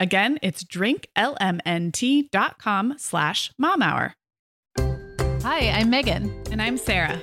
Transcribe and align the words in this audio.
Again, 0.00 0.38
it's 0.42 0.64
drinklmnt.com 0.64 2.94
slash 2.96 3.52
mom 3.58 3.82
hour. 3.82 4.14
Hi, 5.42 5.70
I'm 5.70 5.90
Meagan. 5.90 6.32
And 6.50 6.60
I'm 6.60 6.76
Sarah. 6.78 7.22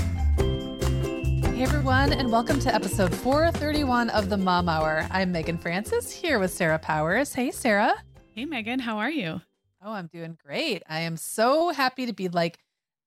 Hey 1.61 1.67
everyone, 1.67 2.11
and 2.13 2.31
welcome 2.31 2.59
to 2.61 2.73
episode 2.73 3.13
431 3.13 4.09
of 4.09 4.29
the 4.29 4.37
Mom 4.37 4.67
Hour. 4.67 5.05
I'm 5.11 5.31
Meagan 5.31 5.59
Francis 5.59 6.11
here 6.11 6.39
with 6.39 6.49
Sarah 6.49 6.79
Powers. 6.79 7.35
Hey, 7.35 7.51
Sarah. 7.51 7.93
Hey, 8.33 8.45
Meagan, 8.45 8.79
how 8.79 8.97
are 8.97 9.11
you? 9.11 9.39
Oh, 9.79 9.91
I'm 9.91 10.07
doing 10.07 10.39
great. 10.43 10.81
I 10.89 11.01
am 11.01 11.17
so 11.17 11.69
happy 11.69 12.07
to 12.07 12.13
be 12.13 12.29
like, 12.29 12.57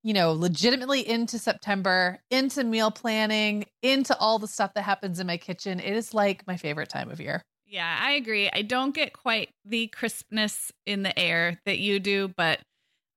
you 0.04 0.14
know, 0.14 0.30
legitimately 0.30 1.00
into 1.00 1.36
September, 1.36 2.20
into 2.30 2.62
meal 2.62 2.92
planning, 2.92 3.64
into 3.82 4.16
all 4.18 4.38
the 4.38 4.46
stuff 4.46 4.72
that 4.74 4.82
happens 4.82 5.18
in 5.18 5.26
my 5.26 5.36
kitchen. 5.36 5.80
It 5.80 5.92
is 5.92 6.14
like 6.14 6.46
my 6.46 6.56
favorite 6.56 6.90
time 6.90 7.10
of 7.10 7.20
year. 7.20 7.42
Yeah, 7.66 7.98
I 8.00 8.12
agree. 8.12 8.50
I 8.52 8.62
don't 8.62 8.94
get 8.94 9.14
quite 9.14 9.50
the 9.64 9.88
crispness 9.88 10.70
in 10.86 11.02
the 11.02 11.18
air 11.18 11.60
that 11.66 11.80
you 11.80 11.98
do, 11.98 12.28
but 12.28 12.60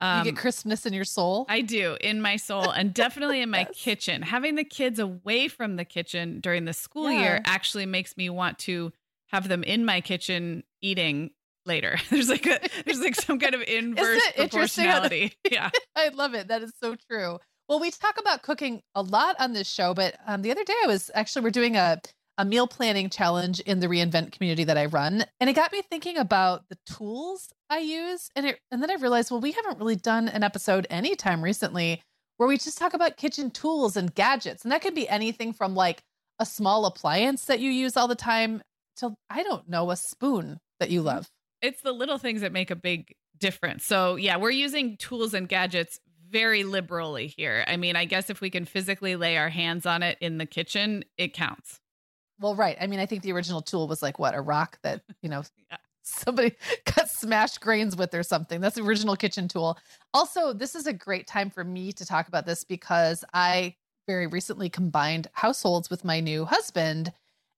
um, 0.01 0.19
you 0.19 0.31
get 0.31 0.39
crispness 0.39 0.85
in 0.85 0.93
your 0.93 1.05
soul. 1.05 1.45
I 1.49 1.61
do 1.61 1.97
in 2.01 2.21
my 2.21 2.35
soul, 2.35 2.69
and 2.69 2.93
definitely 2.93 3.41
in 3.41 3.49
my 3.49 3.59
yes. 3.69 3.69
kitchen. 3.73 4.21
Having 4.21 4.55
the 4.55 4.63
kids 4.63 4.99
away 4.99 5.47
from 5.47 5.75
the 5.75 5.85
kitchen 5.85 6.39
during 6.39 6.65
the 6.65 6.73
school 6.73 7.11
yeah. 7.11 7.19
year 7.19 7.41
actually 7.45 7.85
makes 7.85 8.15
me 8.17 8.29
want 8.29 8.59
to 8.59 8.91
have 9.27 9.47
them 9.47 9.63
in 9.63 9.85
my 9.85 10.01
kitchen 10.01 10.63
eating 10.81 11.31
later. 11.65 11.97
There's 12.09 12.29
like 12.29 12.45
a 12.45 12.59
there's 12.85 13.01
like 13.01 13.15
some 13.15 13.39
kind 13.39 13.53
of 13.53 13.61
inverse 13.67 14.21
proportionality. 14.35 15.33
yeah, 15.49 15.69
I 15.95 16.09
love 16.09 16.33
it. 16.33 16.47
That 16.47 16.61
is 16.61 16.71
so 16.81 16.95
true. 17.09 17.39
Well, 17.67 17.79
we 17.79 17.91
talk 17.91 18.17
about 18.17 18.43
cooking 18.43 18.81
a 18.95 19.01
lot 19.01 19.35
on 19.39 19.51
this 19.51 19.67
show, 19.67 19.93
but 19.93 20.15
um, 20.25 20.41
the 20.41 20.51
other 20.51 20.63
day 20.63 20.75
I 20.83 20.87
was 20.87 21.11
actually 21.13 21.43
we're 21.43 21.51
doing 21.51 21.75
a 21.75 21.99
a 22.37 22.45
meal 22.45 22.67
planning 22.67 23.09
challenge 23.09 23.59
in 23.61 23.79
the 23.79 23.87
reinvent 23.87 24.31
community 24.31 24.63
that 24.63 24.77
I 24.77 24.85
run. 24.85 25.25
And 25.39 25.49
it 25.49 25.53
got 25.53 25.71
me 25.71 25.81
thinking 25.81 26.17
about 26.17 26.69
the 26.69 26.77
tools 26.85 27.49
I 27.69 27.79
use. 27.79 28.29
And 28.35 28.45
it 28.45 28.59
and 28.71 28.81
then 28.81 28.91
I 28.91 28.95
realized, 28.95 29.31
well, 29.31 29.41
we 29.41 29.51
haven't 29.51 29.79
really 29.79 29.95
done 29.95 30.27
an 30.27 30.43
episode 30.43 30.87
anytime 30.89 31.43
recently 31.43 32.01
where 32.37 32.47
we 32.47 32.57
just 32.57 32.77
talk 32.77 32.93
about 32.93 33.17
kitchen 33.17 33.49
tools 33.49 33.97
and 33.97 34.13
gadgets. 34.13 34.63
And 34.63 34.71
that 34.71 34.81
could 34.81 34.95
be 34.95 35.09
anything 35.09 35.53
from 35.53 35.75
like 35.75 36.03
a 36.39 36.45
small 36.45 36.85
appliance 36.85 37.45
that 37.45 37.59
you 37.59 37.71
use 37.71 37.97
all 37.97 38.07
the 38.07 38.15
time 38.15 38.61
to 38.97 39.15
I 39.29 39.43
don't 39.43 39.67
know, 39.67 39.89
a 39.91 39.95
spoon 39.95 40.59
that 40.79 40.91
you 40.91 41.01
love. 41.01 41.27
It's 41.61 41.81
the 41.81 41.91
little 41.91 42.19
things 42.19 42.41
that 42.41 42.51
make 42.51 42.69
a 42.69 42.75
big 42.75 43.15
difference. 43.39 43.85
So 43.85 44.15
yeah, 44.15 44.37
we're 44.37 44.51
using 44.51 44.97
tools 44.97 45.33
and 45.33 45.49
gadgets 45.49 45.99
very 46.29 46.63
liberally 46.63 47.27
here. 47.27 47.63
I 47.67 47.77
mean, 47.77 47.95
I 47.95 48.05
guess 48.05 48.29
if 48.29 48.41
we 48.41 48.49
can 48.49 48.65
physically 48.65 49.15
lay 49.15 49.37
our 49.37 49.49
hands 49.49 49.85
on 49.85 50.03
it 50.03 50.17
in 50.21 50.37
the 50.37 50.45
kitchen, 50.45 51.03
it 51.17 51.33
counts. 51.33 51.79
Well, 52.39 52.55
right. 52.55 52.77
I 52.79 52.87
mean, 52.87 52.99
I 52.99 53.05
think 53.05 53.23
the 53.23 53.31
original 53.31 53.61
tool 53.61 53.87
was 53.87 54.01
like 54.01 54.19
what 54.19 54.35
a 54.35 54.41
rock 54.41 54.79
that 54.83 55.01
you 55.21 55.29
know 55.29 55.43
yeah. 55.71 55.77
somebody 56.03 56.55
cut 56.85 57.09
smashed 57.09 57.61
grains 57.61 57.95
with 57.95 58.13
or 58.13 58.23
something. 58.23 58.61
That's 58.61 58.75
the 58.75 58.83
original 58.83 59.15
kitchen 59.15 59.47
tool. 59.47 59.77
Also, 60.13 60.53
this 60.53 60.75
is 60.75 60.87
a 60.87 60.93
great 60.93 61.27
time 61.27 61.49
for 61.49 61.63
me 61.63 61.91
to 61.93 62.05
talk 62.05 62.27
about 62.27 62.45
this 62.45 62.63
because 62.63 63.23
I 63.33 63.75
very 64.07 64.27
recently 64.27 64.69
combined 64.69 65.27
households 65.33 65.89
with 65.89 66.05
my 66.05 66.19
new 66.19 66.45
husband. 66.45 67.11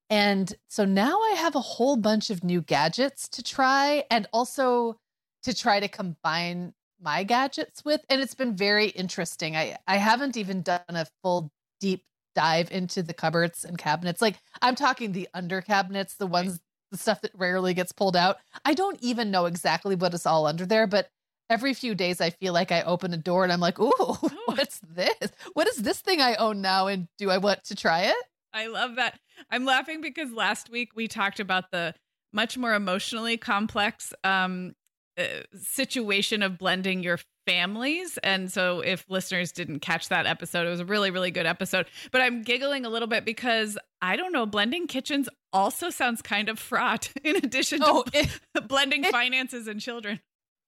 And 0.09 0.51
so 0.67 0.83
now 0.83 1.19
I 1.19 1.35
have 1.37 1.55
a 1.55 1.59
whole 1.59 1.95
bunch 1.95 2.31
of 2.31 2.43
new 2.43 2.61
gadgets 2.61 3.27
to 3.29 3.43
try 3.43 4.03
and 4.09 4.27
also 4.33 4.97
to 5.43 5.55
try 5.55 5.79
to 5.79 5.87
combine 5.87 6.73
my 6.99 7.23
gadgets 7.23 7.85
with. 7.85 8.01
And 8.09 8.19
it's 8.19 8.33
been 8.33 8.55
very 8.55 8.87
interesting. 8.87 9.55
I, 9.55 9.77
I 9.87 9.97
haven't 9.97 10.35
even 10.35 10.63
done 10.63 10.81
a 10.89 11.05
full 11.21 11.51
deep 11.79 12.03
dive 12.39 12.71
into 12.71 13.03
the 13.03 13.13
cupboards 13.13 13.65
and 13.65 13.77
cabinets. 13.77 14.21
Like 14.21 14.39
I'm 14.61 14.75
talking 14.75 15.11
the 15.11 15.27
under 15.33 15.59
cabinets, 15.59 16.15
the 16.15 16.25
ones 16.25 16.61
the 16.89 16.97
stuff 16.97 17.19
that 17.21 17.31
rarely 17.35 17.73
gets 17.73 17.91
pulled 17.91 18.15
out. 18.15 18.37
I 18.63 18.73
don't 18.73 18.97
even 19.01 19.29
know 19.29 19.45
exactly 19.45 19.93
what 19.93 20.13
is 20.13 20.25
all 20.25 20.47
under 20.47 20.65
there, 20.65 20.87
but 20.87 21.09
every 21.49 21.73
few 21.73 21.95
days 21.95 22.21
I 22.21 22.29
feel 22.29 22.53
like 22.53 22.71
I 22.71 22.81
open 22.83 23.13
a 23.13 23.17
door 23.17 23.43
and 23.43 23.51
I'm 23.51 23.59
like, 23.59 23.77
"Ooh, 23.81 24.15
what's 24.45 24.79
this? 24.79 25.31
What 25.51 25.67
is 25.67 25.75
this 25.77 25.99
thing 25.99 26.21
I 26.21 26.35
own 26.35 26.61
now 26.61 26.87
and 26.87 27.09
do 27.17 27.29
I 27.29 27.39
want 27.39 27.65
to 27.65 27.75
try 27.75 28.03
it?" 28.03 28.15
I 28.53 28.67
love 28.67 28.95
that. 28.95 29.19
I'm 29.51 29.65
laughing 29.65 29.99
because 29.99 30.31
last 30.31 30.69
week 30.69 30.91
we 30.95 31.09
talked 31.09 31.41
about 31.41 31.71
the 31.71 31.93
much 32.31 32.57
more 32.57 32.73
emotionally 32.73 33.35
complex 33.35 34.13
um, 34.23 34.75
Uh, 35.19 35.41
situation 35.53 36.41
of 36.41 36.57
blending 36.57 37.03
your 37.03 37.19
families. 37.45 38.17
And 38.23 38.49
so, 38.49 38.79
if 38.79 39.05
listeners 39.09 39.51
didn't 39.51 39.79
catch 39.79 40.07
that 40.07 40.25
episode, 40.25 40.65
it 40.65 40.69
was 40.69 40.79
a 40.79 40.85
really, 40.85 41.11
really 41.11 41.31
good 41.31 41.45
episode. 41.45 41.87
But 42.11 42.21
I'm 42.21 42.41
giggling 42.41 42.85
a 42.85 42.89
little 42.89 43.07
bit 43.07 43.25
because 43.25 43.77
I 44.01 44.15
don't 44.15 44.31
know, 44.31 44.45
blending 44.45 44.87
kitchens 44.87 45.27
also 45.51 45.89
sounds 45.89 46.21
kind 46.21 46.47
of 46.47 46.57
fraught 46.57 47.11
in 47.23 47.35
addition 47.35 47.79
to 47.79 47.85
oh, 47.85 48.03
it, 48.13 48.29
blending 48.69 49.03
it, 49.03 49.11
finances 49.11 49.67
and 49.67 49.81
children. 49.81 50.21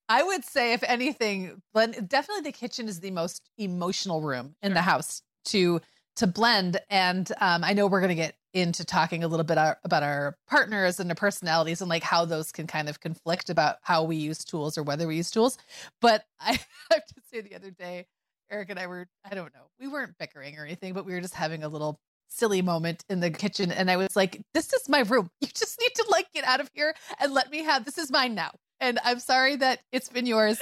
I 0.10 0.22
would 0.22 0.44
say, 0.44 0.74
if 0.74 0.84
anything, 0.84 1.62
blend, 1.74 2.10
definitely 2.10 2.44
the 2.44 2.52
kitchen 2.52 2.90
is 2.90 3.00
the 3.00 3.12
most 3.12 3.50
emotional 3.58 4.22
room 4.22 4.56
in 4.62 4.72
sure. 4.72 4.74
the 4.74 4.82
house 4.82 5.22
to 5.46 5.80
to 6.18 6.28
blend. 6.28 6.80
And 6.90 7.32
um, 7.40 7.64
I 7.64 7.74
know 7.74 7.88
we're 7.88 8.02
going 8.02 8.10
to 8.10 8.16
get 8.16 8.36
into 8.54 8.84
talking 8.84 9.24
a 9.24 9.28
little 9.28 9.46
bit 9.46 9.58
our, 9.58 9.78
about 9.84 10.04
our 10.04 10.36
partners 10.48 11.00
and 11.00 11.10
their 11.10 11.16
personalities 11.16 11.82
and 11.82 11.90
like 11.90 12.04
how 12.04 12.26
those 12.26 12.52
can 12.52 12.68
kind 12.68 12.90
of 12.90 13.00
conflict 13.00 13.50
about 13.50 13.78
how 13.82 14.04
we 14.04 14.18
use 14.18 14.44
tools 14.44 14.78
or 14.78 14.84
whether 14.84 15.08
we 15.08 15.16
use 15.16 15.32
tools. 15.32 15.58
But 16.02 16.26
I 16.40 16.60
have 16.92 17.06
to 17.06 17.22
say, 17.32 17.42
the 17.42 17.56
other 17.56 17.72
day, 17.72 18.08
Eric 18.50 18.70
and 18.70 18.80
I 18.80 18.88
were, 18.88 19.08
I 19.30 19.36
don't 19.36 19.54
know, 19.54 19.68
we 19.80 19.88
weren't 19.88 20.18
bickering 20.18 20.58
or 20.58 20.66
anything, 20.66 20.94
but 20.94 21.06
we 21.06 21.14
were 21.14 21.22
just 21.22 21.36
having 21.36 21.64
a 21.64 21.70
little 21.70 22.00
silly 22.28 22.62
moment 22.62 23.04
in 23.10 23.20
the 23.20 23.30
kitchen. 23.30 23.72
And 23.72 23.90
I 23.92 23.98
was 23.98 24.16
like, 24.16 24.42
this 24.54 24.74
is 24.74 24.90
my 24.90 25.00
room. 25.00 25.30
You 25.42 25.48
just 25.48 25.80
need 25.80 25.94
to 25.96 26.06
like 26.10 26.32
get 26.34 26.46
out 26.46 26.60
of 26.60 26.70
here 26.74 26.94
and 27.20 27.34
let 27.34 27.52
me 27.52 27.64
have 27.64 27.86
this 27.86 27.98
is 27.98 28.12
mine 28.12 28.36
now. 28.36 28.52
And 28.80 29.00
I'm 29.04 29.20
sorry 29.20 29.56
that 29.58 29.80
it's 29.92 30.10
been 30.10 30.26
yours 30.26 30.60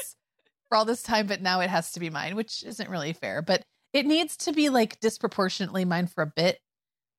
for 0.68 0.78
all 0.78 0.86
this 0.86 1.04
time, 1.04 1.28
but 1.28 1.42
now 1.42 1.60
it 1.62 1.70
has 1.70 1.92
to 1.94 2.00
be 2.00 2.10
mine, 2.10 2.36
which 2.36 2.64
isn't 2.64 2.90
really 2.90 3.14
fair. 3.14 3.42
But 3.42 3.64
it 3.94 4.06
needs 4.06 4.38
to 4.38 4.54
be 4.54 4.70
like 4.70 5.00
disproportionately 5.00 5.86
mine 5.86 6.08
for 6.08 6.22
a 6.22 6.28
bit 6.28 6.60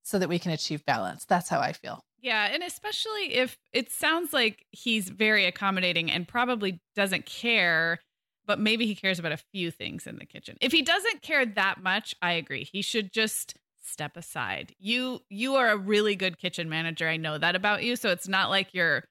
so 0.02 0.18
that 0.18 0.28
we 0.28 0.38
can 0.38 0.52
achieve 0.52 0.84
balance. 0.84 1.24
That's 1.24 1.48
how 1.48 1.60
I 1.60 1.72
feel. 1.72 2.04
Yeah, 2.20 2.48
and 2.52 2.62
especially 2.62 3.34
if 3.34 3.56
it 3.72 3.90
sounds 3.90 4.32
like 4.32 4.66
he's 4.70 5.08
very 5.08 5.46
accommodating 5.46 6.10
and 6.10 6.28
probably 6.28 6.80
doesn't 6.94 7.24
care, 7.26 8.00
but 8.46 8.58
maybe 8.58 8.86
he 8.86 8.94
cares 8.94 9.18
about 9.18 9.32
a 9.32 9.38
few 9.52 9.70
things 9.70 10.06
in 10.06 10.18
the 10.18 10.26
kitchen. 10.26 10.56
If 10.60 10.72
he 10.72 10.82
doesn't 10.82 11.22
care 11.22 11.46
that 11.46 11.82
much, 11.82 12.14
I 12.20 12.32
agree. 12.32 12.64
He 12.64 12.82
should 12.82 13.12
just 13.12 13.54
step 13.82 14.16
aside. 14.16 14.74
You 14.78 15.20
you 15.30 15.56
are 15.56 15.70
a 15.70 15.76
really 15.76 16.14
good 16.14 16.38
kitchen 16.38 16.68
manager. 16.68 17.08
I 17.08 17.16
know 17.16 17.38
that 17.38 17.56
about 17.56 17.82
you, 17.82 17.96
so 17.96 18.10
it's 18.10 18.28
not 18.28 18.50
like 18.50 18.68
you're 18.72 19.04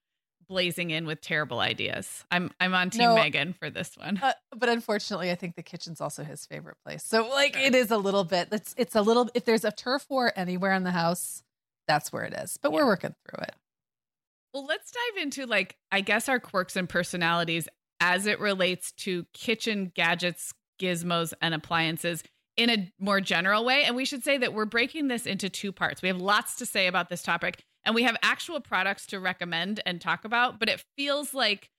blazing 0.50 0.90
in 0.90 1.06
with 1.06 1.22
terrible 1.22 1.60
ideas. 1.60 2.25
I'm 2.30 2.51
I'm 2.60 2.74
on 2.74 2.90
team 2.90 3.04
no, 3.04 3.16
Meagan 3.16 3.54
for 3.54 3.69
this 3.69 3.96
one. 3.96 4.19
Uh, 4.22 4.34
but 4.56 4.68
unfortunately, 4.68 5.31
I 5.31 5.36
think 5.36 5.56
the 5.56 5.63
kitchen's 5.63 6.01
also 6.01 6.24
his 6.24 6.46
favorite 6.46 6.78
place. 6.84 7.06
So 7.06 7.30
like 7.30 7.56
it 7.56 7.74
is 7.74 7.92
a 7.92 7.98
little 7.98 8.25
bit 8.25 8.50
it's 8.51 8.75
it's 8.78 8.96
a 8.96 9.01
little 9.01 9.30
if 9.34 9.46
there's 9.46 9.63
a 9.63 9.72
turf 9.72 10.06
war 10.10 10.34
anywhere 10.36 10.74
in 10.74 10.84
the 10.84 10.92
house, 10.92 11.44
that's 11.88 12.12
where 12.12 12.24
it 12.24 12.34
is. 12.34 12.57
But 12.62 12.72
yeah. 12.72 12.80
we're 12.80 12.88
working 12.88 13.16
through 13.25 13.44
it. 13.44 13.56
Well, 14.54 14.66
let's 14.66 14.92
dive 14.92 15.24
into 15.24 15.46
like 15.46 15.78
I 15.92 16.01
guess 16.01 16.28
our 16.28 16.40
quirks 16.40 16.75
and 16.75 16.90
personalities 16.90 17.69
as 18.02 18.25
it 18.25 18.40
relates 18.40 18.92
to 18.94 19.25
kitchen 19.34 19.92
gadgets, 19.95 20.54
gizmos, 20.81 21.34
and 21.42 21.54
appliances 21.54 22.24
in 22.57 22.69
a 22.69 22.92
more 23.00 23.22
general 23.22 23.63
way. 23.63 23.84
And 23.84 23.95
we 23.95 24.06
should 24.06 24.24
say 24.24 24.38
that 24.38 24.54
we're 24.54 24.66
breaking 24.66 25.07
this 25.07 25.25
into 25.25 25.50
two 25.50 25.72
parts. 25.72 26.02
We 26.02 26.10
have 26.10 26.19
lots 26.19 26.56
to 26.57 26.66
say 26.66 26.88
about 26.88 27.10
this 27.10 27.24
topic, 27.24 27.63
and 27.89 27.95
we 27.95 28.03
have 28.03 28.18
actual 28.21 28.59
products 28.59 29.07
to 29.07 29.19
recommend 29.19 29.81
and 29.83 30.00
talk 30.00 30.24
about, 30.24 30.59
but 30.59 30.69
it 30.69 30.86
feels 30.95 31.33
like 31.33 31.71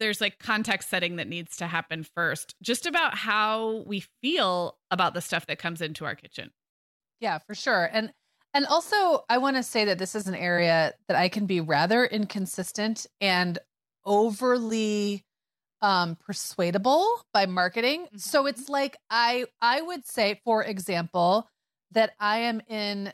there's 0.00 0.20
like 0.20 0.40
context 0.40 0.90
setting 0.90 1.14
that 1.16 1.28
needs 1.28 1.56
to 1.58 1.68
happen 1.68 2.02
first, 2.02 2.56
just 2.60 2.84
about 2.84 3.14
how 3.14 3.84
we 3.86 4.02
feel 4.20 4.76
about 4.90 5.14
the 5.14 5.20
stuff 5.20 5.46
that 5.46 5.60
comes 5.60 5.80
into 5.80 6.04
our 6.04 6.16
kitchen. 6.16 6.50
Yeah, 7.20 7.38
for 7.38 7.54
sure. 7.54 7.88
And 7.92 8.12
and 8.54 8.66
also, 8.66 9.24
I 9.28 9.38
want 9.38 9.54
to 9.54 9.62
say 9.62 9.84
that 9.84 9.98
this 9.98 10.16
is 10.16 10.26
an 10.26 10.34
area 10.34 10.94
that 11.06 11.16
I 11.16 11.28
can 11.28 11.46
be 11.46 11.60
rather 11.60 12.04
inconsistent 12.04 13.06
and 13.20 13.56
overly 14.04 15.24
um 15.80 16.16
persuadable 16.16 17.06
by 17.32 17.46
marketing. 17.46 18.06
Mm-hmm. 18.06 18.18
So 18.18 18.46
it's 18.46 18.68
like 18.68 18.96
I 19.10 19.44
I 19.60 19.80
would 19.80 20.08
say 20.08 20.40
for 20.44 20.64
example 20.64 21.48
that 21.92 22.14
I 22.18 22.38
am 22.38 22.60
in 22.66 23.12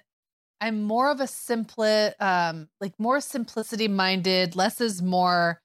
I'm 0.62 0.82
more 0.85 1.11
of 1.11 1.20
a 1.20 1.26
simple 1.26 2.12
um 2.20 2.69
like 2.81 2.94
more 2.99 3.20
simplicity 3.20 3.88
minded, 3.88 4.55
less 4.55 4.81
is 4.81 5.03
more 5.03 5.61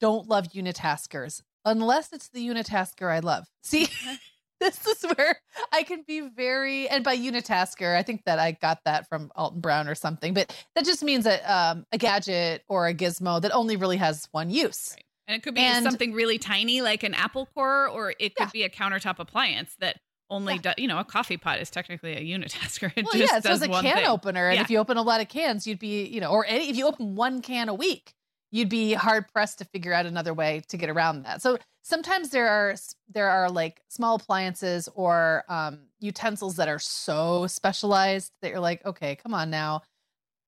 don't 0.00 0.28
love 0.28 0.48
unitaskers 0.54 1.42
unless 1.64 2.12
it's 2.12 2.28
the 2.28 2.48
unitasker 2.48 3.12
I 3.12 3.18
love. 3.18 3.46
See 3.62 3.88
this 4.60 4.86
is 4.86 5.02
where 5.16 5.40
I 5.72 5.82
can 5.82 6.04
be 6.06 6.20
very, 6.20 6.88
and 6.88 7.04
by 7.04 7.16
unitasker, 7.16 7.96
I 7.96 8.02
think 8.02 8.24
that 8.24 8.38
I 8.38 8.52
got 8.52 8.80
that 8.84 9.08
from 9.08 9.30
Alton 9.36 9.60
Brown 9.60 9.88
or 9.88 9.94
something, 9.94 10.34
but 10.34 10.54
that 10.74 10.84
just 10.84 11.02
means 11.02 11.26
a, 11.26 11.40
um, 11.52 11.86
a 11.92 11.98
gadget 11.98 12.64
or 12.68 12.86
a 12.86 12.94
gizmo 12.94 13.40
that 13.42 13.52
only 13.52 13.76
really 13.76 13.96
has 13.96 14.28
one 14.32 14.50
use. 14.50 14.94
Right. 14.94 15.04
And 15.26 15.36
it 15.36 15.42
could 15.42 15.54
be 15.54 15.60
and, 15.60 15.84
something 15.84 16.12
really 16.14 16.38
tiny 16.38 16.80
like 16.80 17.02
an 17.02 17.14
apple 17.14 17.46
core, 17.54 17.88
or 17.88 18.14
it 18.18 18.34
could 18.34 18.46
yeah. 18.46 18.50
be 18.52 18.62
a 18.62 18.70
countertop 18.70 19.18
appliance 19.18 19.76
that 19.80 19.98
only 20.30 20.54
yeah. 20.62 20.74
do, 20.74 20.82
you 20.82 20.88
know 20.88 20.98
a 20.98 21.04
coffee 21.04 21.36
pot 21.36 21.58
is 21.60 21.70
technically 21.70 22.12
a 22.14 22.38
unitasker. 22.38 22.92
It 22.96 23.04
well, 23.04 23.16
yeah, 23.16 23.40
so 23.40 23.52
it's 23.52 23.62
a 23.62 23.68
can 23.68 23.96
thing. 23.96 24.06
opener, 24.06 24.48
and 24.48 24.56
yeah. 24.56 24.62
if 24.62 24.70
you 24.70 24.78
open 24.78 24.96
a 24.96 25.02
lot 25.02 25.20
of 25.20 25.28
cans, 25.28 25.66
you'd 25.66 25.78
be 25.78 26.06
you 26.06 26.20
know, 26.20 26.30
or 26.30 26.44
any, 26.46 26.68
if 26.68 26.76
you 26.76 26.86
open 26.86 27.14
one 27.14 27.42
can 27.42 27.68
a 27.68 27.74
week, 27.74 28.12
you'd 28.50 28.68
be 28.68 28.94
hard 28.94 29.26
pressed 29.32 29.58
to 29.58 29.64
figure 29.64 29.92
out 29.92 30.06
another 30.06 30.34
way 30.34 30.62
to 30.68 30.76
get 30.76 30.90
around 30.90 31.22
that. 31.22 31.42
So 31.42 31.58
sometimes 31.82 32.30
there 32.30 32.48
are 32.48 32.74
there 33.12 33.28
are 33.28 33.50
like 33.50 33.82
small 33.88 34.16
appliances 34.16 34.88
or 34.94 35.44
um, 35.48 35.80
utensils 36.00 36.56
that 36.56 36.68
are 36.68 36.78
so 36.78 37.46
specialized 37.46 38.32
that 38.42 38.50
you're 38.50 38.60
like, 38.60 38.84
okay, 38.84 39.16
come 39.16 39.34
on 39.34 39.50
now. 39.50 39.82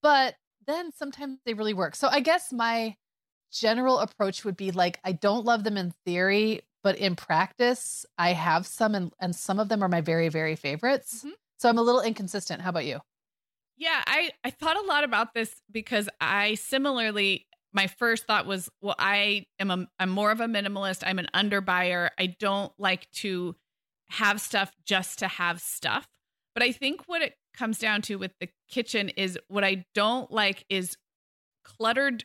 But 0.03 0.37
then 0.67 0.93
sometimes 0.93 1.39
they 1.45 1.55
really 1.55 1.75
work. 1.75 1.97
So 1.97 2.09
I 2.09 2.21
guess 2.21 2.53
my 2.53 2.97
general 3.53 3.99
approach 3.99 4.45
would 4.45 4.57
be 4.57 4.71
like, 4.71 5.01
I 5.05 5.13
don't 5.13 5.45
love 5.45 5.65
them 5.65 5.77
in 5.77 5.93
theory, 6.05 6.61
but 6.83 6.97
in 6.97 7.17
practice, 7.17 8.07
I 8.19 8.33
have 8.33 8.67
some, 8.67 8.95
and, 8.95 9.13
and 9.21 9.35
some 9.35 9.59
of 9.59 9.69
them 9.69 9.83
are 9.83 9.89
my 9.89 10.01
very, 10.01 10.29
very 10.29 10.57
favorites. 10.57 11.19
Mm-hmm. 11.19 11.31
So 11.59 11.69
I'm 11.69 11.79
a 11.79 11.83
little 11.83 12.01
inconsistent. 12.01 12.63
How 12.63 12.71
about 12.71 12.87
you? 12.87 13.01
Yeah, 13.77 14.03
I, 14.07 14.31
I 14.45 14.51
thought 14.51 14.77
a 14.77 14.87
lot 14.87 15.05
about 15.05 15.35
this 15.35 15.55
because 15.71 16.09
I 16.21 16.55
similarly 16.55 17.47
my 17.73 17.87
first 17.87 18.27
thought 18.27 18.47
was, 18.47 18.69
well, 18.81 18.97
I 18.99 19.47
am 19.59 19.71
a 19.71 19.87
I'm 19.99 20.11
more 20.11 20.31
of 20.31 20.41
a 20.41 20.47
minimalist. 20.47 21.03
I'm 21.07 21.19
an 21.19 21.29
underbuyer. 21.35 22.11
I 22.19 22.35
don't 22.39 22.73
like 22.79 23.11
to 23.13 23.55
have 24.11 24.41
stuff 24.41 24.73
just 24.85 25.21
to 25.21 25.29
have 25.29 25.61
stuff. 25.61 26.09
But 26.55 26.65
I 26.65 26.73
think 26.73 27.03
what 27.07 27.23
it 27.23 27.35
comes 27.55 27.79
down 27.79 28.03
to 28.03 28.17
with 28.17 28.33
the 28.41 28.49
kitchen 28.69 29.09
is 29.11 29.39
what 29.49 29.65
I 29.65 29.85
don't 29.95 30.31
like 30.33 30.65
is 30.69 30.97
cluttered 31.65 32.25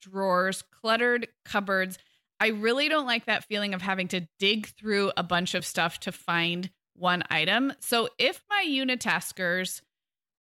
drawers, 0.00 0.62
cluttered 0.62 1.28
cupboards. 1.44 1.98
I 2.42 2.48
really 2.48 2.88
don't 2.88 3.06
like 3.06 3.26
that 3.26 3.44
feeling 3.44 3.72
of 3.72 3.82
having 3.82 4.08
to 4.08 4.26
dig 4.40 4.66
through 4.66 5.12
a 5.16 5.22
bunch 5.22 5.54
of 5.54 5.64
stuff 5.64 6.00
to 6.00 6.10
find 6.10 6.70
one 6.96 7.22
item. 7.30 7.72
So 7.78 8.08
if 8.18 8.42
my 8.50 8.66
unitaskers 8.68 9.80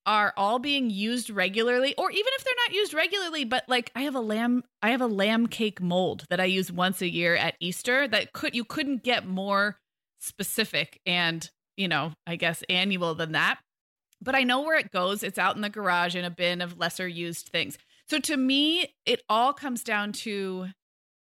are 0.06 0.34
all 0.36 0.60
being 0.60 0.90
used 0.90 1.30
regularly 1.30 1.96
or 1.98 2.12
even 2.12 2.34
if 2.36 2.44
they're 2.44 2.54
not 2.68 2.76
used 2.76 2.94
regularly 2.94 3.44
but 3.44 3.64
like 3.68 3.92
i 3.96 4.04
have 4.04 4.14
a 4.14 4.20
lamb 4.20 4.62
i 4.84 4.92
have 4.92 5.02
a 5.02 5.08
lamb 5.08 5.48
cake 5.48 5.82
mold 5.82 6.26
that 6.30 6.40
i 6.40 6.46
use 6.46 6.72
once 6.72 7.02
a 7.02 7.10
year 7.10 7.36
at 7.36 7.56
easter 7.60 8.08
that 8.08 8.32
could 8.32 8.54
you 8.54 8.64
couldn't 8.64 9.02
get 9.02 9.26
more 9.26 9.80
specific 10.20 11.02
and 11.08 11.50
you 11.76 11.88
know 11.88 12.14
i 12.28 12.36
guess 12.36 12.62
annual 12.70 13.16
than 13.16 13.32
that. 13.32 13.58
But 14.22 14.36
i 14.36 14.44
know 14.44 14.62
where 14.62 14.78
it 14.78 14.92
goes. 14.92 15.24
It's 15.24 15.40
out 15.40 15.56
in 15.56 15.64
the 15.64 15.70
garage 15.70 16.16
in 16.16 16.26
a 16.26 16.30
bin 16.30 16.62
of 16.62 16.78
lesser 16.78 17.08
used 17.08 17.48
things. 17.48 17.78
So 18.08 18.20
to 18.20 18.38
me 18.38 18.94
it 19.08 19.24
all 19.28 19.54
comes 19.54 19.84
down 19.84 20.12
to 20.12 20.68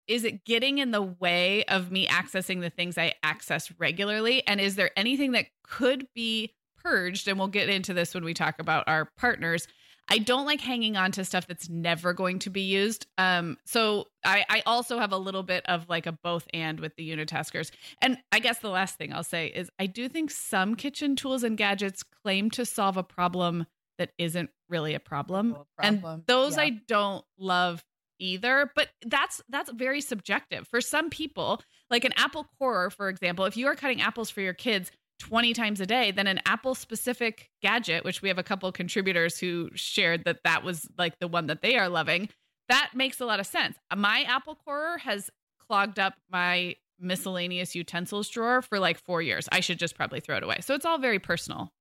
is 0.08 0.24
it 0.24 0.44
getting 0.44 0.78
in 0.78 0.90
the 0.90 1.02
way 1.02 1.64
of 1.64 1.92
me 1.92 2.06
accessing 2.06 2.60
the 2.60 2.70
things 2.70 2.98
i 2.98 3.12
access 3.22 3.70
regularly 3.78 4.42
and 4.46 4.60
is 4.60 4.74
there 4.74 4.90
anything 4.96 5.32
that 5.32 5.46
could 5.62 6.06
be 6.14 6.52
purged, 6.82 7.28
and 7.28 7.38
we'll 7.38 7.48
get 7.48 7.68
into 7.68 7.94
this 7.94 8.14
when 8.14 8.24
we 8.24 8.34
talk 8.34 8.58
about 8.58 8.84
our 8.86 9.10
partners. 9.16 9.66
I 10.10 10.18
don't 10.18 10.46
like 10.46 10.62
hanging 10.62 10.96
on 10.96 11.12
to 11.12 11.24
stuff 11.24 11.46
that's 11.46 11.68
never 11.68 12.14
going 12.14 12.38
to 12.40 12.50
be 12.50 12.62
used. 12.62 13.06
Um, 13.18 13.58
so 13.66 14.06
I, 14.24 14.46
I 14.48 14.62
also 14.64 14.98
have 14.98 15.12
a 15.12 15.18
little 15.18 15.42
bit 15.42 15.66
of 15.66 15.86
like 15.86 16.06
a 16.06 16.12
both 16.12 16.46
and 16.54 16.80
with 16.80 16.96
the 16.96 17.10
unitaskers. 17.10 17.70
And 18.00 18.16
I 18.32 18.38
guess 18.38 18.60
the 18.60 18.70
last 18.70 18.96
thing 18.96 19.12
I'll 19.12 19.22
say 19.22 19.48
is 19.48 19.70
I 19.78 19.84
do 19.84 20.08
think 20.08 20.30
some 20.30 20.76
kitchen 20.76 21.14
tools 21.14 21.42
and 21.42 21.58
gadgets 21.58 22.02
claim 22.02 22.50
to 22.52 22.64
solve 22.64 22.96
a 22.96 23.02
problem 23.02 23.66
that 23.98 24.12
isn't 24.16 24.48
really 24.70 24.94
a 24.94 25.00
problem. 25.00 25.54
Oh, 25.54 25.60
a 25.60 25.82
problem. 25.82 26.14
And 26.14 26.26
those 26.26 26.56
yeah. 26.56 26.62
I 26.62 26.70
don't 26.86 27.24
love 27.38 27.84
either 28.18 28.70
but 28.74 28.88
that's 29.06 29.42
that's 29.48 29.70
very 29.72 30.00
subjective. 30.00 30.66
For 30.68 30.80
some 30.80 31.10
people 31.10 31.62
like 31.90 32.04
an 32.04 32.12
apple 32.16 32.46
core 32.58 32.90
for 32.90 33.08
example 33.08 33.44
if 33.44 33.56
you 33.56 33.66
are 33.66 33.74
cutting 33.74 34.00
apples 34.00 34.30
for 34.30 34.40
your 34.40 34.54
kids 34.54 34.90
20 35.20 35.52
times 35.52 35.80
a 35.80 35.86
day 35.86 36.12
then 36.12 36.26
an 36.28 36.40
apple 36.46 36.74
specific 36.74 37.50
gadget 37.60 38.04
which 38.04 38.22
we 38.22 38.28
have 38.28 38.38
a 38.38 38.42
couple 38.42 38.70
contributors 38.70 39.38
who 39.38 39.68
shared 39.74 40.24
that 40.24 40.38
that 40.44 40.62
was 40.62 40.86
like 40.96 41.18
the 41.18 41.26
one 41.26 41.46
that 41.48 41.60
they 41.60 41.76
are 41.76 41.88
loving 41.88 42.28
that 42.68 42.90
makes 42.94 43.20
a 43.20 43.26
lot 43.26 43.40
of 43.40 43.46
sense. 43.46 43.76
Uh, 43.90 43.96
my 43.96 44.22
apple 44.22 44.54
core 44.54 44.98
has 44.98 45.30
clogged 45.66 45.98
up 45.98 46.14
my 46.30 46.76
miscellaneous 47.00 47.74
utensils 47.74 48.28
drawer 48.28 48.62
for 48.62 48.78
like 48.78 48.98
four 48.98 49.22
years. 49.22 49.48
I 49.52 49.60
should 49.60 49.78
just 49.78 49.94
probably 49.94 50.20
throw 50.20 50.36
it 50.36 50.42
away. 50.42 50.58
So 50.60 50.74
it's 50.74 50.84
all 50.84 50.98
very 50.98 51.18
personal. 51.18 51.72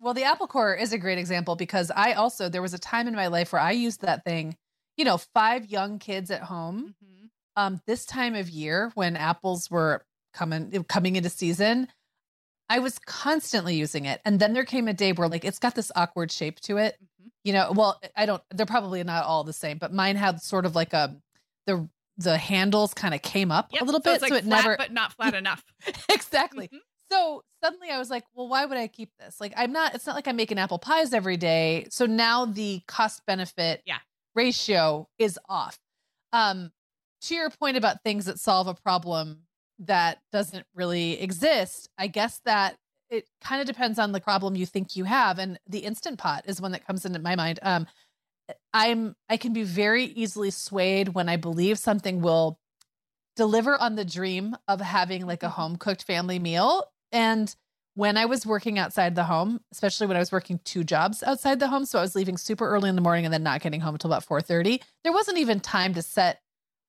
Well 0.00 0.14
the 0.14 0.24
apple 0.24 0.46
core 0.46 0.74
is 0.74 0.92
a 0.92 0.98
great 0.98 1.18
example 1.18 1.56
because 1.56 1.90
i 1.94 2.12
also 2.12 2.48
there 2.48 2.60
was 2.60 2.74
a 2.74 2.78
time 2.78 3.08
in 3.08 3.14
my 3.14 3.28
life 3.28 3.52
where 3.52 3.62
i 3.62 3.70
used 3.70 4.02
that 4.02 4.22
thing 4.24 4.54
you 4.96 5.04
know 5.04 5.18
five 5.18 5.66
young 5.66 5.98
kids 5.98 6.30
at 6.30 6.42
home 6.42 6.94
mm-hmm. 7.04 7.26
um 7.56 7.80
this 7.86 8.04
time 8.06 8.34
of 8.34 8.48
year 8.48 8.90
when 8.94 9.16
apples 9.16 9.70
were 9.70 10.04
coming 10.32 10.84
coming 10.88 11.16
into 11.16 11.30
season 11.30 11.88
I 12.68 12.78
was 12.78 12.98
constantly 12.98 13.76
using 13.76 14.06
it. 14.06 14.20
And 14.24 14.40
then 14.40 14.52
there 14.52 14.64
came 14.64 14.88
a 14.88 14.94
day 14.94 15.12
where 15.12 15.28
like 15.28 15.44
it's 15.44 15.58
got 15.58 15.74
this 15.74 15.92
awkward 15.94 16.32
shape 16.32 16.60
to 16.60 16.78
it. 16.78 16.94
Mm-hmm. 16.94 17.28
You 17.44 17.52
know, 17.52 17.72
well, 17.74 18.00
I 18.16 18.26
don't 18.26 18.42
they're 18.50 18.66
probably 18.66 19.02
not 19.04 19.24
all 19.24 19.44
the 19.44 19.52
same, 19.52 19.78
but 19.78 19.92
mine 19.92 20.16
had 20.16 20.40
sort 20.40 20.66
of 20.66 20.74
like 20.74 20.92
a 20.92 21.16
the 21.66 21.88
the 22.16 22.38
handles 22.38 22.94
kind 22.94 23.12
of 23.12 23.22
came 23.22 23.50
up 23.50 23.68
yep. 23.72 23.82
a 23.82 23.84
little 23.84 24.00
so 24.00 24.12
bit. 24.12 24.22
Like 24.22 24.30
so 24.30 24.36
it 24.36 24.44
flat, 24.44 24.64
never 24.64 24.76
but 24.76 24.92
not 24.92 25.12
flat 25.16 25.34
enough. 25.34 25.62
exactly. 26.08 26.66
Mm-hmm. 26.68 26.76
So 27.12 27.44
suddenly 27.62 27.90
I 27.90 27.98
was 27.98 28.08
like, 28.08 28.24
well, 28.34 28.48
why 28.48 28.64
would 28.64 28.78
I 28.78 28.88
keep 28.88 29.10
this? 29.18 29.40
Like 29.40 29.52
I'm 29.56 29.72
not 29.72 29.94
it's 29.94 30.06
not 30.06 30.16
like 30.16 30.26
I'm 30.26 30.36
making 30.36 30.58
apple 30.58 30.78
pies 30.78 31.12
every 31.12 31.36
day. 31.36 31.86
So 31.90 32.06
now 32.06 32.46
the 32.46 32.80
cost 32.88 33.22
benefit 33.26 33.82
yeah. 33.84 33.98
Ratio 34.34 35.08
is 35.18 35.38
off. 35.48 35.78
Um 36.32 36.72
to 37.22 37.34
your 37.34 37.50
point 37.50 37.76
about 37.76 38.02
things 38.02 38.26
that 38.26 38.38
solve 38.38 38.66
a 38.66 38.74
problem 38.74 39.44
that 39.78 40.18
doesn't 40.30 40.66
really 40.74 41.20
exist, 41.20 41.88
I 41.98 42.06
guess 42.06 42.40
that 42.44 42.76
it 43.10 43.28
kind 43.40 43.60
of 43.60 43.66
depends 43.66 43.98
on 43.98 44.12
the 44.12 44.20
problem 44.20 44.56
you 44.56 44.66
think 44.66 44.96
you 44.96 45.04
have. 45.04 45.38
And 45.38 45.58
the 45.66 45.80
instant 45.80 46.18
pot 46.18 46.44
is 46.46 46.60
one 46.60 46.72
that 46.72 46.86
comes 46.86 47.04
into 47.04 47.18
my 47.18 47.36
mind. 47.36 47.58
Um, 47.62 47.86
I'm 48.72 49.14
I 49.28 49.36
can 49.36 49.52
be 49.52 49.62
very 49.62 50.04
easily 50.04 50.50
swayed 50.50 51.08
when 51.08 51.28
I 51.28 51.36
believe 51.36 51.78
something 51.78 52.20
will 52.20 52.58
deliver 53.36 53.76
on 53.80 53.94
the 53.94 54.04
dream 54.04 54.56
of 54.68 54.80
having 54.80 55.26
like 55.26 55.42
a 55.42 55.46
mm-hmm. 55.46 55.54
home 55.54 55.76
cooked 55.76 56.04
family 56.04 56.38
meal. 56.38 56.84
And 57.12 57.54
when 57.94 58.16
I 58.16 58.26
was 58.26 58.44
working 58.44 58.78
outside 58.78 59.14
the 59.14 59.24
home, 59.24 59.60
especially 59.72 60.06
when 60.06 60.16
I 60.16 60.20
was 60.20 60.32
working 60.32 60.60
two 60.64 60.84
jobs 60.84 61.22
outside 61.22 61.60
the 61.60 61.68
home, 61.68 61.84
so 61.84 61.98
I 61.98 62.02
was 62.02 62.14
leaving 62.14 62.36
super 62.36 62.68
early 62.68 62.88
in 62.88 62.96
the 62.96 63.00
morning 63.00 63.24
and 63.24 63.32
then 63.32 63.42
not 63.42 63.60
getting 63.60 63.80
home 63.80 63.94
until 63.94 64.12
about 64.12 64.26
4:30, 64.26 64.82
there 65.04 65.12
wasn't 65.12 65.38
even 65.38 65.60
time 65.60 65.94
to 65.94 66.02
set 66.02 66.40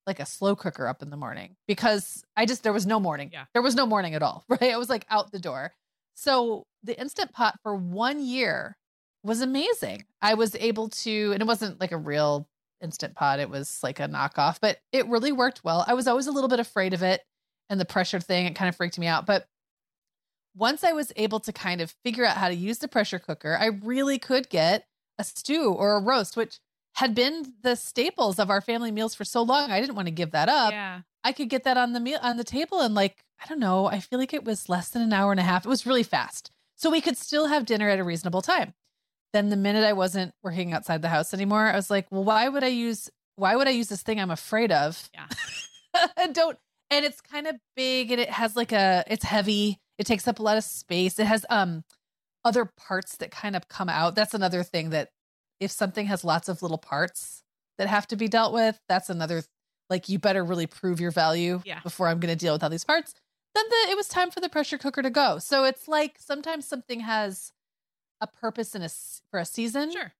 like 0.07 0.19
a 0.19 0.25
slow 0.25 0.55
cooker 0.55 0.87
up 0.87 1.01
in 1.01 1.09
the 1.09 1.17
morning 1.17 1.55
because 1.67 2.23
I 2.35 2.45
just 2.45 2.63
there 2.63 2.73
was 2.73 2.85
no 2.85 2.99
morning. 2.99 3.29
Yeah. 3.33 3.45
There 3.53 3.61
was 3.61 3.75
no 3.75 3.85
morning 3.85 4.13
at 4.15 4.23
all, 4.23 4.43
right? 4.49 4.73
I 4.73 4.77
was 4.77 4.89
like 4.89 5.05
out 5.09 5.31
the 5.31 5.39
door. 5.39 5.73
So 6.15 6.65
the 6.83 6.99
instant 6.99 7.33
pot 7.33 7.59
for 7.61 7.75
1 7.75 8.19
year 8.23 8.77
was 9.23 9.41
amazing. 9.41 10.05
I 10.21 10.35
was 10.35 10.55
able 10.55 10.89
to 10.89 11.31
and 11.33 11.41
it 11.41 11.47
wasn't 11.47 11.79
like 11.79 11.91
a 11.91 11.97
real 11.97 12.47
instant 12.81 13.15
pot, 13.15 13.39
it 13.39 13.49
was 13.49 13.79
like 13.83 13.99
a 13.99 14.07
knockoff, 14.07 14.57
but 14.61 14.79
it 14.91 15.07
really 15.07 15.31
worked 15.31 15.63
well. 15.63 15.85
I 15.87 15.93
was 15.93 16.07
always 16.07 16.27
a 16.27 16.31
little 16.31 16.49
bit 16.49 16.59
afraid 16.59 16.93
of 16.93 17.03
it 17.03 17.21
and 17.69 17.79
the 17.79 17.85
pressure 17.85 18.19
thing, 18.19 18.45
it 18.45 18.55
kind 18.55 18.69
of 18.69 18.75
freaked 18.75 18.99
me 18.99 19.07
out, 19.07 19.25
but 19.25 19.47
once 20.55 20.83
I 20.83 20.93
was 20.93 21.11
able 21.15 21.39
to 21.41 21.51
kind 21.51 21.81
of 21.81 21.93
figure 22.03 22.25
out 22.25 22.37
how 22.37 22.47
to 22.47 22.55
use 22.55 22.79
the 22.79 22.87
pressure 22.87 23.19
cooker, 23.19 23.57
I 23.59 23.67
really 23.67 24.17
could 24.17 24.49
get 24.49 24.85
a 25.19 25.23
stew 25.23 25.71
or 25.71 25.95
a 25.95 25.99
roast, 25.99 26.37
which 26.37 26.59
had 26.95 27.13
been 27.13 27.53
the 27.61 27.75
staples 27.75 28.39
of 28.39 28.49
our 28.49 28.61
family 28.61 28.91
meals 28.91 29.15
for 29.15 29.25
so 29.25 29.41
long. 29.41 29.69
I 29.69 29.81
didn't 29.81 29.95
want 29.95 30.07
to 30.07 30.13
give 30.13 30.31
that 30.31 30.47
up. 30.47 30.71
Yeah. 30.71 31.01
I 31.23 31.33
could 31.33 31.49
get 31.49 31.63
that 31.65 31.77
on 31.77 31.93
the 31.93 31.99
meal 31.99 32.19
on 32.21 32.37
the 32.37 32.43
table 32.43 32.79
and 32.79 32.95
like, 32.95 33.25
I 33.43 33.47
don't 33.47 33.59
know, 33.59 33.87
I 33.87 33.99
feel 33.99 34.17
like 34.19 34.33
it 34.33 34.45
was 34.45 34.69
less 34.69 34.89
than 34.89 35.01
an 35.01 35.11
hour 35.11 35.31
and 35.31 35.39
a 35.39 35.43
half. 35.43 35.65
It 35.65 35.69
was 35.69 35.85
really 35.85 36.03
fast. 36.03 36.51
So 36.75 36.89
we 36.89 37.01
could 37.01 37.17
still 37.17 37.47
have 37.47 37.65
dinner 37.65 37.89
at 37.89 37.99
a 37.99 38.03
reasonable 38.03 38.41
time. 38.41 38.73
Then 39.33 39.49
the 39.49 39.57
minute 39.57 39.83
I 39.83 39.93
wasn't 39.93 40.33
working 40.43 40.71
outside 40.71 41.01
the 41.01 41.09
house 41.09 41.33
anymore, 41.33 41.65
I 41.65 41.75
was 41.75 41.89
like, 41.89 42.07
well, 42.11 42.23
why 42.23 42.47
would 42.47 42.63
I 42.63 42.67
use 42.67 43.09
why 43.35 43.57
would 43.57 43.67
I 43.67 43.71
use 43.71 43.89
this 43.89 44.01
thing 44.01 44.19
I'm 44.19 44.31
afraid 44.31 44.71
of? 44.71 45.09
Yeah. 45.13 45.27
don't 46.31 46.57
and 46.89 47.03
it's 47.03 47.19
kind 47.19 47.47
of 47.47 47.55
big 47.75 48.11
and 48.11 48.21
it 48.21 48.29
has 48.29 48.55
like 48.55 48.71
a 48.71 49.03
it's 49.07 49.25
heavy. 49.25 49.79
It 49.97 50.05
takes 50.07 50.27
up 50.27 50.39
a 50.39 50.43
lot 50.43 50.57
of 50.57 50.63
space. 50.63 51.19
It 51.19 51.25
has 51.27 51.45
um 51.49 51.83
other 52.43 52.65
parts 52.65 53.17
that 53.17 53.31
kind 53.31 53.55
of 53.55 53.67
come 53.67 53.89
out. 53.89 54.15
That's 54.15 54.33
another 54.33 54.61
thing 54.63 54.91
that 54.91 55.09
if 55.59 55.71
something 55.71 56.05
has 56.07 56.23
lots 56.23 56.47
of 56.49 56.61
little 56.61 56.77
parts 56.77 57.43
that 57.77 57.87
have 57.87 58.07
to 58.07 58.15
be 58.15 58.27
dealt 58.27 58.53
with, 58.53 58.79
that's 58.87 59.09
another 59.09 59.43
like 59.89 60.09
you 60.09 60.19
better 60.19 60.43
really 60.43 60.67
prove 60.67 60.99
your 60.99 61.11
value 61.11 61.61
Yeah. 61.65 61.79
before 61.81 62.07
I'm 62.07 62.19
going 62.19 62.33
to 62.33 62.35
deal 62.35 62.53
with 62.53 62.63
all 62.63 62.69
these 62.69 62.83
parts. 62.83 63.13
Then 63.53 63.63
the, 63.69 63.91
it 63.91 63.95
was 63.97 64.07
time 64.07 64.31
for 64.31 64.39
the 64.41 64.49
pressure 64.49 64.77
cooker 64.77 65.01
to 65.01 65.09
go. 65.09 65.39
So 65.39 65.63
it's 65.63 65.87
like 65.87 66.17
sometimes 66.19 66.67
something 66.67 66.99
has 67.01 67.51
a 68.21 68.27
purpose 68.27 68.75
in 68.75 68.81
a 68.81 68.89
for 69.31 69.39
a 69.39 69.45
season, 69.45 69.91
Sure. 69.91 70.11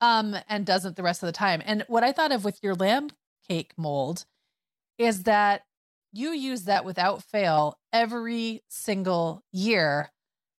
um, 0.00 0.36
and 0.48 0.64
doesn't 0.66 0.96
the 0.96 1.02
rest 1.02 1.22
of 1.22 1.26
the 1.26 1.32
time. 1.32 1.62
And 1.64 1.84
what 1.88 2.02
I 2.04 2.12
thought 2.12 2.32
of 2.32 2.44
with 2.44 2.58
your 2.62 2.74
lamb 2.74 3.10
cake 3.48 3.72
mold 3.76 4.24
is 4.98 5.24
that 5.24 5.62
you 6.12 6.30
use 6.32 6.62
that 6.64 6.84
without 6.84 7.22
fail 7.22 7.78
every 7.92 8.62
single 8.68 9.42
year. 9.52 10.10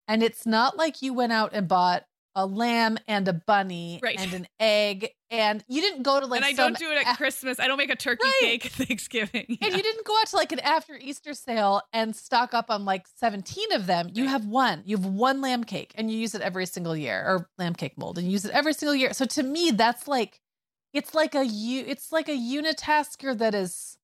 And 0.09 0.23
it's 0.23 0.45
not 0.47 0.77
like 0.77 1.01
you 1.03 1.15
went 1.15 1.33
out 1.33 1.51
and 1.53 1.69
bought 1.69 2.05
a 2.35 2.47
lamb 2.47 2.97
and 3.07 3.29
a 3.29 3.33
bunny 3.35 4.01
Right. 4.03 4.19
and 4.19 4.33
an 4.33 4.47
egg, 4.59 5.11
and 5.31 5.62
you 5.69 5.83
didn't 5.83 6.03
go 6.03 6.19
to 6.19 6.25
like 6.27 6.39
and 6.39 6.47
I 6.47 6.53
don't 6.55 6.79
do 6.79 6.91
it 6.91 7.07
at 7.07 7.12
a- 7.15 7.17
Christmas. 7.19 7.61
I 7.61 7.67
don't 7.69 7.77
make 7.77 7.91
a 7.91 7.97
turkey 7.97 8.25
Right. 8.25 8.41
cake 8.41 8.67
at 8.67 8.73
Thanksgiving. 8.73 9.59
and 9.61 9.77
you 9.77 9.83
didn't 9.83 10.07
go 10.07 10.19
out 10.19 10.29
to 10.29 10.37
like 10.37 10.51
an 10.51 10.61
after 10.61 10.97
Easter 10.99 11.35
sale 11.35 11.83
and 11.93 12.17
stock 12.17 12.55
up 12.55 12.71
on 12.71 12.87
like 12.87 13.07
17 13.19 13.73
of 13.73 13.85
them. 13.87 14.09
You 14.15 14.25
Right. 14.25 14.31
have 14.31 14.47
one. 14.47 14.83
You 14.87 14.97
have 14.97 15.05
one 15.05 15.43
lamb 15.43 15.65
cake 15.65 15.93
and 15.95 16.11
you 16.11 16.17
use 16.19 16.35
it 16.35 16.41
every 16.41 16.65
single 16.65 16.97
year 16.97 17.23
or 17.23 17.51
lamb 17.59 17.75
cake 17.75 17.99
mold 17.99 18.17
and 18.17 18.27
you 18.27 18.33
use 18.33 18.47
it 18.47 18.53
every 18.53 18.73
single 18.73 18.95
year. 18.95 19.12
So 19.12 19.27
to 19.27 19.43
me, 19.43 19.71
that's 19.71 20.09
like 20.09 20.41
it's 20.95 21.15
like 21.15 21.35
a 21.35 21.45
u 21.45 21.85
it's 21.87 22.12
like 22.12 22.29
a 22.31 22.37
unitasker 22.37 23.37
that 23.39 23.55
is 23.55 23.99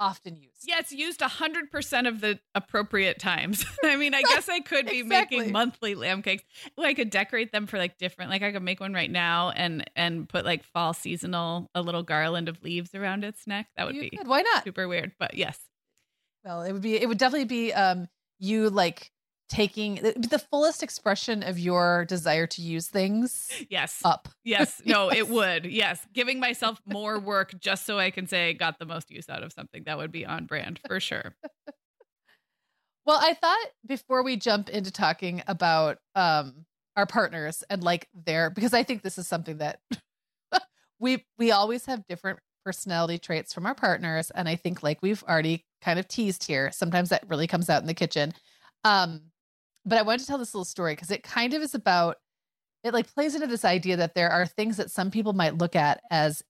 often 0.00 0.36
used. 0.36 0.62
Yeah, 0.66 0.78
it's 0.78 0.92
used 0.92 1.20
100% 1.20 2.08
of 2.08 2.20
the 2.20 2.38
appropriate 2.54 3.18
times. 3.18 3.64
I 3.84 3.96
mean, 3.96 4.14
I 4.14 4.22
guess 4.28 4.48
I 4.48 4.60
could 4.60 4.86
be 4.86 5.00
Exactly. 5.00 5.38
making 5.38 5.52
monthly 5.52 5.94
lamb 5.94 6.22
cakes. 6.22 6.44
Well, 6.76 6.86
I 6.86 6.94
could 6.94 7.10
decorate 7.10 7.52
them 7.52 7.66
for 7.66 7.78
like 7.78 7.98
different 7.98 8.30
like 8.30 8.42
I 8.42 8.52
could 8.52 8.62
make 8.62 8.80
one 8.80 8.92
right 8.92 9.10
now 9.10 9.50
and 9.50 9.84
and 9.96 10.28
put 10.28 10.44
like 10.44 10.64
fall 10.64 10.92
seasonal 10.94 11.70
a 11.74 11.82
little 11.82 12.02
garland 12.02 12.48
of 12.48 12.62
leaves 12.62 12.94
around 12.94 13.24
its 13.24 13.46
neck. 13.46 13.68
That 13.76 13.86
would 13.86 13.94
You 13.96 14.02
be 14.02 14.10
could. 14.10 14.26
Why 14.26 14.42
not? 14.42 14.64
super 14.64 14.88
weird, 14.88 15.12
but 15.18 15.34
yes. 15.34 15.58
Well, 16.44 16.62
it 16.62 16.72
would 16.72 16.82
be 16.82 16.96
it 16.96 17.06
would 17.08 17.18
definitely 17.18 17.46
be 17.46 17.72
um 17.72 18.08
you 18.38 18.68
like 18.70 19.10
taking 19.48 19.96
the, 19.96 20.12
the 20.30 20.38
fullest 20.38 20.82
expression 20.82 21.42
of 21.42 21.58
your 21.58 22.04
desire 22.06 22.46
to 22.48 22.62
use 22.62 22.88
things 22.88 23.50
Yes. 23.68 24.00
up. 24.04 24.28
Yes. 24.42 24.80
No, 24.86 25.10
Yes. 25.10 25.18
it 25.18 25.28
would. 25.28 25.64
Yes. 25.66 26.06
Giving 26.12 26.40
myself 26.40 26.80
more 26.86 27.18
work 27.20 27.54
just 27.60 27.84
so 27.86 27.98
I 27.98 28.10
can 28.10 28.26
say 28.26 28.48
I 28.48 28.52
got 28.52 28.78
the 28.78 28.86
most 28.86 29.10
use 29.10 29.28
out 29.28 29.42
of 29.42 29.52
something. 29.52 29.84
That 29.84 29.98
would 29.98 30.10
be 30.12 30.24
on 30.26 30.46
brand 30.46 30.80
for 30.86 30.98
sure. 31.00 31.34
Well, 33.06 33.18
I 33.20 33.34
thought 33.34 33.66
before 33.86 34.22
we 34.22 34.36
jump 34.36 34.70
into 34.70 34.90
talking 34.90 35.42
about 35.46 35.98
um 36.14 36.64
our 36.96 37.04
partners 37.06 37.62
and 37.68 37.82
like 37.82 38.08
their 38.14 38.48
because 38.50 38.72
I 38.72 38.82
think 38.82 39.02
this 39.02 39.18
is 39.18 39.26
something 39.26 39.58
that 39.58 39.80
we 40.98 41.24
we 41.38 41.50
always 41.52 41.84
have 41.86 42.06
different 42.06 42.38
personality 42.64 43.18
traits 43.18 43.52
from 43.52 43.66
our 43.66 43.74
partners 43.74 44.30
and 44.30 44.48
I 44.48 44.56
think 44.56 44.82
like 44.82 45.02
we've 45.02 45.22
already 45.24 45.66
kind 45.82 45.98
of 45.98 46.08
teased 46.08 46.44
here, 46.44 46.70
sometimes 46.72 47.10
that 47.10 47.28
really 47.28 47.46
comes 47.46 47.68
out 47.68 47.82
in 47.82 47.86
the 47.88 47.92
kitchen. 47.92 48.32
Um 48.84 49.20
but 49.84 49.98
I 49.98 50.02
wanted 50.02 50.20
to 50.20 50.26
tell 50.26 50.38
this 50.38 50.54
little 50.54 50.64
story 50.64 50.94
because 50.94 51.10
it 51.10 51.22
kind 51.22 51.54
of 51.54 51.62
is 51.62 51.74
about 51.74 52.16
it 52.82 52.92
like 52.92 53.12
plays 53.12 53.34
into 53.34 53.46
this 53.46 53.64
idea 53.64 53.96
that 53.96 54.14
there 54.14 54.30
are 54.30 54.46
things 54.46 54.76
that 54.76 54.90
some 54.90 55.10
people 55.10 55.32
might 55.32 55.56
look 55.56 55.74
at 55.74 56.00
as 56.10 56.42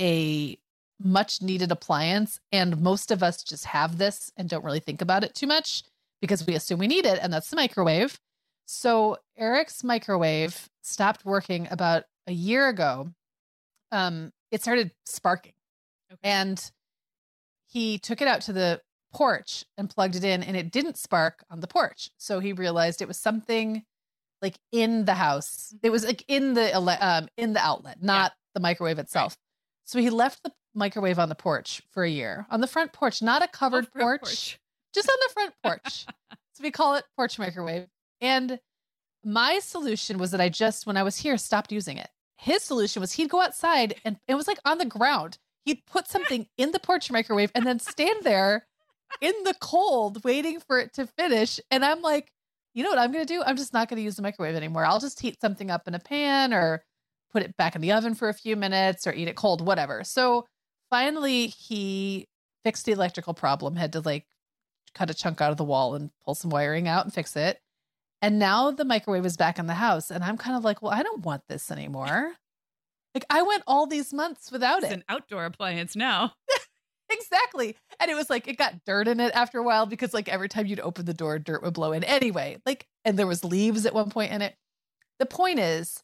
a 0.00 0.58
much 0.98 1.42
needed 1.42 1.70
appliance 1.70 2.40
and 2.52 2.80
most 2.80 3.10
of 3.10 3.22
us 3.22 3.42
just 3.42 3.66
have 3.66 3.98
this 3.98 4.32
and 4.36 4.48
don't 4.48 4.64
really 4.64 4.80
think 4.80 5.02
about 5.02 5.24
it 5.24 5.34
too 5.34 5.46
much 5.46 5.82
because 6.22 6.46
we 6.46 6.54
assume 6.54 6.78
we 6.78 6.86
need 6.86 7.04
it 7.04 7.18
and 7.20 7.32
that's 7.32 7.50
the 7.50 7.56
microwave. 7.56 8.18
So 8.66 9.18
Eric's 9.36 9.84
microwave 9.84 10.70
stopped 10.82 11.24
working 11.24 11.68
about 11.70 12.04
a 12.26 12.32
year 12.32 12.68
ago. 12.68 13.10
Um 13.92 14.32
it 14.50 14.62
started 14.62 14.92
sparking 15.04 15.52
Okay. 16.12 16.20
and 16.22 16.70
he 17.66 17.98
took 17.98 18.22
it 18.22 18.28
out 18.28 18.42
to 18.42 18.52
the 18.52 18.80
porch 19.14 19.64
and 19.78 19.88
plugged 19.88 20.16
it 20.16 20.24
in 20.24 20.42
and 20.42 20.56
it 20.56 20.70
didn't 20.70 20.98
spark 20.98 21.44
on 21.50 21.60
the 21.60 21.66
porch. 21.66 22.10
So 22.18 22.40
he 22.40 22.52
realized 22.52 23.00
it 23.00 23.08
was 23.08 23.18
something 23.18 23.84
like 24.42 24.58
in 24.72 25.06
the 25.06 25.14
house. 25.14 25.74
It 25.82 25.90
was 25.90 26.04
like 26.04 26.24
in 26.28 26.54
the 26.54 26.76
um 26.76 27.28
in 27.36 27.54
the 27.54 27.64
outlet, 27.64 28.02
not 28.02 28.32
the 28.54 28.60
microwave 28.60 28.98
itself. 28.98 29.36
So 29.84 29.98
he 29.98 30.10
left 30.10 30.42
the 30.42 30.52
microwave 30.74 31.18
on 31.18 31.28
the 31.28 31.34
porch 31.34 31.82
for 31.90 32.04
a 32.04 32.10
year. 32.10 32.46
On 32.50 32.60
the 32.60 32.66
front 32.66 32.92
porch, 32.92 33.22
not 33.22 33.42
a 33.42 33.48
covered 33.48 33.88
front 33.88 34.22
porch, 34.22 34.58
just 34.94 35.08
on 35.08 35.16
the 35.26 35.32
front 35.32 35.54
porch. 35.62 36.06
so 36.52 36.62
we 36.62 36.70
call 36.70 36.96
it 36.96 37.04
porch 37.16 37.38
microwave. 37.38 37.86
And 38.20 38.60
my 39.24 39.58
solution 39.60 40.18
was 40.18 40.30
that 40.32 40.40
I 40.40 40.48
just 40.48 40.86
when 40.86 40.96
I 40.96 41.02
was 41.02 41.18
here 41.18 41.38
stopped 41.38 41.72
using 41.72 41.96
it. 41.96 42.10
His 42.36 42.62
solution 42.62 43.00
was 43.00 43.12
he'd 43.12 43.30
go 43.30 43.40
outside 43.40 43.94
and 44.04 44.18
it 44.28 44.34
was 44.34 44.46
like 44.48 44.58
on 44.64 44.78
the 44.78 44.84
ground. 44.84 45.38
He'd 45.64 45.86
put 45.86 46.08
something 46.08 46.46
in 46.58 46.72
the 46.72 46.78
porch 46.78 47.10
microwave 47.10 47.50
and 47.54 47.64
then 47.64 47.78
stand 47.78 48.22
there 48.22 48.66
in 49.20 49.34
the 49.44 49.54
cold 49.60 50.24
waiting 50.24 50.60
for 50.60 50.78
it 50.78 50.92
to 50.94 51.06
finish. 51.06 51.60
And 51.70 51.84
I'm 51.84 52.02
like, 52.02 52.30
you 52.74 52.82
know 52.82 52.90
what 52.90 52.98
I'm 52.98 53.12
going 53.12 53.24
to 53.26 53.32
do? 53.32 53.42
I'm 53.44 53.56
just 53.56 53.72
not 53.72 53.88
going 53.88 53.98
to 53.98 54.02
use 54.02 54.16
the 54.16 54.22
microwave 54.22 54.56
anymore. 54.56 54.84
I'll 54.84 55.00
just 55.00 55.20
heat 55.20 55.40
something 55.40 55.70
up 55.70 55.86
in 55.86 55.94
a 55.94 55.98
pan 56.00 56.52
or 56.52 56.84
put 57.32 57.42
it 57.42 57.56
back 57.56 57.74
in 57.74 57.80
the 57.80 57.92
oven 57.92 58.14
for 58.14 58.28
a 58.28 58.34
few 58.34 58.56
minutes 58.56 59.06
or 59.06 59.12
eat 59.12 59.28
it 59.28 59.36
cold, 59.36 59.64
whatever. 59.64 60.02
So 60.04 60.46
finally, 60.90 61.46
he 61.48 62.26
fixed 62.64 62.86
the 62.86 62.92
electrical 62.92 63.34
problem, 63.34 63.76
had 63.76 63.92
to 63.92 64.00
like 64.00 64.26
cut 64.94 65.10
a 65.10 65.14
chunk 65.14 65.40
out 65.40 65.50
of 65.50 65.56
the 65.56 65.64
wall 65.64 65.94
and 65.94 66.10
pull 66.24 66.34
some 66.34 66.50
wiring 66.50 66.88
out 66.88 67.04
and 67.04 67.12
fix 67.14 67.36
it. 67.36 67.58
And 68.22 68.38
now 68.38 68.70
the 68.70 68.84
microwave 68.84 69.26
is 69.26 69.36
back 69.36 69.58
in 69.58 69.66
the 69.66 69.74
house. 69.74 70.10
And 70.10 70.24
I'm 70.24 70.38
kind 70.38 70.56
of 70.56 70.64
like, 70.64 70.80
well, 70.82 70.92
I 70.92 71.02
don't 71.02 71.24
want 71.24 71.42
this 71.48 71.70
anymore. 71.70 72.32
Like 73.14 73.26
I 73.30 73.42
went 73.42 73.62
all 73.66 73.86
these 73.86 74.12
months 74.12 74.50
without 74.50 74.82
It's 74.82 74.90
it. 74.90 74.94
an 74.94 75.04
outdoor 75.08 75.44
appliance 75.44 75.94
now. 75.94 76.32
Exactly. 77.10 77.76
And 78.00 78.10
it 78.10 78.14
was 78.14 78.30
like 78.30 78.48
it 78.48 78.56
got 78.58 78.84
dirt 78.84 79.08
in 79.08 79.20
it 79.20 79.32
after 79.34 79.58
a 79.58 79.62
while 79.62 79.86
because 79.86 80.14
like 80.14 80.28
every 80.28 80.48
time 80.48 80.66
you'd 80.66 80.80
open 80.80 81.04
the 81.06 81.14
door, 81.14 81.38
dirt 81.38 81.62
would 81.62 81.74
blow 81.74 81.92
in. 81.92 82.04
Anyway, 82.04 82.58
like 82.66 82.86
and 83.04 83.18
there 83.18 83.26
was 83.26 83.44
leaves 83.44 83.86
at 83.86 83.94
one 83.94 84.10
point 84.10 84.32
in 84.32 84.42
it. 84.42 84.56
The 85.18 85.26
point 85.26 85.58
is 85.58 86.02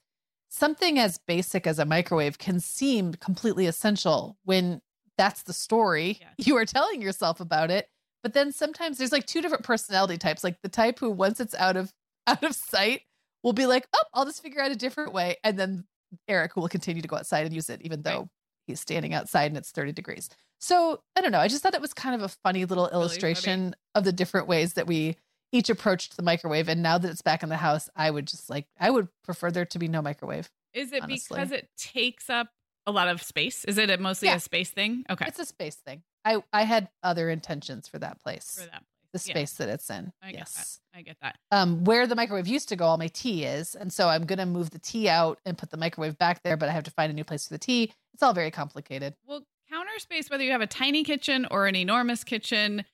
something 0.48 0.98
as 0.98 1.18
basic 1.26 1.66
as 1.66 1.78
a 1.78 1.84
microwave 1.84 2.38
can 2.38 2.60
seem 2.60 3.14
completely 3.14 3.66
essential 3.66 4.36
when 4.44 4.80
that's 5.16 5.42
the 5.42 5.52
story 5.52 6.20
you 6.38 6.56
are 6.56 6.64
telling 6.66 7.02
yourself 7.02 7.40
about 7.40 7.70
it. 7.70 7.88
But 8.22 8.34
then 8.34 8.52
sometimes 8.52 8.98
there's 8.98 9.12
like 9.12 9.26
two 9.26 9.40
different 9.42 9.64
personality 9.64 10.18
types. 10.18 10.44
Like 10.44 10.60
the 10.62 10.68
type 10.68 10.98
who 10.98 11.10
once 11.10 11.40
it's 11.40 11.54
out 11.54 11.76
of 11.76 11.92
out 12.26 12.42
of 12.44 12.54
sight 12.54 13.02
will 13.42 13.52
be 13.54 13.66
like, 13.66 13.86
"Oh, 13.94 14.04
I'll 14.14 14.26
just 14.26 14.42
figure 14.42 14.60
out 14.62 14.70
a 14.72 14.76
different 14.76 15.12
way." 15.12 15.36
And 15.44 15.58
then 15.58 15.84
Eric 16.28 16.52
who 16.54 16.60
will 16.60 16.68
continue 16.68 17.02
to 17.02 17.08
go 17.08 17.16
outside 17.16 17.46
and 17.46 17.54
use 17.54 17.70
it 17.70 17.80
even 17.82 18.02
though 18.02 18.18
Right. 18.20 18.28
He's 18.70 18.80
standing 18.80 19.14
outside 19.14 19.50
and 19.50 19.56
it's 19.56 19.70
30 19.70 19.92
degrees. 19.92 20.28
So 20.60 21.02
I 21.16 21.20
don't 21.20 21.32
know. 21.32 21.38
I 21.40 21.48
just 21.48 21.62
thought 21.62 21.74
it 21.74 21.80
was 21.80 21.94
kind 21.94 22.14
of 22.14 22.22
a 22.22 22.28
funny 22.42 22.64
little 22.64 22.88
illustration 22.88 23.74
of 23.94 24.04
the 24.04 24.12
different 24.12 24.46
ways 24.48 24.74
that 24.74 24.86
we 24.86 25.16
each 25.52 25.68
approached 25.70 26.16
the 26.16 26.22
microwave. 26.22 26.68
And 26.68 26.82
now 26.82 26.98
that 26.98 27.10
it's 27.10 27.22
back 27.22 27.42
in 27.42 27.48
the 27.48 27.56
house, 27.56 27.88
I 27.96 28.10
would 28.10 28.26
just 28.26 28.48
like, 28.50 28.66
I 28.78 28.90
would 28.90 29.08
prefer 29.24 29.50
there 29.50 29.64
to 29.66 29.78
be 29.78 29.88
no 29.88 30.00
microwave. 30.02 30.50
Is 30.72 30.92
it 30.92 31.02
honestly. 31.02 31.36
because 31.36 31.50
it 31.52 31.68
takes 31.76 32.30
up 32.30 32.48
a 32.86 32.92
lot 32.92 33.08
of 33.08 33.22
space? 33.22 33.64
Is 33.64 33.78
it 33.78 33.90
a 33.90 33.98
mostly 33.98 34.28
Yeah. 34.28 34.36
a 34.36 34.40
space 34.40 34.70
thing? 34.70 35.04
Okay. 35.10 35.24
It's 35.28 35.38
a 35.38 35.44
space 35.46 35.76
thing. 35.76 36.02
I, 36.24 36.42
I 36.52 36.62
had 36.64 36.88
other 37.02 37.30
intentions 37.30 37.88
for 37.88 37.98
that 37.98 38.20
place. 38.22 38.54
for 38.56 38.60
that 38.70 38.70
place. 38.70 38.84
The 39.12 39.18
space 39.18 39.56
yeah. 39.58 39.66
that 39.66 39.72
it's 39.72 39.90
in. 39.90 40.12
I 40.22 40.30
yes. 40.30 40.54
get 40.54 40.56
that. 40.56 40.98
I 40.98 41.02
get 41.02 41.16
that. 41.22 41.38
Um, 41.50 41.84
where 41.84 42.06
the 42.06 42.16
microwave 42.16 42.46
used 42.46 42.68
to 42.70 42.76
go, 42.76 42.86
all 42.86 42.98
my 42.98 43.08
tea 43.08 43.44
is, 43.44 43.74
and 43.74 43.92
so 43.92 44.08
I'm 44.08 44.24
gonna 44.24 44.46
move 44.46 44.70
the 44.70 44.78
tea 44.78 45.08
out 45.08 45.38
and 45.44 45.56
put 45.56 45.70
the 45.70 45.76
microwave 45.76 46.18
back 46.18 46.42
there, 46.42 46.56
but 46.56 46.68
I 46.68 46.72
have 46.72 46.84
to 46.84 46.90
find 46.90 47.10
a 47.10 47.14
new 47.14 47.24
place 47.24 47.46
for 47.46 47.54
the 47.54 47.58
tea. 47.58 47.92
It's 48.14 48.22
all 48.22 48.32
very 48.32 48.50
complicated. 48.50 49.14
Well, 49.26 49.42
counter 49.70 49.98
space, 49.98 50.28
whether 50.30 50.44
you 50.44 50.52
have 50.52 50.60
a 50.60 50.66
tiny 50.66 51.04
kitchen 51.04 51.46
or 51.50 51.66
an 51.66 51.76
enormous 51.76 52.24
kitchen, 52.24 52.84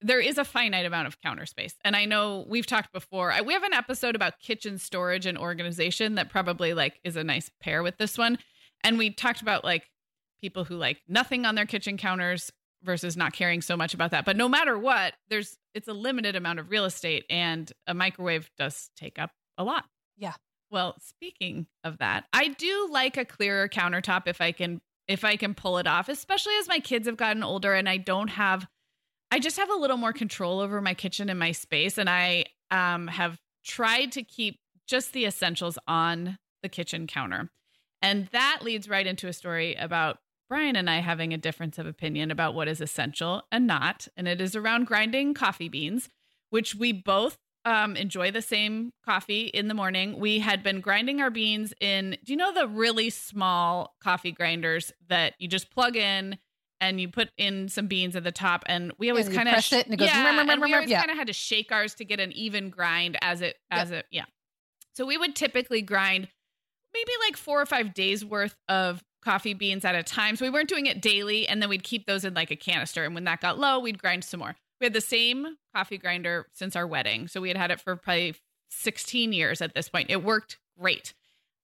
there 0.00 0.20
is 0.20 0.38
a 0.38 0.44
finite 0.44 0.86
amount 0.86 1.08
of 1.08 1.20
counter 1.20 1.46
space. 1.46 1.74
And 1.84 1.96
I 1.96 2.04
know 2.04 2.44
we've 2.48 2.66
talked 2.66 2.92
before. 2.92 3.34
we 3.44 3.52
have 3.52 3.64
an 3.64 3.72
episode 3.72 4.14
about 4.14 4.38
kitchen 4.40 4.78
storage 4.78 5.26
and 5.26 5.36
organization 5.36 6.14
that 6.14 6.30
probably 6.30 6.74
like 6.74 7.00
is 7.02 7.16
a 7.16 7.24
nice 7.24 7.50
pair 7.60 7.82
with 7.82 7.96
this 7.98 8.16
one. 8.16 8.38
And 8.84 8.98
we 8.98 9.10
talked 9.10 9.42
about 9.42 9.64
like 9.64 9.88
people 10.40 10.64
who 10.64 10.76
like 10.76 10.98
nothing 11.08 11.44
on 11.44 11.54
their 11.56 11.66
kitchen 11.66 11.96
counters 11.96 12.52
versus 12.82 13.16
not 13.16 13.32
caring 13.32 13.60
so 13.60 13.76
much 13.76 13.94
about 13.94 14.10
that. 14.12 14.24
But 14.24 14.36
no 14.36 14.48
matter 14.48 14.78
what, 14.78 15.14
there's 15.28 15.56
it's 15.74 15.88
a 15.88 15.92
limited 15.92 16.36
amount 16.36 16.58
of 16.58 16.70
real 16.70 16.84
estate 16.84 17.24
and 17.30 17.70
a 17.86 17.94
microwave 17.94 18.50
does 18.56 18.90
take 18.96 19.18
up 19.18 19.30
a 19.56 19.64
lot. 19.64 19.84
Yeah. 20.16 20.34
Well, 20.70 20.96
speaking 21.00 21.66
of 21.82 21.98
that, 21.98 22.24
I 22.32 22.48
do 22.48 22.88
like 22.90 23.16
a 23.16 23.24
clearer 23.24 23.68
countertop 23.68 24.22
if 24.26 24.40
I 24.40 24.52
can 24.52 24.80
if 25.06 25.24
I 25.24 25.36
can 25.36 25.54
pull 25.54 25.78
it 25.78 25.86
off, 25.86 26.08
especially 26.08 26.54
as 26.60 26.68
my 26.68 26.80
kids 26.80 27.06
have 27.06 27.16
gotten 27.16 27.42
older 27.42 27.72
and 27.72 27.88
I 27.88 27.96
don't 27.96 28.28
have 28.28 28.66
I 29.30 29.38
just 29.38 29.56
have 29.56 29.70
a 29.70 29.76
little 29.76 29.96
more 29.96 30.12
control 30.12 30.60
over 30.60 30.80
my 30.80 30.94
kitchen 30.94 31.28
and 31.28 31.38
my 31.38 31.52
space 31.52 31.98
and 31.98 32.08
I 32.08 32.46
um 32.70 33.08
have 33.08 33.38
tried 33.64 34.12
to 34.12 34.22
keep 34.22 34.60
just 34.86 35.12
the 35.12 35.26
essentials 35.26 35.78
on 35.86 36.38
the 36.62 36.68
kitchen 36.68 37.06
counter. 37.06 37.50
And 38.00 38.28
that 38.32 38.60
leads 38.62 38.88
right 38.88 39.06
into 39.06 39.28
a 39.28 39.32
story 39.32 39.74
about 39.74 40.18
Brian 40.48 40.76
and 40.76 40.88
I 40.88 41.00
having 41.00 41.34
a 41.34 41.38
difference 41.38 41.78
of 41.78 41.86
opinion 41.86 42.30
about 42.30 42.54
what 42.54 42.68
is 42.68 42.80
essential 42.80 43.42
and 43.52 43.66
not. 43.66 44.08
And 44.16 44.26
it 44.26 44.40
is 44.40 44.56
around 44.56 44.86
grinding 44.86 45.34
coffee 45.34 45.68
beans, 45.68 46.08
which 46.50 46.74
we 46.74 46.92
both 46.92 47.38
um, 47.64 47.96
enjoy 47.96 48.30
the 48.30 48.40
same 48.40 48.92
coffee 49.04 49.46
in 49.46 49.68
the 49.68 49.74
morning. 49.74 50.18
We 50.18 50.38
had 50.38 50.62
been 50.62 50.80
grinding 50.80 51.20
our 51.20 51.30
beans 51.30 51.74
in, 51.80 52.16
do 52.24 52.32
you 52.32 52.36
know 52.36 52.52
the 52.52 52.66
really 52.66 53.10
small 53.10 53.94
coffee 54.02 54.32
grinders 54.32 54.92
that 55.08 55.34
you 55.38 55.48
just 55.48 55.70
plug 55.70 55.96
in 55.96 56.38
and 56.80 57.00
you 57.00 57.08
put 57.08 57.30
in 57.36 57.68
some 57.68 57.86
beans 57.86 58.16
at 58.16 58.24
the 58.24 58.32
top? 58.32 58.64
And 58.66 58.92
we 58.96 59.10
always 59.10 59.28
kind 59.28 59.48
of 59.48 59.52
press 59.52 59.72
it 59.72 59.84
and 59.84 59.92
it 59.92 59.98
goes, 59.98 60.08
yeah, 60.08 60.24
rum, 60.34 60.48
rum, 60.48 60.60
we 60.62 60.72
always 60.72 60.88
yeah. 60.88 61.00
kind 61.00 61.10
of 61.10 61.18
had 61.18 61.26
to 61.26 61.34
shake 61.34 61.70
ours 61.72 61.94
to 61.96 62.06
get 62.06 62.20
an 62.20 62.32
even 62.32 62.70
grind 62.70 63.18
as 63.20 63.42
it, 63.42 63.56
as 63.70 63.90
yep. 63.90 63.98
it, 63.98 64.06
yeah. 64.10 64.24
So 64.94 65.04
we 65.04 65.18
would 65.18 65.36
typically 65.36 65.82
grind 65.82 66.26
maybe 66.94 67.12
like 67.26 67.36
four 67.36 67.60
or 67.60 67.66
five 67.66 67.92
days 67.92 68.24
worth 68.24 68.56
of 68.68 69.04
coffee 69.28 69.52
beans 69.52 69.84
at 69.84 69.94
a 69.94 70.02
time. 70.02 70.36
So 70.36 70.46
we 70.46 70.50
weren't 70.50 70.70
doing 70.70 70.86
it 70.86 71.02
daily. 71.02 71.46
And 71.46 71.60
then 71.60 71.68
we'd 71.68 71.82
keep 71.82 72.06
those 72.06 72.24
in 72.24 72.32
like 72.32 72.50
a 72.50 72.56
canister. 72.56 73.04
And 73.04 73.14
when 73.14 73.24
that 73.24 73.42
got 73.42 73.58
low, 73.58 73.78
we'd 73.78 73.98
grind 73.98 74.24
some 74.24 74.40
more. 74.40 74.56
We 74.80 74.86
had 74.86 74.94
the 74.94 75.02
same 75.02 75.58
coffee 75.76 75.98
grinder 75.98 76.46
since 76.54 76.74
our 76.74 76.86
wedding. 76.86 77.28
So 77.28 77.42
we 77.42 77.48
had 77.48 77.58
had 77.58 77.70
it 77.70 77.78
for 77.78 77.94
probably 77.94 78.36
16 78.70 79.34
years 79.34 79.60
at 79.60 79.74
this 79.74 79.90
point. 79.90 80.08
It 80.08 80.24
worked 80.24 80.56
great. 80.80 81.12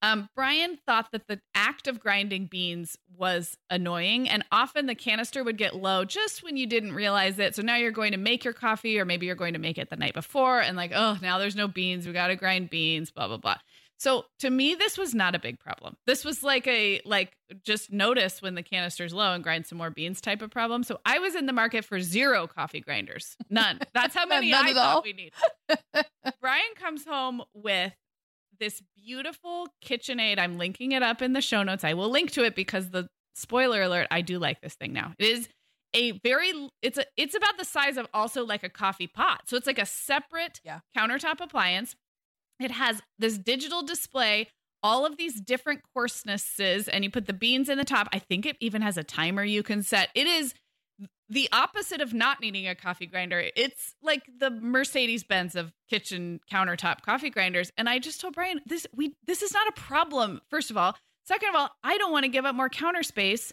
Um, 0.02 0.28
Brian 0.36 0.76
thought 0.84 1.12
that 1.12 1.26
the 1.26 1.40
act 1.54 1.88
of 1.88 2.00
grinding 2.00 2.44
beans 2.44 2.98
was 3.16 3.56
annoying, 3.70 4.28
and 4.28 4.44
often 4.52 4.84
the 4.84 4.94
canister 4.94 5.42
would 5.42 5.56
get 5.56 5.74
low 5.74 6.04
just 6.04 6.42
when 6.42 6.58
you 6.58 6.66
didn't 6.66 6.92
realize 6.92 7.38
it. 7.38 7.54
So 7.54 7.62
now 7.62 7.76
you're 7.76 7.90
going 7.90 8.12
to 8.12 8.18
make 8.18 8.44
your 8.44 8.52
coffee, 8.52 9.00
or 9.00 9.06
maybe 9.06 9.24
you're 9.24 9.34
going 9.34 9.54
to 9.54 9.58
make 9.58 9.78
it 9.78 9.88
the 9.88 9.96
night 9.96 10.12
before, 10.12 10.60
and 10.60 10.76
like, 10.76 10.92
oh, 10.94 11.16
now 11.22 11.38
there's 11.38 11.56
no 11.56 11.68
beans. 11.68 12.06
We 12.06 12.12
got 12.12 12.26
to 12.26 12.36
grind 12.36 12.68
beans, 12.68 13.10
blah, 13.10 13.28
blah, 13.28 13.38
blah. 13.38 13.56
So 14.04 14.26
to 14.40 14.50
me, 14.50 14.74
this 14.74 14.98
was 14.98 15.14
not 15.14 15.34
a 15.34 15.38
big 15.38 15.58
problem. 15.58 15.96
This 16.06 16.26
was 16.26 16.42
like 16.42 16.66
a 16.66 17.00
like 17.06 17.32
just 17.64 17.90
notice 17.90 18.42
when 18.42 18.54
the 18.54 18.62
canister's 18.62 19.14
low 19.14 19.32
and 19.32 19.42
grind 19.42 19.66
some 19.66 19.78
more 19.78 19.88
beans 19.88 20.20
type 20.20 20.42
of 20.42 20.50
problem. 20.50 20.84
So 20.84 21.00
I 21.06 21.20
was 21.20 21.34
in 21.34 21.46
the 21.46 21.54
market 21.54 21.86
for 21.86 21.98
zero 22.00 22.46
coffee 22.46 22.80
grinders. 22.80 23.34
None. 23.48 23.80
That's 23.94 24.14
how 24.14 24.26
many 24.28 24.52
I 24.52 24.74
thought 24.74 24.96
all. 24.96 25.02
we 25.02 25.14
need. 25.14 25.32
Brian 26.42 26.74
comes 26.78 27.06
home 27.06 27.44
with 27.54 27.94
this 28.60 28.82
beautiful 28.94 29.68
KitchenAid. 29.82 30.38
I'm 30.38 30.58
linking 30.58 30.92
it 30.92 31.02
up 31.02 31.22
in 31.22 31.32
the 31.32 31.40
show 31.40 31.62
notes. 31.62 31.82
I 31.82 31.94
will 31.94 32.10
link 32.10 32.32
to 32.32 32.44
it 32.44 32.54
because 32.54 32.90
the 32.90 33.08
spoiler 33.34 33.80
alert, 33.80 34.08
I 34.10 34.20
do 34.20 34.38
like 34.38 34.60
this 34.60 34.74
thing 34.74 34.92
now. 34.92 35.14
It 35.18 35.24
is 35.24 35.48
a 35.94 36.10
very 36.22 36.52
it's 36.82 36.98
a 36.98 37.06
it's 37.16 37.34
about 37.34 37.56
the 37.56 37.64
size 37.64 37.96
of 37.96 38.06
also 38.12 38.44
like 38.44 38.64
a 38.64 38.68
coffee 38.68 39.06
pot. 39.06 39.44
So 39.46 39.56
it's 39.56 39.66
like 39.66 39.78
a 39.78 39.86
separate 39.86 40.60
yeah. 40.62 40.80
countertop 40.94 41.40
appliance 41.40 41.96
it 42.60 42.70
has 42.70 43.02
this 43.18 43.38
digital 43.38 43.82
display, 43.82 44.48
all 44.82 45.06
of 45.06 45.16
these 45.16 45.40
different 45.40 45.80
coarsenesses, 45.96 46.88
and 46.88 47.04
you 47.04 47.10
put 47.10 47.26
the 47.26 47.32
beans 47.32 47.68
in 47.68 47.78
the 47.78 47.84
top. 47.84 48.08
I 48.12 48.18
think 48.18 48.46
it 48.46 48.56
even 48.60 48.82
has 48.82 48.96
a 48.96 49.04
timer 49.04 49.44
you 49.44 49.62
can 49.62 49.82
set. 49.82 50.10
It 50.14 50.26
is 50.26 50.54
the 51.28 51.48
opposite 51.52 52.00
of 52.00 52.12
not 52.12 52.40
needing 52.40 52.68
a 52.68 52.74
coffee 52.74 53.06
grinder. 53.06 53.42
It's 53.56 53.94
like 54.02 54.22
the 54.38 54.50
Mercedes 54.50 55.24
Benz 55.24 55.54
of 55.56 55.72
kitchen 55.88 56.40
countertop 56.50 57.02
coffee 57.02 57.30
grinders. 57.30 57.72
And 57.78 57.88
I 57.88 57.98
just 57.98 58.20
told 58.20 58.34
Brian, 58.34 58.60
this 58.66 58.86
we 58.94 59.14
this 59.26 59.42
is 59.42 59.52
not 59.52 59.66
a 59.68 59.72
problem. 59.72 60.40
First 60.50 60.70
of 60.70 60.76
all, 60.76 60.96
second 61.24 61.48
of 61.48 61.54
all, 61.54 61.70
I 61.82 61.96
don't 61.98 62.12
want 62.12 62.24
to 62.24 62.28
give 62.28 62.44
up 62.44 62.54
more 62.54 62.68
counter 62.68 63.02
space 63.02 63.52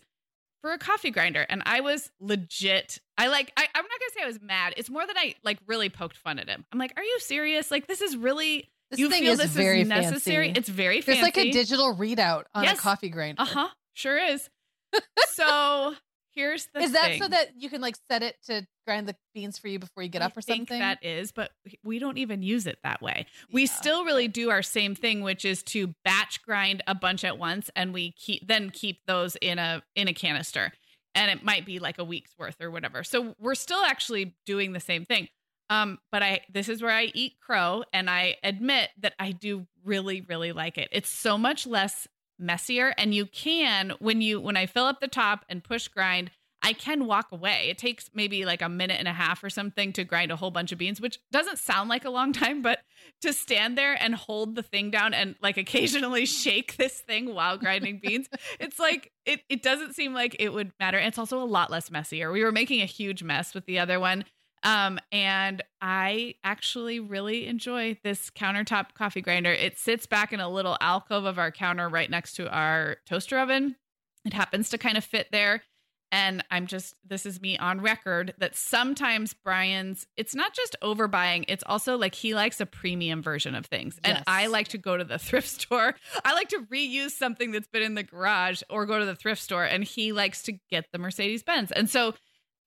for 0.62 0.74
a 0.74 0.78
coffee 0.78 1.12
grinder. 1.12 1.46
And 1.50 1.64
I 1.66 1.80
was 1.80 2.12
legit. 2.20 3.00
I 3.18 3.28
like. 3.28 3.52
I, 3.58 3.68
I'm 3.74 3.84
not 3.84 4.00
gonna 4.00 4.12
say 4.14 4.24
I 4.24 4.28
was 4.28 4.42
mad. 4.42 4.74
It's 4.78 4.90
more 4.90 5.06
that 5.06 5.16
I 5.18 5.36
like 5.44 5.60
really 5.66 5.90
poked 5.90 6.18
fun 6.18 6.40
at 6.40 6.50
him. 6.50 6.66
I'm 6.72 6.80
like, 6.80 6.94
are 6.98 7.04
you 7.04 7.20
serious? 7.20 7.72
Like 7.72 7.88
this 7.88 8.02
is 8.02 8.18
really 8.18 8.70
this 8.92 9.00
you 9.00 9.10
thing 9.10 9.24
feel 9.24 9.34
is 9.34 9.40
this 9.40 9.52
very 9.52 9.82
is 9.82 9.88
necessary. 9.88 10.48
Fancy. 10.48 10.60
It's 10.60 10.70
very 10.70 11.02
fancy. 11.02 11.20
It's 11.20 11.26
like 11.26 11.38
a 11.38 11.52
digital 11.52 11.96
readout 11.96 12.44
on 12.54 12.64
yes. 12.64 12.78
a 12.78 12.82
coffee 12.82 13.10
grinder. 13.10 13.42
Uh 13.42 13.46
huh. 13.46 13.68
Sure 13.94 14.18
is. 14.18 14.50
so 15.30 15.96
here's 16.34 16.68
the. 16.74 16.82
Is 16.82 16.92
that 16.92 17.06
thing. 17.06 17.22
so 17.22 17.28
that 17.30 17.52
you 17.58 17.70
can 17.70 17.82
like 17.82 17.96
set 18.10 18.22
it 18.22 18.36
to 18.48 18.68
grind 18.86 19.08
the 19.08 19.16
beans 19.34 19.58
for 19.58 19.70
you 19.70 19.80
before 19.80 20.04
you 20.04 20.10
get 20.10 20.22
I 20.22 20.26
up 20.26 20.38
or 20.38 20.42
something? 20.42 20.80
that 20.80 21.04
is, 21.04 21.32
but 21.32 21.52
we 21.84 22.00
don't 22.00 22.18
even 22.18 22.44
use 22.44 22.68
it 22.68 22.80
that 22.84 23.02
way. 23.02 23.26
We 23.52 23.66
still 23.66 24.04
really 24.04 24.28
do 24.28 24.50
our 24.50 24.62
same 24.62 24.94
thing, 24.94 25.22
which 25.22 25.46
is 25.46 25.64
to 25.64 25.94
batch 26.04 26.42
grind 26.44 26.84
a 26.86 26.94
bunch 26.94 27.24
at 27.24 27.38
once, 27.38 27.70
and 27.76 27.94
we 27.94 28.12
keep 28.12 28.48
then 28.48 28.70
keep 28.70 29.06
those 29.08 29.38
in 29.42 29.58
a 29.58 29.82
in 29.96 30.10
a 30.10 30.14
canister, 30.14 30.74
and 31.16 31.32
it 31.32 31.46
might 31.46 31.66
be 31.66 31.80
like 31.80 31.98
a 31.98 32.04
week's 32.04 32.38
worth 32.38 32.60
or 32.60 32.70
whatever. 32.70 33.04
So 33.04 33.36
we're 33.40 33.56
still 33.56 33.84
actually 33.84 34.36
doing 34.46 34.74
the 34.74 34.82
same 34.82 35.06
thing. 35.06 35.30
Um, 35.72 36.00
but 36.12 36.22
I 36.22 36.42
this 36.52 36.68
is 36.68 36.82
where 36.82 36.92
I 36.92 37.12
eat 37.14 37.40
crow, 37.40 37.86
and 37.94 38.10
I 38.10 38.36
admit 38.44 38.90
that 39.00 39.14
I 39.18 39.32
do 39.32 39.68
really, 39.86 40.20
really 40.20 40.52
like 40.52 40.78
it. 40.78 40.90
It's 40.92 41.10
so 41.10 41.38
much 41.38 41.66
less 41.66 42.10
messier, 42.38 42.94
and 42.98 43.16
you 43.16 43.26
can 43.26 43.94
when 44.00 44.22
you 44.22 44.42
when 44.42 44.58
I 44.58 44.66
fill 44.66 44.84
up 44.84 45.00
the 45.00 45.08
top 45.08 45.46
and 45.48 45.64
push 45.64 45.88
grind, 45.88 46.30
I 46.62 46.74
can 46.74 47.06
walk 47.06 47.32
away. 47.32 47.68
It 47.70 47.78
takes 47.78 48.10
maybe 48.14 48.44
like 48.44 48.62
a 48.62 48.68
minute 48.68 48.98
and 49.00 49.08
a 49.08 49.14
half 49.14 49.46
or 49.46 49.50
something 49.50 49.94
to 49.94 50.04
grind 50.04 50.30
a 50.30 50.36
whole 50.36 50.52
bunch 50.52 50.74
of 50.74 50.78
beans, 50.78 51.00
which 51.00 51.20
doesn't 51.32 51.58
sound 51.58 51.88
like 51.88 52.04
a 52.04 52.10
long 52.10 52.34
time, 52.34 52.62
but 52.62 52.80
to 53.22 53.32
stand 53.32 53.78
there 53.78 53.94
and 53.94 54.14
hold 54.14 54.56
the 54.56 54.64
thing 54.64 54.92
down 54.92 55.14
and 55.14 55.36
like 55.42 55.56
occasionally 55.56 56.26
shake 56.26 56.76
this 56.76 57.00
thing 57.00 57.34
while 57.34 57.58
grinding 57.58 58.02
beans, 58.04 58.28
it's 58.60 58.78
like 58.78 59.14
it 59.26 59.40
it 59.48 59.64
doesn't 59.64 59.96
seem 59.96 60.14
like 60.14 60.36
it 60.38 60.52
would 60.52 60.74
matter. 60.82 60.98
It's 60.98 61.18
also 61.18 61.42
a 61.42 61.46
lot 61.46 61.72
less 61.72 61.90
messier. 61.90 62.30
We 62.30 62.44
were 62.44 62.52
making 62.52 62.82
a 62.82 62.86
huge 62.86 63.24
mess 63.24 63.54
with 63.54 63.66
the 63.66 63.80
other 63.80 64.02
one 64.02 64.26
um, 64.64 65.00
and 65.12 65.64
I 65.82 66.36
actually 66.44 67.00
really 67.00 67.48
enjoy 67.48 67.98
this 68.04 68.30
countertop 68.30 68.94
coffee 68.94 69.22
grinder. 69.22 69.52
It 69.52 69.80
sits 69.80 70.06
back 70.06 70.34
in 70.34 70.40
a 70.40 70.50
little 70.50 70.78
alcove 70.80 71.26
of 71.26 71.40
our 71.40 71.52
counter 71.52 71.90
right 71.90 72.10
next 72.10 72.34
to 72.34 72.50
our 72.50 72.98
toaster 73.06 73.40
oven. 73.40 73.76
It 74.24 74.34
happens 74.34 74.70
to 74.70 74.78
kind 74.78 74.98
of 74.98 75.04
fit 75.04 75.28
there. 75.32 75.64
And 76.14 76.44
I'm 76.52 76.68
just, 76.68 76.94
this 77.08 77.26
is 77.26 77.42
me 77.42 77.58
on 77.58 77.80
record 77.80 78.34
that 78.38 78.56
sometimes 78.56 79.34
Brian's, 79.34 80.06
it's 80.18 80.36
not 80.36 80.54
just 80.54 80.76
overbuying, 80.84 81.46
it's 81.48 81.64
also 81.66 81.98
like 81.98 82.14
he 82.16 82.36
likes 82.36 82.60
a 82.60 82.66
premium 82.66 83.24
version 83.24 83.56
of 83.56 83.66
things. 83.66 83.98
Yes. 84.04 84.18
And 84.18 84.24
I 84.28 84.48
like 84.48 84.68
to 84.70 84.78
go 84.78 84.98
to 84.98 85.06
the 85.06 85.18
thrift 85.20 85.48
store. 85.48 85.96
I 86.26 86.34
like 86.34 86.50
to 86.50 86.68
reuse 86.72 87.12
something 87.12 87.52
that's 87.52 87.70
been 87.70 87.82
in 87.82 87.96
the 87.96 88.04
garage 88.04 88.62
or 88.70 88.86
go 88.86 89.00
to 89.00 89.06
the 89.06 89.16
thrift 89.16 89.42
store. 89.42 89.64
And 89.64 89.86
he 89.86 90.12
likes 90.12 90.44
to 90.44 90.54
get 90.70 90.86
the 90.92 91.00
Mercedes 91.00 91.44
Benz. 91.44 91.72
And 91.72 91.90
so 91.90 92.14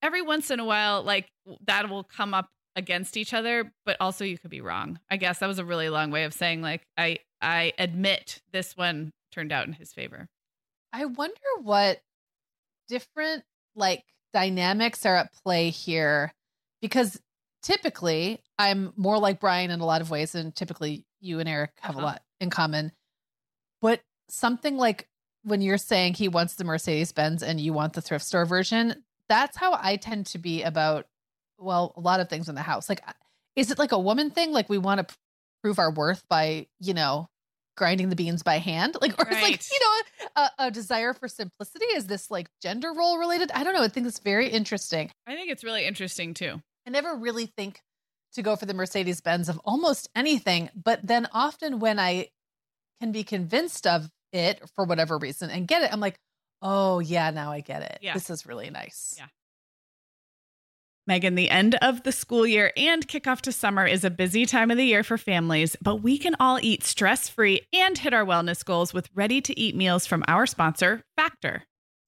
every 0.05 0.23
once 0.23 0.51
in 0.51 0.61
a 0.61 0.65
while, 0.65 1.03
like 1.03 1.29
that 1.67 1.89
will 1.89 2.05
come 2.05 2.35
up 2.35 2.51
against 2.77 3.17
each 3.17 3.33
other, 3.33 3.73
but 3.87 3.97
also 4.01 4.25
you 4.25 4.37
could 4.39 4.51
be 4.51 4.61
wrong. 4.61 5.01
I 5.11 5.17
guess 5.17 5.39
that 5.39 5.47
was 5.47 5.59
a 5.59 5.65
really 5.65 5.89
long 5.89 6.11
way 6.11 6.25
of 6.25 6.35
saying 6.35 6.61
like 6.61 6.87
I 6.97 7.19
I 7.41 7.73
admit 7.79 8.43
this 8.53 8.77
one 8.77 9.13
turned 9.33 9.51
out 9.51 9.67
in 9.67 9.73
his 9.73 9.93
favor. 9.93 10.29
I 10.93 11.07
wonder 11.07 11.41
what 11.63 12.01
different 12.89 13.45
like 13.75 14.05
dynamics 14.33 15.07
are 15.07 15.17
at 15.17 15.33
play 15.33 15.71
here 15.71 16.33
because 16.83 17.21
typically 17.63 18.43
I'm 18.59 18.93
more 18.97 19.19
like 19.19 19.41
Brian 19.41 19.71
in 19.71 19.81
a 19.81 19.87
lot 19.87 20.03
of 20.03 20.11
ways 20.11 20.35
and 20.35 20.55
typically 20.55 21.07
you 21.21 21.41
and 21.41 21.49
Eric 21.49 21.71
have 21.81 21.97
uh-huh. 21.97 22.05
a 22.05 22.07
lot 22.07 22.23
in 22.41 22.51
common. 22.51 22.93
But 23.81 24.01
something 24.29 24.77
like 24.77 25.09
when 25.45 25.61
you're 25.61 25.79
saying 25.79 26.15
he 26.15 26.29
wants 26.29 26.55
the 26.55 26.65
Mercedes 26.65 27.13
Benz 27.13 27.43
and 27.43 27.61
you 27.61 27.73
want 27.73 27.93
the 27.93 28.01
thrift 28.01 28.25
store 28.25 28.47
version, 28.47 29.04
that's 29.29 29.57
how 29.57 29.79
I 29.81 29.97
tend 29.97 30.27
to 30.27 30.39
be 30.39 30.63
about 30.63 31.07
well, 31.59 31.95
a 31.97 32.01
lot 32.01 32.21
of 32.21 32.29
things 32.29 32.49
in 32.49 32.55
the 32.55 32.63
house. 32.63 32.89
Like 32.89 33.01
is 33.57 33.71
it 33.71 33.79
like 33.79 33.93
a 33.93 33.99
woman 33.99 34.31
thing 34.31 34.53
like 34.53 34.69
we 34.69 34.79
want 34.79 35.07
to 35.07 35.15
prove 35.63 35.79
our 35.79 35.91
worth 35.91 36.23
by, 36.29 36.67
you 36.81 36.95
know, 36.95 37.29
grinding 37.77 38.09
the 38.09 38.17
beans 38.17 38.43
by 38.43 38.59
hand? 38.59 38.97
Like 39.01 39.13
or 39.19 39.25
right. 39.25 39.33
it's 39.33 39.43
like, 39.43 39.61
you 39.73 39.81
know, 39.81 40.33
a, 40.37 40.67
a, 40.67 40.71
desire 40.71 41.13
for 41.15 41.29
simplicity 41.29 41.87
is 41.87 42.07
this 42.07 42.31
like 42.31 42.49
gender 42.63 42.93
role 42.93 43.19
related? 43.19 43.51
I 43.53 43.65
don't 43.65 43.75
know. 43.75 43.83
I 43.83 43.89
think 43.89 44.07
it's 44.07 44.19
very 44.19 44.49
interesting. 44.49 45.11
I 45.27 45.35
think 45.35 45.51
it's 45.51 45.65
really 45.65 45.87
interesting 45.87 46.35
too. 46.35 46.61
I 46.87 46.91
never 46.91 47.17
really 47.17 47.47
think 47.47 47.81
to 48.35 48.43
go 48.43 48.57
for 48.57 48.67
the 48.67 48.75
Mercedes 48.75 49.21
Benz 49.21 49.49
of 49.49 49.61
almost 49.65 50.09
anything, 50.15 50.69
but 50.75 51.07
then 51.07 51.29
often 51.33 51.79
when 51.79 51.99
I 51.99 52.29
can 53.01 53.13
be 53.13 53.23
convinced 53.23 53.87
of 53.87 54.11
it 54.33 54.61
for 54.75 54.85
whatever 54.85 55.17
reason 55.17 55.51
and 55.51 55.69
get 55.69 55.83
it, 55.83 55.93
I'm 55.93 56.01
like, 56.01 56.19
oh 56.65 56.99
yeah, 56.99 57.31
now 57.31 57.53
I 57.53 57.61
get 57.61 57.83
it. 57.83 57.99
Yeah. 58.03 58.15
This 58.15 58.31
is 58.31 58.47
really 58.47 58.71
nice. 58.71 59.15
Yeah. 59.17 59.27
Meagan, 61.07 61.35
the 61.35 61.51
end 61.51 61.75
of 61.83 62.03
the 62.03 62.13
school 62.13 62.47
year 62.47 62.73
and 62.79 63.07
kickoff 63.07 63.43
to 63.43 63.53
summer 63.53 63.87
is 63.87 64.05
a 64.05 64.11
busy 64.11 64.47
time 64.47 64.71
of 64.71 64.79
the 64.79 64.87
year 64.87 65.05
for 65.05 65.19
families, 65.19 65.77
but 65.83 65.97
we 65.97 66.17
can 66.17 66.35
all 66.41 66.59
eat 66.63 66.83
stress 66.83 67.29
free 67.29 67.61
and 67.75 67.99
hit 67.99 68.15
our 68.15 68.25
wellness 68.25 68.65
goals 68.65 68.95
with 68.95 69.11
ready 69.15 69.43
to 69.43 69.59
eat 69.61 69.77
meals 69.77 70.07
from 70.07 70.25
our 70.27 70.47
sponsor, 70.47 71.03
Factor. 71.15 71.65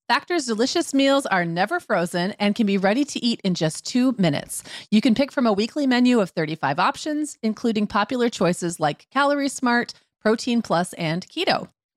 Factor's 0.08 0.46
delicious 0.46 0.94
meals 0.94 1.26
are 1.26 1.44
never 1.44 1.78
frozen 1.78 2.30
and 2.38 2.54
can 2.54 2.64
be 2.64 2.78
ready 2.78 3.04
to 3.04 3.22
eat 3.22 3.40
in 3.44 3.54
just 3.54 3.84
two 3.84 4.14
minutes. 4.18 4.62
You 4.90 5.02
can 5.02 5.14
pick 5.14 5.30
from 5.30 5.46
a 5.46 5.52
weekly 5.52 5.86
menu 5.86 6.20
of 6.20 6.30
35 6.30 6.78
options, 6.78 7.36
including 7.42 7.88
popular 7.88 8.30
choices 8.30 8.80
like 8.80 9.08
Calorie 9.10 9.48
Smart, 9.48 9.92
Protein 10.22 10.62
Plus, 10.62 10.94
and 10.94 11.26
Keto. 11.28 11.68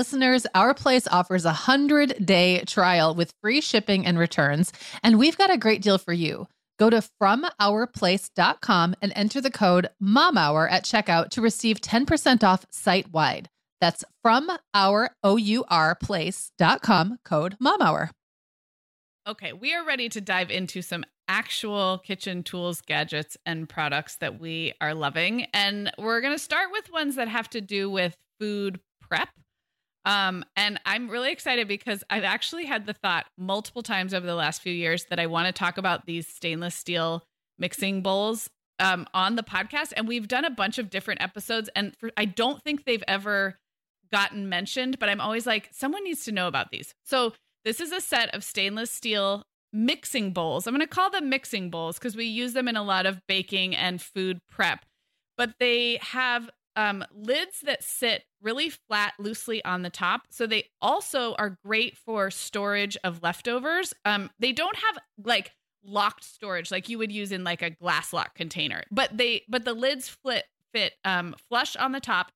Listeners, 0.00 0.46
Our 0.54 0.72
Place 0.72 1.06
offers 1.08 1.44
a 1.44 1.48
100 1.48 2.24
day 2.24 2.64
trial 2.64 3.14
with 3.14 3.34
free 3.42 3.60
shipping 3.60 4.06
and 4.06 4.18
returns, 4.18 4.72
and 5.02 5.18
we've 5.18 5.36
got 5.36 5.52
a 5.52 5.58
great 5.58 5.82
deal 5.82 5.98
for 5.98 6.14
you. 6.14 6.48
Go 6.78 6.88
to 6.88 7.02
FromOurPlace.com 7.20 8.94
and 9.02 9.12
enter 9.14 9.42
the 9.42 9.50
code 9.50 9.90
MOMHOUR 10.02 10.70
at 10.70 10.86
checkout 10.86 11.28
to 11.32 11.42
receive 11.42 11.82
10% 11.82 12.42
off 12.42 12.64
site 12.70 13.12
wide. 13.12 13.50
That's 13.82 14.02
from 14.22 14.50
our 14.72 15.10
O-U-R 15.22 15.94
place.com 15.96 17.18
code 17.22 17.58
MOMHOUR. 17.60 18.08
Okay, 19.28 19.52
we 19.52 19.74
are 19.74 19.84
ready 19.84 20.08
to 20.08 20.20
dive 20.22 20.50
into 20.50 20.80
some 20.80 21.04
actual 21.28 21.98
kitchen 21.98 22.42
tools, 22.42 22.80
gadgets, 22.80 23.36
and 23.44 23.68
products 23.68 24.16
that 24.16 24.40
we 24.40 24.72
are 24.80 24.94
loving. 24.94 25.42
And 25.52 25.92
we're 25.98 26.22
going 26.22 26.34
to 26.34 26.42
start 26.42 26.70
with 26.72 26.90
ones 26.90 27.16
that 27.16 27.28
have 27.28 27.50
to 27.50 27.60
do 27.60 27.90
with 27.90 28.16
food 28.38 28.80
prep. 29.02 29.28
Um, 30.04 30.44
and 30.56 30.80
I'm 30.86 31.10
really 31.10 31.30
excited 31.30 31.68
because 31.68 32.02
I've 32.08 32.24
actually 32.24 32.64
had 32.64 32.86
the 32.86 32.94
thought 32.94 33.26
multiple 33.36 33.82
times 33.82 34.14
over 34.14 34.26
the 34.26 34.34
last 34.34 34.62
few 34.62 34.72
years 34.72 35.04
that 35.10 35.20
I 35.20 35.26
want 35.26 35.46
to 35.46 35.52
talk 35.52 35.76
about 35.76 36.06
these 36.06 36.26
stainless 36.26 36.74
steel 36.74 37.24
mixing 37.58 38.02
bowls 38.02 38.48
um, 38.78 39.06
on 39.12 39.36
the 39.36 39.42
podcast. 39.42 39.92
And 39.96 40.08
we've 40.08 40.28
done 40.28 40.44
a 40.44 40.50
bunch 40.50 40.78
of 40.78 40.88
different 40.88 41.22
episodes, 41.22 41.68
and 41.76 41.94
for, 41.98 42.10
I 42.16 42.24
don't 42.24 42.62
think 42.62 42.84
they've 42.84 43.04
ever 43.06 43.58
gotten 44.10 44.48
mentioned, 44.48 44.98
but 44.98 45.08
I'm 45.08 45.20
always 45.20 45.46
like, 45.46 45.68
someone 45.72 46.02
needs 46.02 46.24
to 46.24 46.32
know 46.32 46.48
about 46.48 46.70
these. 46.70 46.94
So 47.04 47.34
this 47.64 47.80
is 47.80 47.92
a 47.92 48.00
set 48.00 48.34
of 48.34 48.42
stainless 48.42 48.90
steel 48.90 49.44
mixing 49.72 50.32
bowls. 50.32 50.66
I'm 50.66 50.74
going 50.74 50.80
to 50.80 50.86
call 50.86 51.10
them 51.10 51.28
mixing 51.28 51.70
bowls 51.70 51.98
because 51.98 52.16
we 52.16 52.24
use 52.24 52.54
them 52.54 52.66
in 52.66 52.76
a 52.76 52.82
lot 52.82 53.06
of 53.06 53.20
baking 53.28 53.76
and 53.76 54.00
food 54.00 54.40
prep, 54.48 54.84
but 55.36 55.54
they 55.60 55.98
have 56.02 56.50
um, 56.80 57.04
lids 57.14 57.60
that 57.60 57.84
sit 57.84 58.24
really 58.40 58.70
flat, 58.70 59.12
loosely 59.18 59.62
on 59.66 59.82
the 59.82 59.90
top. 59.90 60.22
So 60.30 60.46
they 60.46 60.64
also 60.80 61.34
are 61.34 61.58
great 61.62 61.98
for 61.98 62.30
storage 62.30 62.96
of 63.04 63.22
leftovers. 63.22 63.92
Um, 64.06 64.30
they 64.38 64.52
don't 64.52 64.76
have 64.76 64.98
like 65.22 65.52
locked 65.84 66.24
storage 66.24 66.70
like 66.70 66.88
you 66.88 66.96
would 66.96 67.12
use 67.12 67.32
in 67.32 67.44
like 67.44 67.60
a 67.60 67.68
glass 67.68 68.14
lock 68.14 68.34
container, 68.34 68.82
but 68.90 69.14
they 69.14 69.42
but 69.46 69.66
the 69.66 69.74
lids 69.74 70.08
fit 70.08 70.44
fit 70.72 70.94
um, 71.04 71.34
flush 71.50 71.76
on 71.76 71.92
the 71.92 72.00
top 72.00 72.32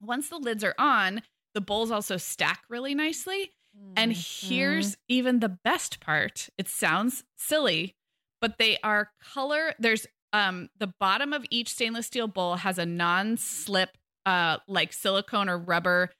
once 0.00 0.30
the 0.30 0.38
lids 0.38 0.64
are 0.64 0.74
on, 0.78 1.22
the 1.54 1.60
bowls 1.60 1.92
also 1.92 2.16
stack 2.16 2.64
really 2.68 2.94
nicely. 2.94 3.52
Mm-hmm. 3.76 3.92
And 3.96 4.12
here's 4.12 4.96
even 5.08 5.38
the 5.38 5.48
best 5.48 6.00
part. 6.00 6.48
It 6.58 6.68
sounds 6.68 7.22
silly, 7.36 7.94
but 8.40 8.58
they 8.58 8.78
are 8.82 9.10
color. 9.22 9.74
There's 9.78 10.06
um 10.32 10.68
the 10.78 10.92
bottom 11.00 11.32
of 11.32 11.44
each 11.50 11.68
stainless 11.70 12.06
steel 12.06 12.28
bowl 12.28 12.56
has 12.56 12.78
a 12.78 12.86
non-slip 12.86 13.90
uh 14.24 14.58
like 14.66 14.92
silicone 14.92 15.48
or 15.48 15.58
rubber 15.58 16.10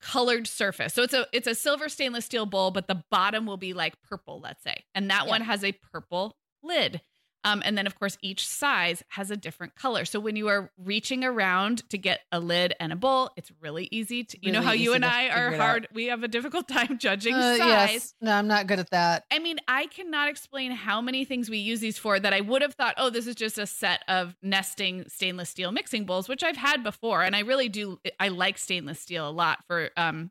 colored 0.00 0.46
surface. 0.46 0.94
So 0.94 1.02
it's 1.02 1.14
a 1.14 1.26
it's 1.32 1.46
a 1.46 1.54
silver 1.54 1.88
stainless 1.88 2.24
steel 2.26 2.46
bowl, 2.46 2.70
but 2.70 2.88
the 2.88 3.02
bottom 3.10 3.46
will 3.46 3.56
be 3.56 3.72
like 3.72 3.94
purple, 4.02 4.40
let's 4.40 4.62
say. 4.62 4.84
And 4.94 5.10
that 5.10 5.24
yeah. 5.24 5.30
one 5.30 5.40
has 5.42 5.64
a 5.64 5.72
purple 5.72 6.36
lid. 6.62 7.00
Um, 7.44 7.62
and 7.64 7.78
then, 7.78 7.86
of 7.86 7.98
course, 7.98 8.18
each 8.22 8.46
size 8.46 9.04
has 9.08 9.30
a 9.30 9.36
different 9.36 9.76
color. 9.76 10.04
So 10.04 10.18
when 10.18 10.34
you 10.34 10.48
are 10.48 10.70
reaching 10.76 11.24
around 11.24 11.88
to 11.90 11.98
get 11.98 12.20
a 12.32 12.40
lid 12.40 12.74
and 12.80 12.92
a 12.92 12.96
bowl, 12.96 13.30
it's 13.36 13.52
really 13.60 13.88
easy 13.92 14.24
to, 14.24 14.38
you 14.40 14.50
really 14.50 14.58
know 14.58 14.66
how 14.66 14.72
you 14.72 14.94
and 14.94 15.04
I 15.04 15.28
are 15.28 15.52
hard. 15.52 15.86
We 15.94 16.06
have 16.06 16.24
a 16.24 16.28
difficult 16.28 16.66
time 16.68 16.98
judging 16.98 17.34
uh, 17.34 17.56
size. 17.56 17.92
Yes. 17.92 18.14
No, 18.20 18.32
I'm 18.32 18.48
not 18.48 18.66
good 18.66 18.80
at 18.80 18.90
that. 18.90 19.24
I 19.30 19.38
mean, 19.38 19.58
I 19.68 19.86
cannot 19.86 20.28
explain 20.28 20.72
how 20.72 21.00
many 21.00 21.24
things 21.24 21.48
we 21.48 21.58
use 21.58 21.80
these 21.80 21.98
for 21.98 22.18
that 22.18 22.32
I 22.32 22.40
would 22.40 22.62
have 22.62 22.74
thought, 22.74 22.94
oh, 22.98 23.10
this 23.10 23.26
is 23.26 23.36
just 23.36 23.58
a 23.58 23.66
set 23.66 24.02
of 24.08 24.36
nesting 24.42 25.04
stainless 25.08 25.50
steel 25.50 25.70
mixing 25.70 26.04
bowls, 26.04 26.28
which 26.28 26.42
I've 26.42 26.56
had 26.56 26.82
before. 26.82 27.22
And 27.22 27.36
I 27.36 27.40
really 27.40 27.68
do, 27.68 28.00
I 28.18 28.28
like 28.28 28.58
stainless 28.58 29.00
steel 29.00 29.28
a 29.28 29.30
lot 29.30 29.64
for, 29.68 29.90
um, 29.96 30.30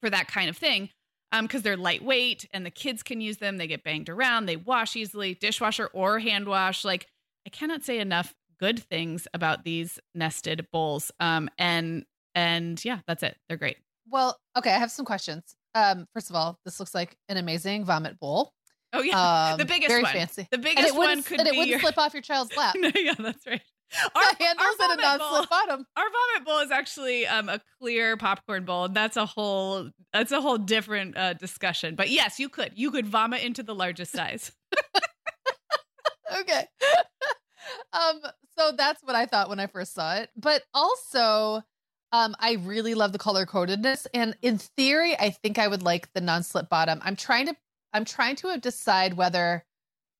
for 0.00 0.10
that 0.10 0.28
kind 0.28 0.48
of 0.48 0.56
thing 0.56 0.90
because 1.32 1.58
um, 1.60 1.62
they're 1.62 1.76
lightweight 1.76 2.48
and 2.52 2.64
the 2.64 2.70
kids 2.70 3.02
can 3.02 3.20
use 3.20 3.38
them. 3.38 3.56
They 3.58 3.66
get 3.66 3.82
banged 3.84 4.08
around, 4.08 4.46
they 4.46 4.56
wash 4.56 4.96
easily, 4.96 5.34
dishwasher 5.34 5.86
or 5.92 6.18
hand 6.18 6.46
wash. 6.46 6.84
Like 6.84 7.06
I 7.46 7.50
cannot 7.50 7.84
say 7.84 7.98
enough 7.98 8.34
good 8.58 8.78
things 8.82 9.28
about 9.34 9.64
these 9.64 9.98
nested 10.14 10.66
bowls. 10.72 11.10
Um, 11.20 11.48
and 11.58 12.04
and 12.34 12.82
yeah, 12.84 13.00
that's 13.06 13.22
it. 13.22 13.36
They're 13.48 13.58
great. 13.58 13.76
well, 14.10 14.38
okay, 14.56 14.70
I 14.74 14.78
have 14.78 14.90
some 14.90 15.04
questions. 15.04 15.54
Um, 15.74 16.06
first 16.14 16.30
of 16.30 16.36
all, 16.36 16.58
this 16.64 16.78
looks 16.80 16.94
like 16.94 17.16
an 17.28 17.36
amazing 17.36 17.84
vomit 17.84 18.18
bowl. 18.18 18.52
Oh 18.92 19.02
yeah, 19.02 19.50
Um, 19.52 19.58
the 19.58 19.64
biggest 19.66 19.88
very 19.88 20.02
one. 20.02 20.12
fancy. 20.12 20.46
The 20.50 20.56
And 20.56 20.62
biggest 20.64 20.88
it 20.88 20.94
one 20.94 21.22
could 21.22 21.38
and 21.40 21.48
it 21.48 21.52
wouldn't 21.52 21.68
your. 21.68 21.80
slip 21.80 21.98
off 21.98 22.14
your 22.14 22.22
child's 22.22 22.56
lap. 22.56 22.74
no, 22.78 22.90
yeah, 22.94 23.14
that's 23.18 23.46
right. 23.46 23.60
The 23.90 24.36
handles 24.38 24.76
and 24.80 24.98
a 24.98 25.02
non-slip 25.02 25.50
bottom. 25.50 25.86
Our 25.96 26.04
vomit 26.04 26.46
bowl 26.46 26.58
is 26.60 26.70
actually 26.70 27.26
um, 27.26 27.48
a 27.48 27.60
clear 27.80 28.16
popcorn 28.16 28.64
bowl, 28.64 28.86
and 28.86 28.94
that's 28.94 29.16
a 29.16 29.26
whole 29.26 29.90
that's 30.12 30.32
a 30.32 30.40
whole 30.40 30.58
different 30.58 31.16
uh, 31.16 31.34
discussion. 31.34 31.94
But 31.94 32.10
yes, 32.10 32.38
you 32.38 32.48
could 32.48 32.72
you 32.74 32.90
could 32.90 33.06
vomit 33.06 33.42
into 33.42 33.62
the 33.62 33.74
largest 33.74 34.12
size. 34.12 34.52
okay. 36.40 36.66
um, 37.92 38.20
so 38.58 38.72
that's 38.76 39.02
what 39.02 39.14
I 39.14 39.26
thought 39.26 39.48
when 39.48 39.60
I 39.60 39.66
first 39.66 39.94
saw 39.94 40.16
it. 40.16 40.30
But 40.36 40.62
also, 40.74 41.62
um, 42.12 42.34
I 42.38 42.54
really 42.54 42.94
love 42.94 43.12
the 43.12 43.18
color 43.18 43.46
codedness. 43.46 44.06
And 44.14 44.36
in 44.42 44.58
theory, 44.58 45.18
I 45.18 45.30
think 45.30 45.58
I 45.58 45.68
would 45.68 45.82
like 45.82 46.12
the 46.12 46.20
non-slip 46.20 46.68
bottom. 46.68 47.00
I'm 47.02 47.16
trying 47.16 47.46
to 47.46 47.56
I'm 47.92 48.04
trying 48.04 48.36
to 48.36 48.56
decide 48.58 49.14
whether 49.14 49.64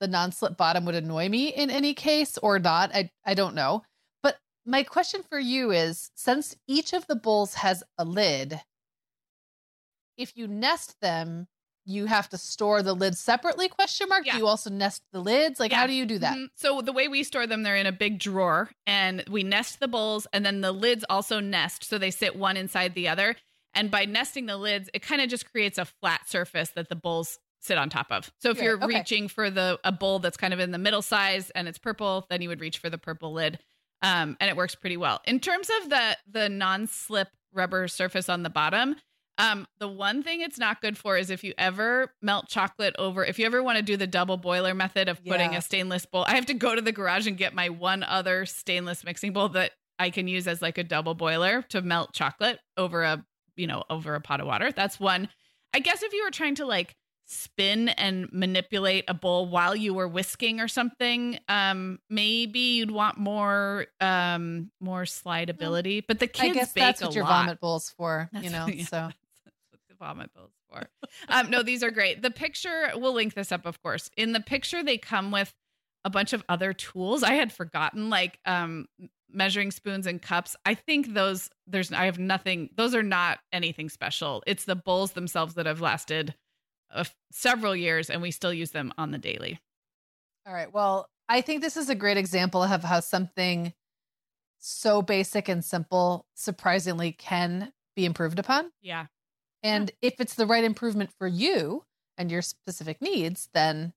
the 0.00 0.08
non-slip 0.08 0.56
bottom 0.56 0.84
would 0.84 0.94
annoy 0.94 1.28
me 1.28 1.48
in 1.48 1.70
any 1.70 1.94
case 1.94 2.38
or 2.38 2.58
not. 2.58 2.94
I 2.94 3.10
I 3.24 3.34
don't 3.34 3.54
know. 3.54 3.82
But 4.22 4.38
my 4.64 4.82
question 4.82 5.22
for 5.22 5.38
you 5.38 5.70
is 5.70 6.10
since 6.14 6.56
each 6.66 6.92
of 6.92 7.06
the 7.06 7.16
bowls 7.16 7.54
has 7.54 7.82
a 7.98 8.04
lid, 8.04 8.60
if 10.16 10.36
you 10.36 10.46
nest 10.48 10.96
them, 11.00 11.46
you 11.84 12.06
have 12.06 12.28
to 12.30 12.38
store 12.38 12.82
the 12.82 12.94
lids 12.94 13.20
separately 13.20 13.68
question 13.68 14.08
mark 14.08 14.26
Yeah. 14.26 14.32
do 14.32 14.38
you 14.38 14.46
also 14.48 14.70
nest 14.70 15.02
the 15.12 15.20
lids 15.20 15.60
like 15.60 15.70
Yeah. 15.70 15.78
how 15.78 15.86
do 15.86 15.92
you 15.92 16.04
do 16.04 16.18
that 16.18 16.36
Mhm. 16.36 16.48
So 16.56 16.80
the 16.80 16.92
way 16.92 17.06
we 17.06 17.22
store 17.22 17.46
them, 17.46 17.62
they're 17.62 17.76
in 17.76 17.86
a 17.86 17.92
big 17.92 18.18
drawer, 18.18 18.72
and 18.86 19.22
we 19.28 19.44
nest 19.44 19.78
the 19.78 19.86
bowls, 19.86 20.26
and 20.32 20.44
then 20.44 20.62
the 20.62 20.72
lids 20.72 21.04
also 21.08 21.38
nest, 21.38 21.84
so 21.84 21.96
they 21.96 22.10
sit 22.10 22.34
one 22.34 22.56
inside 22.56 22.94
the 22.94 23.06
other. 23.08 23.36
And 23.72 23.88
by 23.90 24.04
nesting 24.04 24.46
the 24.46 24.56
lids, 24.56 24.90
it 24.94 25.02
kind 25.02 25.20
of 25.22 25.28
just 25.28 25.48
creates 25.52 25.78
a 25.78 25.84
flat 25.84 26.28
surface 26.28 26.70
that 26.70 26.88
the 26.88 26.96
bowls 26.96 27.38
sit 27.66 27.76
on 27.78 27.90
top 27.90 28.06
of. 28.10 28.32
So 28.40 28.50
if 28.50 28.60
you're 28.60 28.76
okay. 28.76 28.86
reaching 28.86 29.28
for 29.28 29.50
the 29.50 29.78
a 29.84 29.92
bowl 29.92 30.18
that's 30.18 30.36
kind 30.36 30.54
of 30.54 30.60
in 30.60 30.70
the 30.70 30.78
middle 30.78 31.02
size 31.02 31.50
and 31.50 31.68
it's 31.68 31.78
purple, 31.78 32.26
then 32.30 32.40
you 32.42 32.48
would 32.48 32.60
reach 32.60 32.78
for 32.78 32.88
the 32.90 32.98
purple 32.98 33.32
lid, 33.32 33.58
um, 34.02 34.36
and 34.40 34.48
it 34.48 34.56
works 34.56 34.74
pretty 34.74 34.96
well. 34.96 35.20
In 35.26 35.40
terms 35.40 35.70
of 35.82 35.90
the 35.90 36.16
the 36.30 36.48
non-slip 36.48 37.28
rubber 37.52 37.88
surface 37.88 38.28
on 38.28 38.42
the 38.42 38.50
bottom. 38.50 38.96
Um, 39.38 39.66
the 39.80 39.88
one 39.88 40.22
thing 40.22 40.40
it's 40.40 40.58
not 40.58 40.80
good 40.80 40.96
for 40.96 41.18
is 41.18 41.28
if 41.28 41.44
you 41.44 41.52
ever 41.58 42.10
melt 42.22 42.48
chocolate 42.48 42.96
over, 42.98 43.22
if 43.22 43.38
you 43.38 43.44
ever 43.44 43.62
want 43.62 43.76
to 43.76 43.82
do 43.82 43.98
the 43.98 44.06
double 44.06 44.38
boiler 44.38 44.72
method 44.74 45.10
of 45.10 45.22
putting 45.22 45.52
Yeah. 45.52 45.58
a 45.58 45.60
stainless 45.60 46.06
bowl, 46.06 46.24
I 46.26 46.36
have 46.36 46.46
to 46.46 46.54
go 46.54 46.74
to 46.74 46.80
the 46.80 46.90
garage 46.90 47.26
and 47.26 47.36
get 47.36 47.52
my 47.54 47.68
one 47.68 48.02
other 48.02 48.46
stainless 48.46 49.04
mixing 49.04 49.34
bowl 49.34 49.50
that 49.50 49.72
I 49.98 50.08
can 50.08 50.26
use 50.26 50.48
as 50.48 50.62
like 50.62 50.78
a 50.78 50.84
double 50.84 51.14
boiler 51.14 51.60
to 51.68 51.82
melt 51.82 52.14
chocolate 52.14 52.60
over 52.78 53.02
a, 53.02 53.26
you 53.56 53.66
know, 53.66 53.84
over 53.90 54.14
a 54.14 54.22
pot 54.22 54.40
of 54.40 54.46
water. 54.46 54.72
That's 54.72 54.98
one. 54.98 55.28
I 55.74 55.80
guess 55.80 56.02
if 56.02 56.14
you 56.14 56.24
were 56.24 56.30
trying 56.30 56.54
to 56.54 56.64
like 56.64 56.96
spin 57.26 57.88
and 57.90 58.32
manipulate 58.32 59.04
a 59.08 59.14
bowl 59.14 59.46
while 59.46 59.74
you 59.74 59.92
were 59.92 60.08
whisking 60.08 60.60
or 60.60 60.68
something, 60.68 61.38
um, 61.48 61.98
maybe 62.08 62.58
you'd 62.58 62.90
want 62.90 63.18
more, 63.18 63.86
um, 64.00 64.70
more 64.80 65.02
slidability. 65.02 66.04
But 66.06 66.20
the 66.20 66.28
kids 66.28 66.50
i 66.50 66.54
guess 66.54 66.72
bake 66.72 66.84
that's 66.84 67.02
what 67.02 67.14
your 67.14 67.24
lot. 67.24 67.44
vomit 67.44 67.60
bowl's 67.60 67.90
for 67.90 68.30
you 68.40 68.50
know 68.50 68.64
what- 68.64 68.76
yeah, 68.76 68.84
so 68.84 68.96
that's 69.44 69.66
what 69.70 69.80
the 69.88 69.94
vomit 69.96 70.30
bowls 70.34 70.52
for. 70.70 70.88
um, 71.28 71.50
no, 71.50 71.62
these 71.62 71.82
are 71.82 71.90
great. 71.90 72.22
The 72.22 72.30
picture, 72.30 72.90
we'll 72.94 73.14
link 73.14 73.34
this 73.34 73.50
up, 73.52 73.66
of 73.66 73.82
course. 73.82 74.08
In 74.16 74.32
the 74.32 74.40
picture, 74.40 74.82
they 74.82 74.98
come 74.98 75.30
with 75.30 75.52
a 76.04 76.10
bunch 76.10 76.32
of 76.32 76.44
other 76.48 76.72
tools. 76.72 77.22
I 77.24 77.32
had 77.34 77.52
forgotten, 77.52 78.08
like 78.10 78.38
um, 78.46 78.86
measuring 79.32 79.72
spoons 79.72 80.06
and 80.06 80.22
cups. 80.22 80.54
I 80.64 80.74
think 80.74 81.14
those 81.14 81.50
there's 81.66 81.90
I 81.92 82.04
have 82.04 82.18
nothing. 82.20 82.70
Those 82.76 82.94
are 82.94 83.02
not 83.02 83.38
anything 83.52 83.88
special. 83.88 84.42
It's 84.46 84.64
the 84.64 84.76
bowls 84.76 85.12
themselves 85.12 85.54
that 85.54 85.66
have 85.66 85.80
lasted 85.80 86.34
uh, 86.96 87.04
several 87.30 87.76
years, 87.76 88.10
and 88.10 88.22
we 88.22 88.30
still 88.30 88.52
use 88.52 88.70
them 88.70 88.92
on 88.98 89.10
the 89.10 89.18
daily. 89.18 89.60
all 90.46 90.54
right. 90.54 90.72
Well 90.72 91.08
i 91.28 91.40
think 91.40 91.60
this 91.60 91.76
is 91.76 91.88
a 91.90 91.94
great 91.96 92.16
example 92.16 92.62
of 92.62 92.84
how 92.84 93.00
something 93.00 93.72
so 94.58 95.02
basic 95.02 95.48
and 95.48 95.64
simple 95.64 96.24
surprisingly 96.34 97.12
can 97.12 97.72
be 97.96 98.04
improved 98.04 98.38
upon. 98.38 98.70
Yeah, 98.80 99.06
and 99.62 99.90
if 100.02 100.20
it's 100.20 100.34
the 100.34 100.46
right 100.46 100.62
improvement 100.64 101.10
for 101.18 101.26
you 101.26 101.84
and 102.18 102.30
your 102.30 102.42
specific 102.42 103.00
needs 103.02 103.48
then 103.54 103.92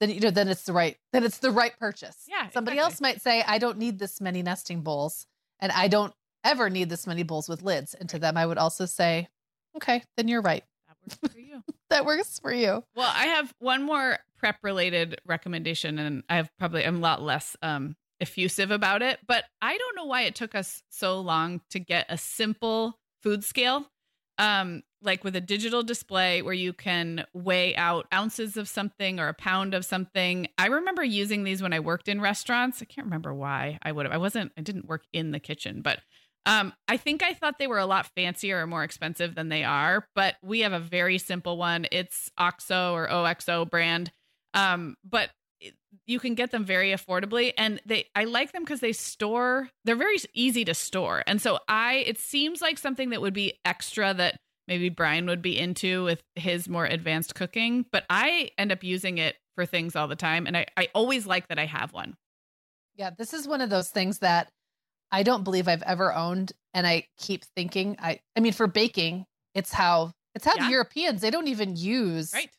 then 0.00 0.10
you 0.10 0.20
know 0.20 0.30
then 0.30 0.48
it's 0.48 0.62
the 0.64 0.72
right 0.72 0.96
then 1.12 1.24
it's 1.24 1.38
the 1.38 1.50
right 1.52 1.78
purchase. 1.78 2.24
Yeah, 2.28 2.48
somebody 2.50 2.76
exactly. 2.76 2.92
else 2.92 3.00
might 3.00 3.22
say 3.22 3.42
i 3.46 3.58
don't 3.58 3.78
need 3.78 3.98
this 3.98 4.20
many 4.20 4.42
nesting 4.42 4.80
bowls 4.82 5.26
and 5.60 5.70
i 5.72 5.86
don't 5.88 6.12
ever 6.44 6.68
need 6.70 6.88
this 6.90 7.06
many 7.06 7.22
bowls 7.22 7.48
with 7.48 7.62
lids. 7.62 7.94
And 7.94 8.08
to 8.10 8.18
them 8.18 8.36
i 8.36 8.44
would 8.46 8.58
also 8.58 8.84
say 8.86 9.28
okay 9.76 10.02
then 10.16 10.26
you're 10.28 10.42
right. 10.42 10.64
That 10.88 10.96
works 11.22 11.32
for 11.34 11.38
you. 11.40 11.62
that 11.90 12.04
works 12.04 12.38
for 12.38 12.52
you 12.52 12.82
Well, 12.94 13.12
I 13.14 13.26
have 13.26 13.52
one 13.58 13.82
more 13.82 14.18
prep 14.38 14.56
related 14.62 15.20
recommendation, 15.26 15.98
and 15.98 16.22
I 16.28 16.36
have 16.36 16.50
probably 16.58 16.84
I'm 16.84 16.96
a 16.96 17.00
lot 17.00 17.22
less 17.22 17.56
um, 17.62 17.96
effusive 18.20 18.70
about 18.70 19.02
it, 19.02 19.18
but 19.26 19.44
I 19.60 19.76
don't 19.76 19.96
know 19.96 20.04
why 20.04 20.22
it 20.22 20.34
took 20.34 20.54
us 20.54 20.82
so 20.88 21.20
long 21.20 21.60
to 21.70 21.78
get 21.78 22.06
a 22.08 22.16
simple 22.16 22.98
food 23.22 23.44
scale, 23.44 23.90
um, 24.38 24.82
like 25.02 25.24
with 25.24 25.36
a 25.36 25.40
digital 25.40 25.82
display 25.82 26.42
where 26.42 26.54
you 26.54 26.72
can 26.72 27.24
weigh 27.32 27.74
out 27.76 28.06
ounces 28.12 28.56
of 28.56 28.68
something 28.68 29.20
or 29.20 29.28
a 29.28 29.34
pound 29.34 29.74
of 29.74 29.84
something. 29.84 30.48
I 30.56 30.66
remember 30.66 31.04
using 31.04 31.44
these 31.44 31.62
when 31.62 31.72
I 31.72 31.80
worked 31.80 32.08
in 32.08 32.20
restaurants. 32.20 32.80
I 32.82 32.84
can't 32.84 33.06
remember 33.06 33.34
why 33.34 33.78
I 33.82 33.92
would 33.92 34.06
have. 34.06 34.14
I 34.14 34.18
wasn't. 34.18 34.52
I 34.56 34.62
didn't 34.62 34.88
work 34.88 35.04
in 35.12 35.30
the 35.30 35.40
kitchen, 35.40 35.82
but 35.82 36.00
um, 36.48 36.72
I 36.88 36.96
think 36.96 37.22
I 37.22 37.34
thought 37.34 37.58
they 37.58 37.66
were 37.66 37.78
a 37.78 37.84
lot 37.84 38.06
fancier 38.16 38.62
or 38.62 38.66
more 38.66 38.82
expensive 38.82 39.34
than 39.34 39.50
they 39.50 39.64
are, 39.64 40.08
but 40.14 40.36
we 40.42 40.60
have 40.60 40.72
a 40.72 40.80
very 40.80 41.18
simple 41.18 41.58
one. 41.58 41.86
It's 41.92 42.30
OXO 42.38 42.94
or 42.94 43.06
OXO 43.10 43.66
brand. 43.66 44.10
Um, 44.54 44.96
but 45.04 45.28
you 46.06 46.18
can 46.18 46.34
get 46.34 46.50
them 46.50 46.64
very 46.64 46.92
affordably 46.92 47.52
and 47.58 47.82
they 47.84 48.06
I 48.14 48.24
like 48.24 48.52
them 48.52 48.62
because 48.62 48.80
they 48.80 48.92
store 48.92 49.68
they're 49.84 49.94
very 49.94 50.16
easy 50.32 50.64
to 50.64 50.72
store. 50.72 51.22
And 51.26 51.42
so 51.42 51.58
I 51.68 52.04
it 52.06 52.18
seems 52.18 52.62
like 52.62 52.78
something 52.78 53.10
that 53.10 53.20
would 53.20 53.34
be 53.34 53.58
extra 53.66 54.14
that 54.14 54.38
maybe 54.66 54.88
Brian 54.88 55.26
would 55.26 55.42
be 55.42 55.58
into 55.58 56.04
with 56.04 56.22
his 56.34 56.66
more 56.66 56.86
advanced 56.86 57.34
cooking, 57.34 57.84
but 57.92 58.04
I 58.08 58.52
end 58.56 58.72
up 58.72 58.82
using 58.82 59.18
it 59.18 59.36
for 59.54 59.66
things 59.66 59.94
all 59.94 60.08
the 60.08 60.16
time 60.16 60.46
and 60.46 60.56
I, 60.56 60.66
I 60.78 60.88
always 60.94 61.26
like 61.26 61.48
that 61.48 61.58
I 61.58 61.66
have 61.66 61.92
one. 61.92 62.14
Yeah, 62.96 63.10
this 63.16 63.34
is 63.34 63.46
one 63.46 63.60
of 63.60 63.68
those 63.68 63.90
things 63.90 64.20
that 64.20 64.48
I 65.10 65.22
don't 65.22 65.44
believe 65.44 65.68
I've 65.68 65.82
ever 65.82 66.12
owned 66.14 66.52
and 66.74 66.86
I 66.86 67.06
keep 67.18 67.44
thinking 67.56 67.96
I 67.98 68.20
I 68.36 68.40
mean 68.40 68.52
for 68.52 68.66
baking, 68.66 69.26
it's 69.54 69.72
how 69.72 70.12
it's 70.34 70.44
how 70.44 70.54
Yeah. 70.56 70.66
the 70.66 70.70
Europeans 70.72 71.20
they 71.20 71.30
don't 71.30 71.48
even 71.48 71.76
use 71.76 72.32
Right. 72.34 72.50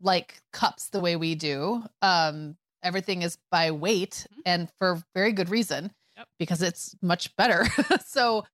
like 0.00 0.40
cups 0.52 0.88
the 0.90 1.00
way 1.00 1.16
we 1.16 1.34
do. 1.34 1.84
Um 2.02 2.56
everything 2.82 3.22
is 3.22 3.38
by 3.50 3.70
weight 3.70 4.26
Mhm. 4.34 4.42
and 4.46 4.70
for 4.78 5.02
very 5.14 5.32
good 5.32 5.48
reason 5.48 5.92
Yep. 6.16 6.28
because 6.38 6.62
it's 6.62 6.94
much 7.02 7.34
better. 7.36 7.64
so 8.06 8.44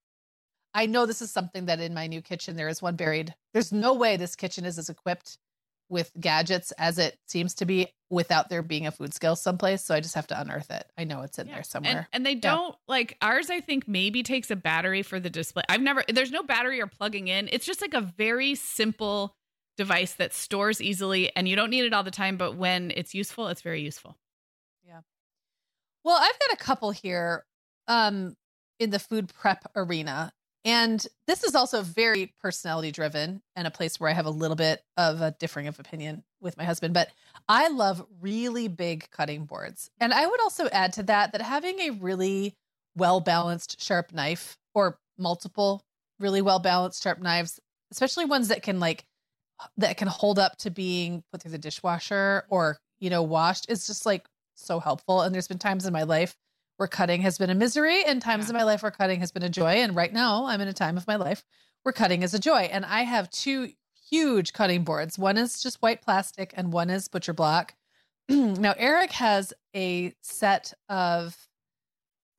I 0.74 0.86
know 0.86 1.06
this 1.06 1.22
is 1.22 1.32
something 1.32 1.66
that 1.66 1.80
in 1.80 1.94
my 1.94 2.06
new 2.06 2.20
kitchen 2.22 2.56
there 2.56 2.68
is 2.68 2.82
one 2.82 2.96
buried. 2.96 3.34
There's 3.54 3.72
no 3.72 3.94
way 3.94 4.16
this 4.16 4.36
kitchen 4.36 4.64
is 4.66 4.78
as 4.78 4.88
equipped 4.90 5.38
with 5.88 6.10
gadgets 6.20 6.72
as 6.72 6.98
it 6.98 7.16
seems 7.26 7.54
to 7.54 7.64
be 7.64 7.88
without 8.10 8.48
there 8.48 8.62
being 8.62 8.86
a 8.86 8.90
food 8.90 9.12
scale 9.14 9.36
someplace. 9.36 9.84
So 9.84 9.94
I 9.94 10.00
just 10.00 10.14
have 10.14 10.26
to 10.28 10.40
unearth 10.40 10.70
it. 10.70 10.84
I 10.96 11.04
know 11.04 11.22
it's 11.22 11.38
in 11.38 11.46
Yeah. 11.46 11.54
there 11.54 11.62
somewhere. 11.62 12.08
and 12.12 12.24
they 12.24 12.34
don't 12.34 12.74
like 12.86 13.16
ours, 13.22 13.50
I 13.50 13.60
think 13.60 13.86
maybe 13.88 14.22
takes 14.22 14.50
a 14.50 14.56
battery 14.56 15.02
for 15.02 15.18
the 15.20 15.30
display. 15.30 15.62
I've 15.68 15.80
never, 15.82 16.04
there's 16.08 16.30
no 16.30 16.42
battery 16.42 16.80
or 16.80 16.86
plugging 16.86 17.28
in. 17.28 17.48
It's 17.52 17.66
just 17.66 17.80
like 17.80 17.94
a 17.94 18.00
very 18.00 18.54
simple 18.54 19.34
device 19.76 20.14
that 20.14 20.32
stores 20.34 20.80
easily 20.82 21.34
and 21.36 21.48
you 21.48 21.54
don't 21.56 21.70
need 21.70 21.84
it 21.84 21.92
all 21.92 22.02
the 22.02 22.10
time. 22.10 22.36
But 22.36 22.56
when 22.56 22.92
it's 22.96 23.14
useful, 23.14 23.48
it's 23.48 23.62
very 23.62 23.80
useful. 23.82 24.16
Yeah. 24.86 25.00
Well, 26.04 26.16
I've 26.18 26.38
got 26.38 26.52
a 26.52 26.56
couple 26.56 26.90
here 26.90 27.44
um, 27.86 28.36
in 28.78 28.90
the 28.90 28.98
food 28.98 29.28
prep 29.32 29.70
arena. 29.76 30.32
And 30.64 31.06
this 31.26 31.44
is 31.44 31.54
also 31.54 31.82
very 31.82 32.34
personality 32.40 32.90
driven 32.90 33.42
and 33.56 33.66
a 33.66 33.70
place 33.70 33.98
where 33.98 34.10
I 34.10 34.12
have 34.12 34.26
a 34.26 34.30
little 34.30 34.56
bit 34.56 34.82
of 34.96 35.20
a 35.20 35.34
differing 35.38 35.66
of 35.66 35.78
opinion 35.78 36.24
with 36.40 36.56
my 36.56 36.64
husband. 36.64 36.94
But 36.94 37.10
I 37.48 37.68
love 37.68 38.04
really 38.20 38.68
big 38.68 39.08
cutting 39.10 39.44
boards. 39.44 39.90
And 40.00 40.12
I 40.12 40.26
would 40.26 40.40
also 40.40 40.68
add 40.68 40.92
to 40.94 41.02
that 41.04 41.32
that 41.32 41.42
having 41.42 41.78
a 41.80 41.90
really 41.90 42.54
well 42.96 43.20
balanced 43.20 43.80
sharp 43.80 44.12
knife 44.12 44.58
or 44.74 44.98
multiple 45.16 45.82
really 46.18 46.42
well 46.42 46.58
balanced 46.58 47.02
sharp 47.02 47.20
knives, 47.20 47.60
especially 47.92 48.24
ones 48.24 48.48
that 48.48 48.62
can 48.62 48.80
like, 48.80 49.04
that 49.76 49.96
can 49.96 50.08
hold 50.08 50.38
up 50.38 50.56
to 50.58 50.70
being 50.70 51.22
put 51.30 51.42
through 51.42 51.52
the 51.52 51.58
dishwasher 51.58 52.44
or, 52.50 52.78
you 52.98 53.10
know, 53.10 53.22
washed 53.22 53.70
is 53.70 53.86
just 53.86 54.04
like 54.04 54.26
so 54.54 54.80
helpful. 54.80 55.22
And 55.22 55.34
there's 55.34 55.48
been 55.48 55.58
times 55.58 55.86
in 55.86 55.92
my 55.92 56.02
life 56.02 56.34
where 56.78 56.88
cutting 56.88 57.20
has 57.22 57.36
been 57.38 57.50
a 57.50 57.54
misery 57.54 58.04
and 58.04 58.22
times 58.22 58.46
Yeah. 58.46 58.50
in 58.50 58.56
my 58.56 58.62
life 58.64 58.82
where 58.82 58.90
cutting 58.90 59.20
has 59.20 59.30
been 59.30 59.42
a 59.42 59.48
joy. 59.50 59.74
And 59.82 59.94
right 59.94 60.12
now 60.12 60.46
I'm 60.46 60.60
in 60.60 60.68
a 60.68 60.72
time 60.72 60.96
of 60.96 61.06
my 61.06 61.16
life 61.16 61.44
where 61.82 61.92
cutting 61.92 62.22
is 62.22 62.32
a 62.34 62.38
joy. 62.38 62.62
And 62.72 62.84
I 62.86 63.02
have 63.02 63.28
two 63.30 63.72
huge 64.10 64.52
cutting 64.52 64.84
boards. 64.84 65.18
One 65.18 65.36
is 65.36 65.62
just 65.62 65.82
white 65.82 66.00
plastic 66.02 66.54
and 66.56 66.72
one 66.72 66.88
is 66.88 67.08
butcher 67.08 67.34
block. 67.34 67.74
now 68.28 68.74
Eric 68.76 69.12
has 69.12 69.52
a 69.76 70.14
set 70.22 70.72
of 70.88 71.36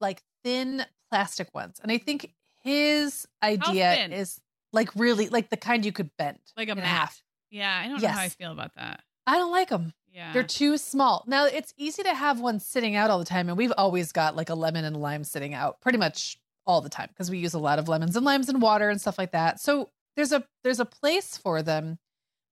like 0.01 0.21
thin 0.43 0.85
plastic 1.11 1.53
ones. 1.53 1.79
And 1.83 1.91
I 1.91 1.97
think 1.97 2.33
his 2.63 3.27
idea 3.43 4.05
is 4.07 4.39
like 4.71 4.89
really 4.95 5.29
like 5.29 5.49
the 5.49 5.57
kind 5.57 5.85
you 5.85 5.91
could 5.91 6.11
bend 6.17 6.39
like 6.55 6.69
a 6.69 6.71
in 6.71 6.77
mat. 6.77 6.85
half. 6.87 7.23
Yeah, 7.51 7.77
I 7.83 7.87
don't 7.87 8.01
know 8.01 8.07
how 8.07 8.19
I 8.21 8.29
feel 8.29 8.51
about 8.51 8.75
that. 8.75 9.01
I 9.27 9.37
don't 9.37 9.51
like 9.51 9.69
them. 9.69 9.93
Yeah. 10.11 10.33
They're 10.33 10.43
too 10.43 10.77
small. 10.77 11.23
Now 11.27 11.45
it's 11.45 11.73
easy 11.77 12.03
to 12.03 12.13
have 12.13 12.39
one 12.39 12.59
sitting 12.59 12.95
out 12.95 13.09
all 13.09 13.19
the 13.19 13.25
time, 13.25 13.47
and 13.49 13.57
we've 13.57 13.73
always 13.77 14.11
got 14.11 14.35
like 14.35 14.49
a 14.49 14.55
lemon 14.55 14.85
and 14.85 14.97
lime 14.97 15.23
sitting 15.23 15.53
out 15.53 15.79
pretty 15.81 15.97
much 15.97 16.37
all 16.65 16.81
the 16.81 16.89
time 16.89 17.09
because 17.09 17.31
we 17.31 17.37
use 17.37 17.53
a 17.53 17.59
lot 17.59 17.79
of 17.79 17.87
lemons 17.87 18.15
and 18.15 18.25
limes 18.25 18.49
and 18.49 18.61
water 18.61 18.89
and 18.89 18.99
stuff 18.99 19.17
like 19.17 19.31
that. 19.31 19.59
So 19.59 19.89
there's 20.15 20.31
a 20.31 20.43
there's 20.63 20.79
a 20.79 20.85
place 20.85 21.37
for 21.37 21.61
them. 21.63 21.97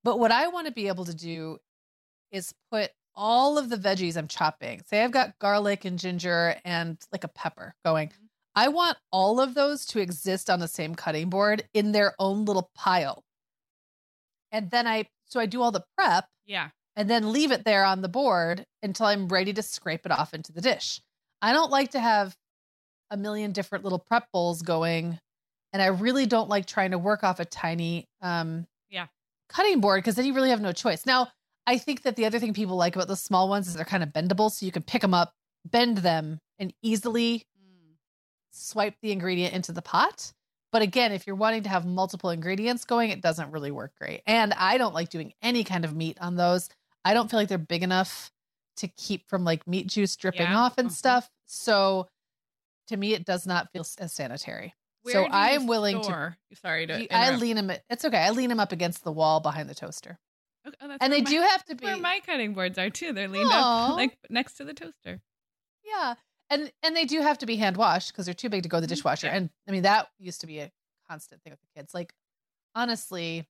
But 0.04 0.20
what 0.20 0.32
I 0.32 0.48
want 0.48 0.68
to 0.68 0.74
be 0.74 0.88
able 0.88 1.06
to 1.06 1.16
do 1.16 1.58
is 2.32 2.54
put 2.72 2.92
all 3.16 3.58
of 3.58 3.70
the 3.70 3.78
veggies 3.78 4.16
I'm 4.16 4.28
chopping. 4.28 4.82
Say 4.88 5.04
I've 5.04 5.12
got 5.12 5.38
garlic 5.40 5.86
and 5.86 5.98
ginger 6.00 6.56
and 6.64 6.98
like 7.12 7.24
a 7.24 7.28
pepper 7.28 7.76
going. 7.84 8.10
Mhm. 8.10 8.28
I 8.56 8.70
want 8.70 8.98
all 9.12 9.40
of 9.40 9.54
those 9.54 9.86
to 9.88 10.00
exist 10.00 10.50
on 10.50 10.60
the 10.60 10.68
same 10.68 10.96
cutting 10.96 11.30
board 11.30 11.68
in 11.74 11.92
their 11.92 12.14
own 12.20 12.46
little 12.46 12.72
pile. 12.76 13.24
And 14.52 14.72
then 14.72 14.88
I 14.88 15.10
so 15.26 15.40
I 15.40 15.46
do 15.46 15.62
all 15.62 15.72
the 15.72 15.84
prep 15.98 16.26
yeah. 16.46 16.70
And 16.98 17.10
then 17.10 17.32
leave 17.32 17.52
it 17.52 17.64
there 17.64 17.86
on 17.86 18.02
the 18.02 18.10
board 18.10 18.66
until 18.84 19.06
I'm 19.06 19.30
ready 19.30 19.54
to 19.54 19.62
scrape 19.62 20.06
it 20.06 20.12
off 20.12 20.34
into 20.34 20.52
the 20.52 20.60
dish. 20.62 21.00
I 21.42 21.54
don't 21.54 21.72
like 21.72 21.92
to 21.92 22.00
have 22.00 22.36
a 23.12 23.16
million 23.16 23.54
different 23.54 23.86
little 23.86 24.00
prep 24.00 24.28
bowls 24.34 24.62
going, 24.64 25.20
and 25.72 25.82
I 25.82 25.88
really 25.88 26.26
don't 26.26 26.50
like 26.50 26.66
trying 26.66 26.92
to 26.92 26.98
work 26.98 27.24
off 27.24 27.40
a 27.40 27.46
tiny 27.46 28.06
um 28.22 28.68
Yeah. 28.90 29.08
cutting 29.48 29.80
board 29.80 30.00
because 30.00 30.16
then 30.16 30.26
you 30.26 30.34
really 30.34 30.50
have 30.50 30.60
no 30.60 30.74
choice. 30.74 31.06
Now, 31.06 31.30
I 31.68 31.78
think 31.78 32.02
that 32.02 32.16
the 32.18 32.26
other 32.26 32.40
thing 32.40 32.54
people 32.54 32.76
like 32.76 32.96
about 32.96 33.08
the 33.08 33.16
small 33.16 33.48
ones 33.48 33.68
is 33.68 33.76
they're 33.76 33.86
kind 33.86 34.04
of 34.04 34.10
bendable, 34.10 34.52
so 34.52 34.66
you 34.66 34.72
can 34.72 34.84
pick 34.84 35.02
them 35.04 35.14
up, 35.14 35.34
bend 35.66 36.00
them, 36.00 36.40
and 36.60 36.74
easily 36.82 37.46
Mm. 37.62 37.96
swipe 38.52 38.96
the 39.02 39.12
ingredient 39.12 39.54
into 39.54 39.72
the 39.72 39.82
pot. 39.82 40.34
But 40.72 40.82
again, 40.82 41.12
if 41.12 41.26
you're 41.28 41.36
wanting 41.36 41.64
to 41.64 41.70
have 41.70 41.86
multiple 41.86 42.30
ingredients 42.30 42.84
going, 42.86 43.10
it 43.12 43.22
doesn't 43.22 43.52
really 43.52 43.72
work 43.72 43.94
great. 44.00 44.22
And 44.26 44.54
I 44.54 44.78
don't 44.78 44.94
like 44.94 45.10
doing 45.10 45.34
any 45.42 45.64
kind 45.64 45.86
of 45.86 45.96
meat 45.96 46.18
on 46.20 46.36
those. 46.36 46.70
I 47.08 47.14
don't 47.14 47.30
feel 47.30 47.40
like 47.40 47.48
they're 47.48 47.58
big 47.58 47.84
enough 47.84 48.32
to 48.78 48.88
keep 48.88 49.28
from 49.28 49.44
like 49.44 49.66
meat 49.68 49.88
juice 49.88 50.16
dripping 50.16 50.42
Yeah. 50.42 50.60
off 50.60 50.78
and 50.78 50.90
Mhm. 50.90 50.94
stuff. 50.94 51.30
So 51.46 52.08
to 52.88 52.98
me, 52.98 53.14
it 53.14 53.26
does 53.26 53.46
not 53.46 53.72
feel 53.72 53.86
as 53.98 54.14
sanitary. 54.14 54.76
Where 55.04 55.14
so 55.14 55.24
I 55.26 55.52
am 55.52 55.68
willing 55.68 56.02
to. 56.04 56.38
Sorry 56.62 56.86
to. 56.88 56.94
I 56.94 57.26
interrupt. 57.28 57.42
lean 57.42 57.56
them. 57.56 57.72
It's 57.90 58.04
okay. 58.06 58.18
I 58.18 58.30
lean 58.32 58.50
them 58.50 58.60
up 58.60 58.72
against 58.72 59.04
the 59.04 59.12
wall 59.12 59.40
behind 59.40 59.70
the 59.70 59.76
toaster, 59.76 60.20
Okay, 60.68 60.76
oh, 60.82 60.98
and 61.00 61.14
they 61.14 61.22
my- 61.22 61.30
do 61.30 61.42
have 61.42 61.64
to 61.66 61.76
be. 61.76 61.86
where 61.86 61.98
my 61.98 62.20
cutting 62.26 62.54
boards 62.54 62.78
are 62.78 62.90
too. 62.90 63.14
They're 63.14 63.28
leaned 63.30 63.50
Aw. 63.52 63.92
up 63.92 63.96
like 63.96 64.18
next 64.30 64.56
to 64.56 64.66
the 64.66 64.74
toaster. 64.74 65.22
Yeah. 65.84 66.16
And 66.50 66.72
and 66.84 66.96
they 66.96 67.06
do 67.06 67.22
have 67.22 67.38
to 67.40 67.46
be 67.46 67.56
hand 67.56 67.78
washed 67.78 68.12
because 68.12 68.26
they're 68.26 68.34
too 68.34 68.50
big 68.50 68.64
to 68.64 68.70
go 68.70 68.78
in 68.78 68.82
the 68.82 68.88
Mhm. 68.88 68.90
dishwasher. 68.90 69.28
Yeah. 69.28 69.36
And 69.38 69.50
I 69.68 69.72
mean 69.72 69.84
that 69.84 70.10
used 70.20 70.42
to 70.42 70.48
be 70.48 70.60
a 70.60 70.72
constant 71.10 71.42
thing 71.42 71.52
with 71.52 71.62
the 71.62 71.68
kids. 71.76 71.94
Like 71.94 72.14
honestly, 72.76 73.48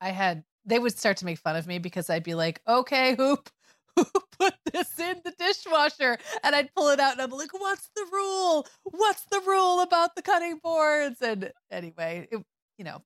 I 0.00 0.10
had 0.10 0.44
they 0.68 0.78
would 0.78 0.96
start 0.98 1.16
to 1.18 1.24
make 1.24 1.38
fun 1.38 1.56
of 1.56 1.66
me 1.66 1.78
because 1.78 2.10
I'd 2.10 2.22
be 2.24 2.34
like, 2.34 2.60
"Okay, 2.68 3.14
hoop, 3.16 3.50
who 3.96 4.04
put 4.38 4.54
this 4.72 4.98
in 4.98 5.20
the 5.24 5.32
dishwasher?" 5.38 6.18
And 6.44 6.54
I'd 6.54 6.74
pull 6.74 6.88
it 6.88 7.00
out 7.00 7.12
and 7.12 7.22
I'm 7.22 7.30
like, 7.30 7.52
"What's 7.52 7.90
the 7.96 8.06
rule? 8.12 8.66
What's 8.84 9.24
the 9.30 9.40
rule 9.46 9.80
about 9.80 10.14
the 10.14 10.22
cutting 10.22 10.58
boards?" 10.62 11.20
And 11.22 11.52
anyway, 11.70 12.28
it, 12.30 12.42
you 12.76 12.84
know, 12.84 13.02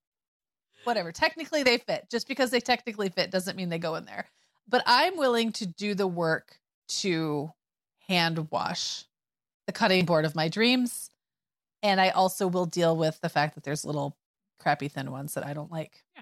whatever. 0.83 1.11
Technically 1.11 1.63
they 1.63 1.77
fit. 1.77 2.07
Just 2.11 2.27
because 2.27 2.51
they 2.51 2.59
technically 2.59 3.09
fit 3.09 3.31
doesn't 3.31 3.55
mean 3.55 3.69
they 3.69 3.79
go 3.79 3.95
in 3.95 4.05
there. 4.05 4.27
But 4.67 4.83
I'm 4.85 5.17
willing 5.17 5.51
to 5.53 5.65
do 5.65 5.93
the 5.93 6.07
work 6.07 6.59
to 6.87 7.51
hand 8.07 8.47
wash 8.51 9.05
the 9.65 9.73
cutting 9.73 10.05
board 10.05 10.25
of 10.25 10.35
my 10.35 10.49
dreams. 10.49 11.09
And 11.81 11.99
I 11.99 12.09
also 12.09 12.47
will 12.47 12.65
deal 12.65 12.95
with 12.95 13.19
the 13.21 13.29
fact 13.29 13.55
that 13.55 13.63
there's 13.63 13.85
little 13.85 14.17
crappy 14.59 14.87
thin 14.87 15.11
ones 15.11 15.33
that 15.33 15.45
I 15.45 15.53
don't 15.53 15.71
like. 15.71 16.03
Yeah. 16.15 16.21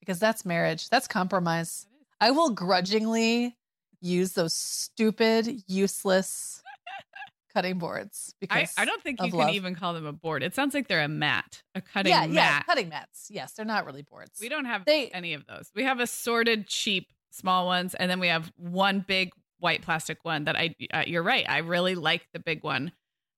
Because 0.00 0.18
that's 0.18 0.44
marriage. 0.44 0.88
That's 0.88 1.06
compromise. 1.06 1.86
I 2.20 2.30
will 2.32 2.50
grudgingly 2.50 3.56
use 4.00 4.32
those 4.32 4.54
stupid, 4.54 5.62
useless 5.66 6.62
cutting 7.54 7.78
boards 7.78 8.32
I, 8.34 8.36
because 8.40 8.74
I 8.78 8.84
don't 8.84 9.02
think 9.02 9.20
you 9.20 9.26
of 9.26 9.30
can 9.32 9.38
love. 9.40 9.50
even 9.54 9.74
call 9.74 9.92
them 9.94 10.06
a 10.06 10.12
board. 10.12 10.42
It 10.42 10.54
sounds 10.54 10.72
like 10.74 10.88
they're 10.88 11.02
a 11.02 11.08
mat, 11.08 11.62
a 11.74 11.80
cutting 11.80 12.10
yeah, 12.10 12.24
yeah, 12.24 12.32
mat. 12.32 12.66
cutting 12.66 12.88
mats. 12.88 13.26
Yes, 13.30 13.52
they're 13.52 13.64
not 13.66 13.84
really 13.86 14.02
boards. 14.02 14.38
We 14.40 14.48
don't 14.48 14.64
have 14.66 14.84
They- 14.84 15.08
any 15.10 15.34
of 15.34 15.46
those. 15.46 15.70
We 15.74 15.84
have 15.84 16.00
assorted 16.00 16.66
cheap 16.66 17.08
small 17.30 17.66
ones, 17.66 17.94
and 17.94 18.10
then 18.10 18.20
we 18.20 18.28
have 18.28 18.50
one 18.56 19.00
big 19.06 19.32
white 19.58 19.82
plastic 19.82 20.18
one 20.24 20.44
that 20.44 20.56
I. 20.56 20.74
Uh, 20.92 21.04
you're 21.06 21.22
right. 21.22 21.44
I 21.48 21.58
really 21.58 21.94
like 21.94 22.26
the 22.32 22.40
big 22.40 22.64
one, 22.64 22.92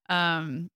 um, 0.08 0.70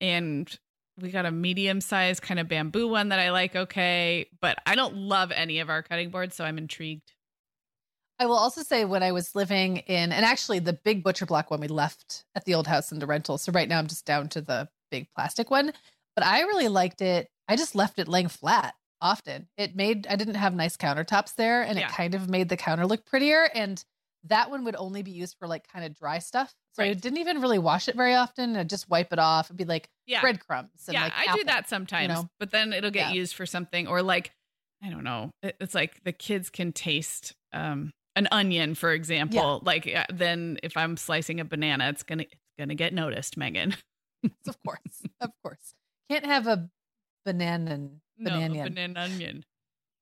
and 0.00 0.58
we 1.00 1.10
got 1.10 1.26
a 1.26 1.30
medium 1.30 1.80
sized 1.80 2.22
kind 2.22 2.38
of 2.38 2.48
bamboo 2.48 2.88
one 2.88 3.08
that 3.10 3.18
I 3.18 3.30
like. 3.30 3.56
Okay, 3.56 4.26
but 4.40 4.58
I 4.66 4.74
don't 4.74 4.96
love 4.96 5.32
any 5.32 5.60
of 5.60 5.70
our 5.70 5.82
cutting 5.82 6.10
boards, 6.10 6.34
so 6.36 6.44
I'm 6.44 6.58
intrigued. 6.58 7.12
I 8.18 8.26
will 8.26 8.36
also 8.36 8.62
say 8.62 8.84
when 8.84 9.02
I 9.02 9.12
was 9.12 9.34
living 9.34 9.78
in, 9.78 10.12
and 10.12 10.24
actually 10.24 10.58
the 10.60 10.74
big 10.74 11.02
butcher 11.02 11.26
block 11.26 11.50
one 11.50 11.60
we 11.60 11.68
left 11.68 12.24
at 12.34 12.44
the 12.44 12.54
old 12.54 12.66
house 12.66 12.92
in 12.92 12.98
the 12.98 13.06
rental. 13.06 13.36
So 13.38 13.50
right 13.52 13.68
now 13.68 13.78
I'm 13.78 13.88
just 13.88 14.04
down 14.06 14.28
to 14.30 14.40
the 14.40 14.68
big 14.90 15.08
plastic 15.16 15.50
one, 15.50 15.72
but 16.14 16.24
I 16.24 16.42
really 16.42 16.68
liked 16.68 17.00
it. 17.02 17.28
I 17.48 17.56
just 17.56 17.74
left 17.74 17.98
it 17.98 18.06
laying 18.06 18.28
flat 18.28 18.74
often. 19.00 19.48
It 19.56 19.74
made, 19.74 20.06
I 20.06 20.14
didn't 20.14 20.34
have 20.36 20.54
nice 20.54 20.76
countertops 20.76 21.34
there 21.34 21.62
and 21.62 21.76
Yeah. 21.78 21.88
it 21.88 21.92
kind 21.92 22.14
of 22.14 22.28
made 22.28 22.48
the 22.48 22.56
counter 22.56 22.86
look 22.86 23.04
prettier. 23.04 23.48
And 23.54 23.82
that 24.24 24.50
one 24.50 24.64
would 24.64 24.76
only 24.76 25.02
be 25.02 25.10
used 25.10 25.36
for 25.38 25.48
like 25.48 25.66
kind 25.66 25.84
of 25.84 25.94
dry 25.94 26.18
stuff. 26.18 26.54
So 26.74 26.82
I 26.82 26.94
didn't 26.94 27.18
even 27.18 27.40
really 27.40 27.58
wash 27.58 27.88
it 27.88 27.96
very 27.96 28.14
often. 28.14 28.56
I'd 28.56 28.70
just 28.70 28.88
wipe 28.88 29.12
it 29.12 29.18
off. 29.18 29.46
It'd 29.48 29.56
be 29.56 29.64
like 29.64 29.88
Yeah, 30.06 30.20
breadcrumbs. 30.20 30.70
And 30.88 30.94
yeah, 30.94 31.04
like 31.04 31.12
I 31.16 31.36
do 31.36 31.44
that 31.44 31.68
sometimes, 31.68 32.02
you 32.08 32.14
know? 32.14 32.28
but 32.38 32.50
then 32.50 32.72
it'll 32.72 32.90
get 32.90 33.08
Yeah. 33.08 33.12
used 33.12 33.34
for 33.34 33.46
something 33.46 33.86
or 33.88 34.00
like 34.02 34.32
I 34.84 34.90
don't 34.90 35.04
know. 35.04 35.30
It's 35.42 35.74
like 35.74 36.02
the 36.04 36.12
kids 36.12 36.50
can 36.50 36.72
taste 36.72 37.34
um, 37.52 37.92
an 38.16 38.26
onion, 38.32 38.74
for 38.74 38.92
example. 38.92 39.60
Like 39.64 39.86
uh, 39.86 40.04
then 40.12 40.58
if 40.62 40.76
I'm 40.76 40.96
slicing 40.96 41.38
a 41.40 41.44
banana, 41.44 41.88
it's 41.88 42.02
gonna 42.02 42.24
it's 42.24 42.54
gonna 42.58 42.74
get 42.74 42.92
noticed, 42.94 43.36
Meagan. 43.36 43.74
Of 44.46 44.56
course. 44.64 45.02
of 45.20 45.30
course. 45.42 45.74
Can't 46.08 46.24
have 46.26 46.46
a 46.46 46.68
banana 47.24 47.72
and 47.72 48.00
No, 48.18 48.30
banana. 48.30 48.62
banana 48.64 49.00
onion. 49.00 49.44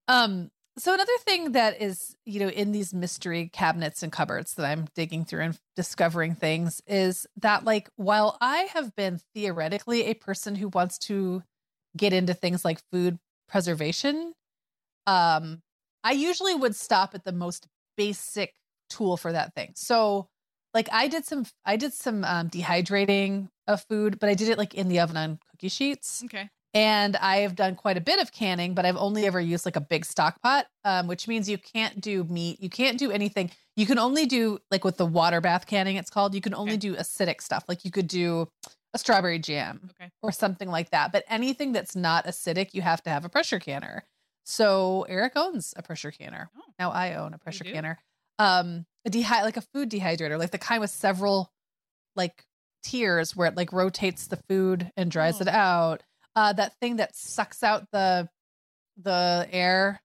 Um, 0.09 0.51
so 0.81 0.95
another 0.95 1.12
thing 1.21 1.53
that 1.53 1.81
is, 1.81 2.16
you 2.25 2.40
know, 2.40 2.49
in 2.49 2.73
these 2.73 2.95
mystery 2.95 3.51
cabinets 3.53 4.03
and 4.03 4.11
cupboards 4.11 4.55
that 4.55 4.66
I'm 4.66 4.87
digging 4.95 5.25
through 5.25 5.43
and 5.43 5.59
discovering 5.77 6.35
things 6.35 6.81
is 6.87 7.27
that 7.37 7.64
like 7.64 7.90
while 7.97 8.37
I 8.40 8.69
have 8.75 8.95
been 8.97 9.21
theoretically 9.35 10.05
a 10.05 10.14
person 10.14 10.55
who 10.55 10.69
wants 10.69 10.99
to 11.01 11.43
get 11.97 12.12
into 12.12 12.35
things 12.35 12.64
like 12.64 12.81
food 12.90 13.19
preservation, 13.49 14.33
um, 15.07 15.62
I 16.03 16.12
usually 16.12 16.55
would 16.55 16.75
stop 16.77 17.14
at 17.14 17.25
the 17.25 17.33
most 17.33 17.66
basic 17.97 18.55
tool 18.88 19.16
for 19.16 19.33
that 19.33 19.55
thing. 19.55 19.73
So 19.77 20.29
like 20.73 20.88
I 20.93 21.09
did 21.09 21.25
some 21.25 21.45
I 21.64 21.77
did 21.77 21.93
some 21.93 22.25
um 22.25 22.49
dehydrating 22.49 23.49
of 23.66 23.85
food, 23.85 24.19
but 24.19 24.29
I 24.29 24.35
did 24.35 24.49
it 24.49 24.59
like 24.59 24.75
in 24.75 24.88
the 24.88 25.01
oven 25.01 25.16
on 25.16 25.38
cookie 25.51 25.69
sheets. 25.69 26.23
Okay. 26.25 26.49
And 26.73 27.17
I 27.17 27.39
have 27.39 27.57
done 27.57 27.75
quite 27.75 27.97
a 27.97 28.01
bit 28.01 28.21
of 28.21 28.31
canning, 28.33 28.75
but 28.75 28.85
I've 28.85 28.97
only 28.97 29.27
ever 29.27 29.41
used 29.41 29.65
like 29.65 29.75
a 29.77 29.81
big 29.81 30.05
stock 30.05 30.41
pot, 30.41 30.67
um, 30.85 31.09
which 31.09 31.27
means 31.27 31.49
you 31.49 31.59
can't 31.59 32.01
do 32.01 32.23
meat. 32.25 32.61
You 32.63 32.71
can't 32.71 32.97
do 32.99 33.11
anything. 33.11 33.51
You 33.77 33.87
can 33.87 33.99
only 33.99 34.25
do 34.27 34.59
like 34.71 34.85
with 34.85 34.97
the 34.97 35.07
water 35.07 35.41
bath 35.41 35.67
canning, 35.67 35.97
it's 35.97 36.11
called. 36.11 36.35
You 36.35 36.41
can 36.41 36.55
only 36.55 36.73
Okay. 36.75 36.79
do 36.79 36.95
acidic 36.97 37.41
stuff. 37.43 37.65
Like 37.67 37.85
you 37.85 37.91
could 37.91 38.07
do 38.07 38.49
a 38.95 38.99
strawberry 38.99 39.39
jam 39.41 39.91
Okay. 40.01 40.11
or 40.23 40.31
something 40.31 40.69
like 40.69 40.91
that. 40.91 41.11
But 41.11 41.25
anything 41.29 41.73
that's 41.73 41.97
not 41.97 42.25
acidic, 42.27 42.73
you 42.73 42.83
have 42.83 43.03
to 43.03 43.11
have 43.11 43.25
a 43.25 43.29
pressure 43.29 43.59
canner. 43.59 44.05
So 44.45 45.03
Eric 45.09 45.33
owns 45.37 45.75
a 45.77 45.83
pressure 45.83 46.11
canner. 46.13 46.51
Oh. 46.57 46.63
Now 46.79 46.91
I 46.93 47.15
own 47.15 47.35
a 47.35 47.39
pressure 47.39 47.65
canner. 47.65 47.99
Um, 48.39 48.87
a 49.05 49.11
dehy 49.11 49.43
like 49.43 49.57
a 49.57 49.61
food 49.75 49.91
dehydrator, 49.91 50.39
like 50.39 50.51
the 50.53 50.59
kind 50.59 50.81
with 50.81 50.91
several 50.91 51.51
like 52.17 52.45
tiers 52.83 53.35
where 53.37 53.49
it 53.49 53.57
like 53.57 53.73
rotates 53.73 54.27
the 54.29 54.39
food 54.49 54.91
and 54.97 55.11
dries 55.11 55.41
Oh. 55.41 55.43
it 55.43 55.49
out. 55.49 56.03
Uh, 56.37 56.53
that 56.53 56.75
thing 56.81 56.97
that 56.97 57.14
sucks 57.16 57.62
out 57.62 57.87
the 57.93 58.29
the 58.97 59.49
air, 59.51 60.01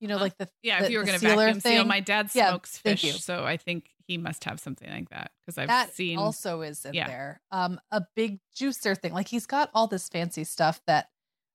you 0.00 0.08
know, 0.08 0.16
Huh? 0.18 0.24
like 0.24 0.36
the 0.38 0.48
Yeah, 0.62 0.80
the- 0.80 0.86
if 0.86 0.90
you 0.92 0.98
were 0.98 1.04
going 1.04 1.18
to 1.18 1.26
vacuum 1.26 1.60
seal, 1.60 1.78
thing. 1.80 1.88
my 1.88 2.00
dad 2.00 2.30
smokes 2.30 2.78
thank 2.78 2.98
fish, 3.00 3.22
so 3.22 3.44
I 3.44 3.56
think 3.56 3.90
he 4.06 4.18
must 4.18 4.44
have 4.44 4.60
something 4.60 4.88
like 4.90 5.08
that 5.10 5.32
because 5.44 5.58
I've 5.58 5.68
that 5.68 5.94
seen. 5.94 6.18
also 6.18 6.60
is 6.62 6.84
in 6.84 6.94
yeah. 6.94 7.06
there. 7.08 7.40
Um, 7.50 7.80
a 7.90 8.02
big 8.14 8.38
juicer 8.54 8.96
thing. 8.96 9.12
Like 9.12 9.28
he's 9.28 9.46
got 9.46 9.70
all 9.74 9.86
this 9.86 10.08
fancy 10.08 10.44
stuff 10.44 10.80
that 10.86 11.08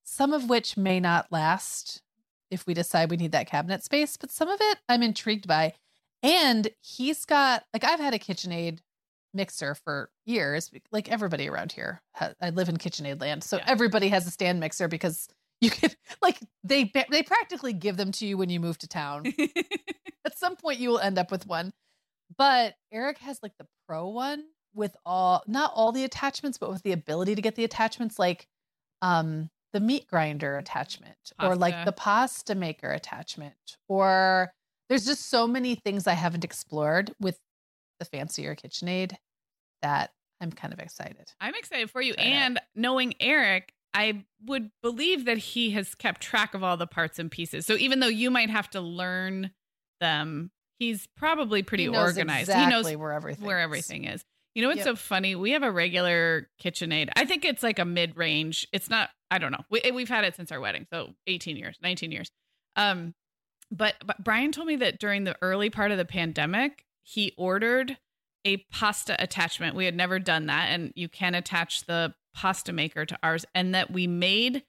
some 0.04 0.34
of 0.34 0.50
which 0.50 0.76
may 0.76 1.00
not 1.00 1.32
last 1.32 2.02
if 2.50 2.66
we 2.68 2.74
decide 2.74 3.10
we 3.10 3.16
need 3.18 3.32
that 3.32 3.48
cabinet 3.48 3.84
space, 3.84 4.18
but 4.18 4.32
some 4.32 4.50
of 4.50 4.60
it 4.60 4.80
I'm 4.90 5.04
intrigued 5.04 5.48
by. 5.48 5.74
And 6.24 6.70
he's 6.82 7.24
got 7.26 7.64
like 7.74 7.84
I've 7.84 8.00
had 8.00 8.14
a 8.14 8.20
KitchenAid 8.20 8.80
mixer 9.34 9.76
for 9.76 10.10
years. 10.26 10.72
Like 10.92 11.12
everybody 11.12 11.50
around 11.50 11.72
here, 11.72 12.02
I 12.42 12.50
live 12.52 12.70
in 12.70 12.78
KitchenAid 12.78 13.22
land, 13.22 13.44
so 13.44 13.58
Yeah. 13.58 13.66
everybody 13.68 14.10
has 14.10 14.28
a 14.28 14.32
stand 14.32 14.60
mixer 14.60 14.88
because 14.88 15.28
you 15.60 15.70
can 15.70 15.92
like 16.22 16.40
they 16.64 16.92
they 17.10 17.24
practically 17.24 17.74
give 17.74 17.98
them 17.98 18.12
to 18.14 18.26
you 18.26 18.38
when 18.38 18.50
you 18.50 18.60
move 18.60 18.78
to 18.80 18.88
town 18.88 19.26
at 20.26 20.38
some 20.38 20.56
point 20.56 20.80
you 20.80 20.90
will 20.90 21.00
end 21.00 21.18
up 21.20 21.32
with 21.32 21.48
one. 21.48 21.72
But 22.38 22.76
Eric 22.92 23.18
has 23.20 23.40
like 23.44 23.54
the 23.60 23.68
pro 23.88 24.08
one 24.08 24.44
with 24.74 24.96
all 25.06 25.44
not 25.48 25.72
all 25.76 25.92
the 25.92 26.04
attachments, 26.04 26.58
but 26.58 26.70
with 26.72 26.84
the 26.84 26.94
ability 26.94 27.36
to 27.36 27.42
get 27.42 27.56
the 27.56 27.64
attachments. 27.64 28.18
Like, 28.18 28.48
um, 29.02 29.50
the 29.74 29.80
meat 29.80 30.06
grinder 30.08 30.58
attachment 30.58 31.16
or 31.42 31.56
like 31.56 31.86
the 31.86 31.94
pasta 31.94 32.56
maker 32.56 32.92
attachment 32.92 33.56
or 33.88 34.52
there's 34.90 35.06
just 35.06 35.30
so 35.30 35.48
many 35.48 35.76
things 35.76 36.08
I 36.08 36.14
haven't 36.14 36.44
explored 36.44 37.14
with 37.22 37.40
the 38.02 38.06
fancier 38.06 38.56
KitchenAid 38.56 39.14
that 39.84 40.12
I'm 40.42 40.52
kind 40.52 40.74
of 40.74 40.80
excited. 40.80 41.32
I'm 41.40 41.54
excited 41.56 41.92
for 41.92 42.02
you. 42.02 42.14
And 42.16 42.60
knowing 42.76 43.14
Eric, 43.20 43.74
I 43.94 44.26
would 44.46 44.72
believe 44.82 45.26
that 45.26 45.38
he 45.38 45.72
has 45.72 45.94
kept 45.94 46.22
track 46.22 46.54
of 46.56 46.64
all 46.64 46.78
the 46.78 46.88
parts 46.88 47.20
and 47.20 47.30
pieces. 47.30 47.66
So 47.66 47.76
even 47.76 48.00
though 48.00 48.08
you 48.08 48.32
might 48.32 48.50
have 48.50 48.70
to 48.72 48.82
learn 48.82 49.52
them, 50.00 50.50
he's 50.80 51.08
probably 51.16 51.62
pretty 51.62 51.84
He 51.84 51.90
organized. 51.90 52.50
Exactly 52.50 52.64
he 52.64 52.70
knows 52.70 52.98
where 52.98 53.12
everything 53.12 53.46
where 53.46 53.60
is. 53.60 53.64
everything 53.66 54.06
is. 54.06 54.24
You 54.56 54.64
know 54.64 54.70
what's 54.70 54.80
Yep. 54.80 54.86
so 54.86 54.96
funny? 54.96 55.36
We 55.36 55.52
have 55.52 55.64
a 55.64 55.72
regular 55.72 56.50
KitchenAid. 56.62 57.10
I 57.16 57.26
think 57.26 57.46
it's 57.46 57.62
like 57.64 57.80
a 57.80 57.86
mid 57.86 58.18
range. 58.18 58.68
It's 58.74 58.90
not. 58.90 59.10
I 59.30 59.38
don't 59.38 59.52
know. 59.52 59.64
We, 59.70 59.92
we've 59.92 60.10
had 60.10 60.26
it 60.26 60.36
since 60.36 60.52
our 60.52 60.60
wedding, 60.60 60.88
so 60.92 61.14
18 61.28 61.56
years, 61.56 61.78
19 61.82 62.12
years. 62.12 62.32
Um, 62.76 63.14
but, 63.72 63.96
but 64.06 64.22
Brian 64.24 64.52
told 64.52 64.68
me 64.68 64.76
that 64.78 65.00
during 65.00 65.24
the 65.24 65.38
early 65.42 65.70
part 65.70 65.92
of 65.92 65.98
the 65.98 66.04
pandemic, 66.04 66.84
he 67.04 67.34
ordered 67.38 67.98
a 68.46 68.58
pasta 68.72 69.16
attachment. 69.22 69.76
We 69.76 69.86
had 69.86 69.96
never 69.96 70.20
done 70.20 70.48
that, 70.48 70.70
and 70.70 70.92
you 70.96 71.08
can 71.10 71.36
attach 71.36 71.86
the 71.86 72.14
pasta 72.34 72.74
maker 72.74 73.06
to 73.06 73.18
ours, 73.22 73.46
and 73.54 73.76
that 73.76 73.92
we 73.92 74.08
made 74.08 74.64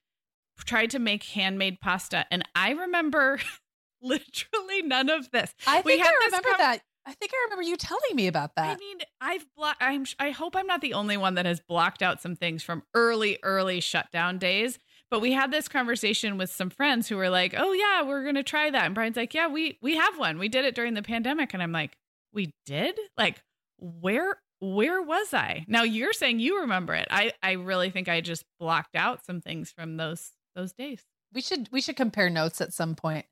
tried 0.64 0.90
to 0.90 0.98
make 0.98 1.24
handmade 1.24 1.80
pasta. 1.80 2.26
And 2.30 2.46
I 2.54 2.70
remember 2.72 3.40
literally 4.02 4.82
none 4.82 5.08
of 5.08 5.30
this. 5.30 5.54
I 5.66 5.80
We 5.80 5.92
think 5.92 6.04
had 6.04 6.12
I 6.20 6.24
remember 6.26 6.48
com- 6.50 6.58
that. 6.58 6.82
I 7.04 7.14
think 7.14 7.32
I 7.34 7.46
remember 7.46 7.62
you 7.62 7.76
telling 7.76 8.14
me 8.14 8.28
about 8.28 8.54
that. 8.54 8.76
I 8.76 8.78
mean, 8.78 8.98
I've 9.20 9.44
blocked. 9.56 9.82
I'm. 9.82 10.04
I 10.20 10.30
hope 10.30 10.54
I'm 10.54 10.66
not 10.68 10.80
the 10.82 10.94
only 10.94 11.16
one 11.16 11.34
that 11.34 11.46
has 11.46 11.58
blocked 11.60 12.00
out 12.02 12.22
some 12.22 12.36
things 12.36 12.62
from 12.62 12.84
early, 12.94 13.38
early 13.42 13.80
shutdown 13.80 14.38
days. 14.38 14.78
But 15.10 15.20
we 15.20 15.32
had 15.32 15.50
this 15.50 15.68
conversation 15.68 16.38
with 16.38 16.50
some 16.50 16.70
friends 16.70 17.08
who 17.08 17.16
were 17.16 17.28
like, 17.28 17.54
"Oh 17.56 17.72
yeah, 17.72 18.02
we're 18.06 18.24
gonna 18.24 18.44
try 18.44 18.70
that." 18.70 18.86
And 18.86 18.94
Brian's 18.94 19.16
like, 19.16 19.34
"Yeah, 19.34 19.48
we 19.48 19.78
we 19.82 19.96
have 19.96 20.16
one. 20.16 20.38
We 20.38 20.48
did 20.48 20.64
it 20.64 20.76
during 20.76 20.94
the 20.94 21.02
pandemic." 21.02 21.52
And 21.52 21.62
I'm 21.62 21.72
like, 21.72 21.96
"We 22.32 22.54
did? 22.66 22.98
Like, 23.16 23.42
where 23.78 24.36
where 24.60 25.02
was 25.02 25.34
I?" 25.34 25.64
Now 25.68 25.82
you're 25.82 26.12
saying 26.12 26.40
you 26.40 26.60
remember 26.60 26.94
it. 26.94 27.08
I 27.10 27.32
I 27.42 27.52
really 27.52 27.90
think 27.90 28.08
I 28.08 28.20
just 28.20 28.44
blocked 28.60 28.94
out 28.96 29.24
some 29.24 29.40
things 29.40 29.70
from 29.72 29.96
those 29.96 30.30
those 30.54 30.72
days. 30.72 31.02
we 31.34 31.40
should 31.40 31.68
we 31.72 31.80
should 31.80 31.96
compare 31.96 32.28
notes 32.30 32.60
at 32.60 32.72
some 32.72 32.94
point. 32.94 33.26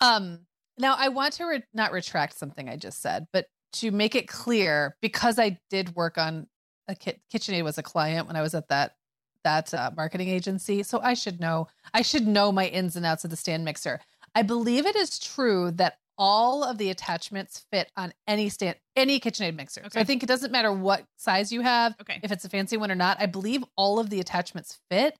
Um 0.00 0.46
now 0.78 0.94
I 0.98 1.08
want 1.08 1.34
to 1.34 1.44
re- 1.44 1.62
not 1.74 1.92
retract 1.92 2.38
something 2.38 2.68
I 2.68 2.76
just 2.76 3.00
said, 3.02 3.26
but 3.32 3.46
to 3.74 3.90
make 3.90 4.14
it 4.14 4.26
clear 4.28 4.96
because 5.02 5.38
I 5.38 5.58
did 5.70 5.94
work 5.94 6.18
on 6.18 6.46
a 6.88 6.94
kit, 6.94 7.20
KitchenAid 7.32 7.62
was 7.64 7.78
a 7.78 7.82
client 7.82 8.26
when 8.26 8.36
I 8.36 8.42
was 8.42 8.54
at 8.54 8.68
that 8.68 8.96
that 9.44 9.74
uh, 9.74 9.90
marketing 9.96 10.28
agency, 10.28 10.82
so 10.82 11.00
I 11.00 11.14
should 11.14 11.40
know 11.40 11.68
I 11.92 12.02
should 12.02 12.26
know 12.26 12.52
my 12.52 12.66
ins 12.66 12.96
and 12.96 13.04
outs 13.06 13.24
of 13.24 13.30
the 13.30 13.36
stand 13.36 13.64
mixer. 13.64 14.00
I 14.34 14.42
believe 14.42 14.86
it 14.86 14.96
is 14.96 15.18
true 15.18 15.70
that 15.72 15.98
all 16.24 16.62
of 16.62 16.78
the 16.78 16.88
attachments 16.88 17.64
fit 17.72 17.90
on 17.96 18.12
any 18.28 18.48
stand 18.48 18.76
any 18.94 19.18
KitchenAid 19.18 19.56
mixer. 19.56 19.82
So 19.92 19.98
I 19.98 20.04
think 20.04 20.22
it 20.22 20.26
doesn't 20.26 20.52
matter 20.52 20.72
what 20.72 21.02
size 21.16 21.50
you 21.50 21.62
have, 21.62 21.96
Okay. 22.00 22.20
if 22.22 22.30
it's 22.30 22.44
a 22.44 22.48
fancy 22.48 22.76
one 22.76 22.92
or 22.92 22.94
not. 22.94 23.16
I 23.20 23.26
believe 23.26 23.64
all 23.76 23.98
of 23.98 24.08
the 24.08 24.20
attachments 24.20 24.78
fit, 24.88 25.16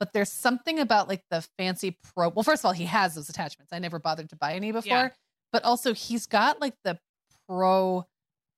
but 0.00 0.12
there's 0.12 0.32
something 0.32 0.80
about 0.80 1.06
like 1.08 1.22
the 1.30 1.46
fancy 1.56 1.96
pro. 2.02 2.30
Well, 2.30 2.42
first 2.42 2.62
of 2.62 2.66
all, 2.66 2.72
he 2.72 2.86
has 2.86 3.14
those 3.14 3.28
attachments. 3.28 3.72
I 3.72 3.78
never 3.78 4.00
bothered 4.00 4.28
to 4.30 4.36
buy 4.36 4.54
any 4.54 4.72
before, 4.72 4.88
Yeah. 4.90 5.08
but 5.52 5.62
also 5.64 5.94
he's 5.94 6.26
got 6.26 6.60
like 6.60 6.74
the 6.82 6.98
pro 7.48 8.06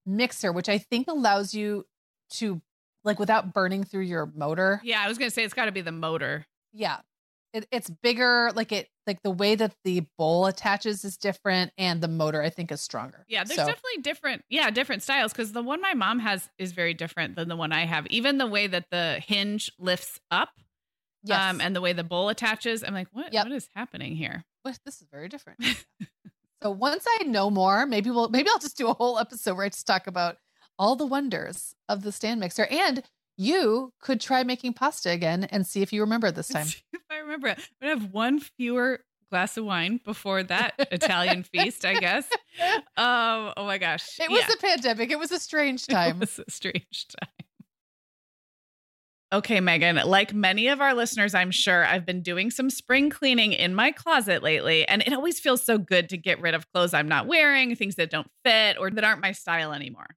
mixer, 0.06 0.50
which 0.50 0.70
I 0.70 0.78
think 0.78 1.08
allows 1.08 1.52
you 1.52 1.84
to 2.30 2.62
like 3.04 3.18
without 3.18 3.52
burning 3.52 3.84
through 3.84 4.04
your 4.04 4.26
motor. 4.34 4.80
Yeah, 4.82 5.02
I 5.02 5.08
was 5.08 5.18
gonna 5.18 5.30
say 5.30 5.44
it's 5.44 5.52
got 5.54 5.66
to 5.66 5.72
be 5.72 5.82
the 5.82 5.92
motor. 5.92 6.46
Yeah. 6.72 7.00
It, 7.52 7.66
it's 7.70 7.90
bigger, 7.90 8.50
like 8.54 8.72
it, 8.72 8.88
like 9.06 9.22
the 9.22 9.30
way 9.30 9.54
that 9.54 9.74
the 9.84 10.06
bowl 10.16 10.46
attaches 10.46 11.04
is 11.04 11.16
different, 11.18 11.72
and 11.76 12.00
the 12.00 12.08
motor 12.08 12.42
I 12.42 12.48
think 12.50 12.72
is 12.72 12.80
stronger. 12.80 13.24
Yeah, 13.28 13.44
there's 13.44 13.58
So- 13.58 13.66
definitely 13.66 14.02
different, 14.02 14.44
yeah, 14.48 14.70
different 14.70 15.02
styles 15.02 15.32
because 15.32 15.52
the 15.52 15.62
one 15.62 15.80
my 15.80 15.94
mom 15.94 16.18
has 16.20 16.48
is 16.58 16.72
very 16.72 16.94
different 16.94 17.36
than 17.36 17.48
the 17.48 17.56
one 17.56 17.72
I 17.72 17.84
have. 17.84 18.06
Even 18.06 18.38
the 18.38 18.46
way 18.46 18.66
that 18.66 18.86
the 18.90 19.20
hinge 19.26 19.70
lifts 19.78 20.18
up, 20.30 20.50
yes. 21.24 21.38
um, 21.38 21.60
and 21.60 21.76
the 21.76 21.80
way 21.80 21.92
the 21.92 22.04
bowl 22.04 22.28
attaches, 22.30 22.82
I'm 22.82 22.94
like, 22.94 23.08
what? 23.12 23.32
Yep. 23.32 23.46
What 23.46 23.52
is 23.52 23.68
happening 23.74 24.16
here? 24.16 24.44
Well, 24.64 24.74
this 24.86 25.02
is 25.02 25.08
very 25.12 25.28
different. 25.28 25.58
so 26.62 26.70
once 26.70 27.04
I 27.20 27.24
know 27.24 27.50
more, 27.50 27.84
maybe 27.86 28.10
we'll 28.10 28.28
maybe 28.28 28.48
I'll 28.50 28.58
just 28.58 28.78
do 28.78 28.88
a 28.88 28.94
whole 28.94 29.18
episode 29.18 29.56
where 29.56 29.66
I 29.66 29.68
just 29.68 29.86
talk 29.86 30.06
about 30.06 30.36
all 30.78 30.96
the 30.96 31.06
wonders 31.06 31.74
of 31.88 32.02
the 32.02 32.12
stand 32.12 32.40
mixer. 32.40 32.66
And 32.70 33.02
you 33.42 33.92
could 34.00 34.20
try 34.20 34.42
making 34.44 34.72
pasta 34.74 35.10
again 35.10 35.44
and 35.44 35.66
see 35.66 35.82
if 35.82 35.92
you 35.92 36.00
remember 36.02 36.28
it 36.28 36.34
this 36.34 36.48
time. 36.48 36.66
If 36.92 37.00
I 37.10 37.16
remember 37.18 37.48
it, 37.48 37.58
I'm 37.58 37.88
gonna 37.88 38.00
have 38.00 38.12
one 38.12 38.40
fewer 38.40 39.00
glass 39.30 39.56
of 39.56 39.64
wine 39.64 39.98
before 40.04 40.42
that 40.42 40.74
Italian 40.92 41.42
feast, 41.52 41.84
I 41.84 41.94
guess. 41.98 42.28
Um, 42.96 43.52
oh 43.56 43.64
my 43.64 43.78
gosh, 43.78 44.18
It 44.20 44.30
was 44.30 44.44
Yeah. 44.46 44.54
a 44.54 44.56
pandemic. 44.58 45.10
It 45.10 45.18
was 45.18 45.32
a 45.32 45.38
strange 45.38 45.86
time. 45.88 46.16
It 46.16 46.20
was 46.20 46.38
a 46.46 46.50
strange 46.50 47.06
time. 47.20 47.30
Okay, 49.32 49.60
Meagan, 49.60 49.96
like 50.04 50.34
many 50.34 50.68
of 50.68 50.82
our 50.82 50.92
listeners, 50.92 51.34
I'm 51.34 51.50
sure 51.50 51.86
I've 51.86 52.04
been 52.04 52.20
doing 52.20 52.50
some 52.50 52.68
spring 52.68 53.08
cleaning 53.08 53.54
in 53.54 53.74
my 53.74 53.90
closet 53.90 54.42
lately, 54.42 54.86
and 54.86 55.00
it 55.00 55.14
always 55.14 55.40
feels 55.40 55.64
so 55.64 55.78
good 55.78 56.10
to 56.10 56.18
get 56.18 56.38
rid 56.42 56.52
of 56.54 56.70
clothes 56.72 56.92
I'm 56.92 57.08
not 57.08 57.26
wearing, 57.26 57.74
things 57.74 57.94
that 57.94 58.10
don't 58.10 58.30
fit 58.44 58.76
or 58.78 58.90
that 58.90 59.02
aren't 59.04 59.22
my 59.22 59.32
style 59.32 59.72
anymore. 59.72 60.16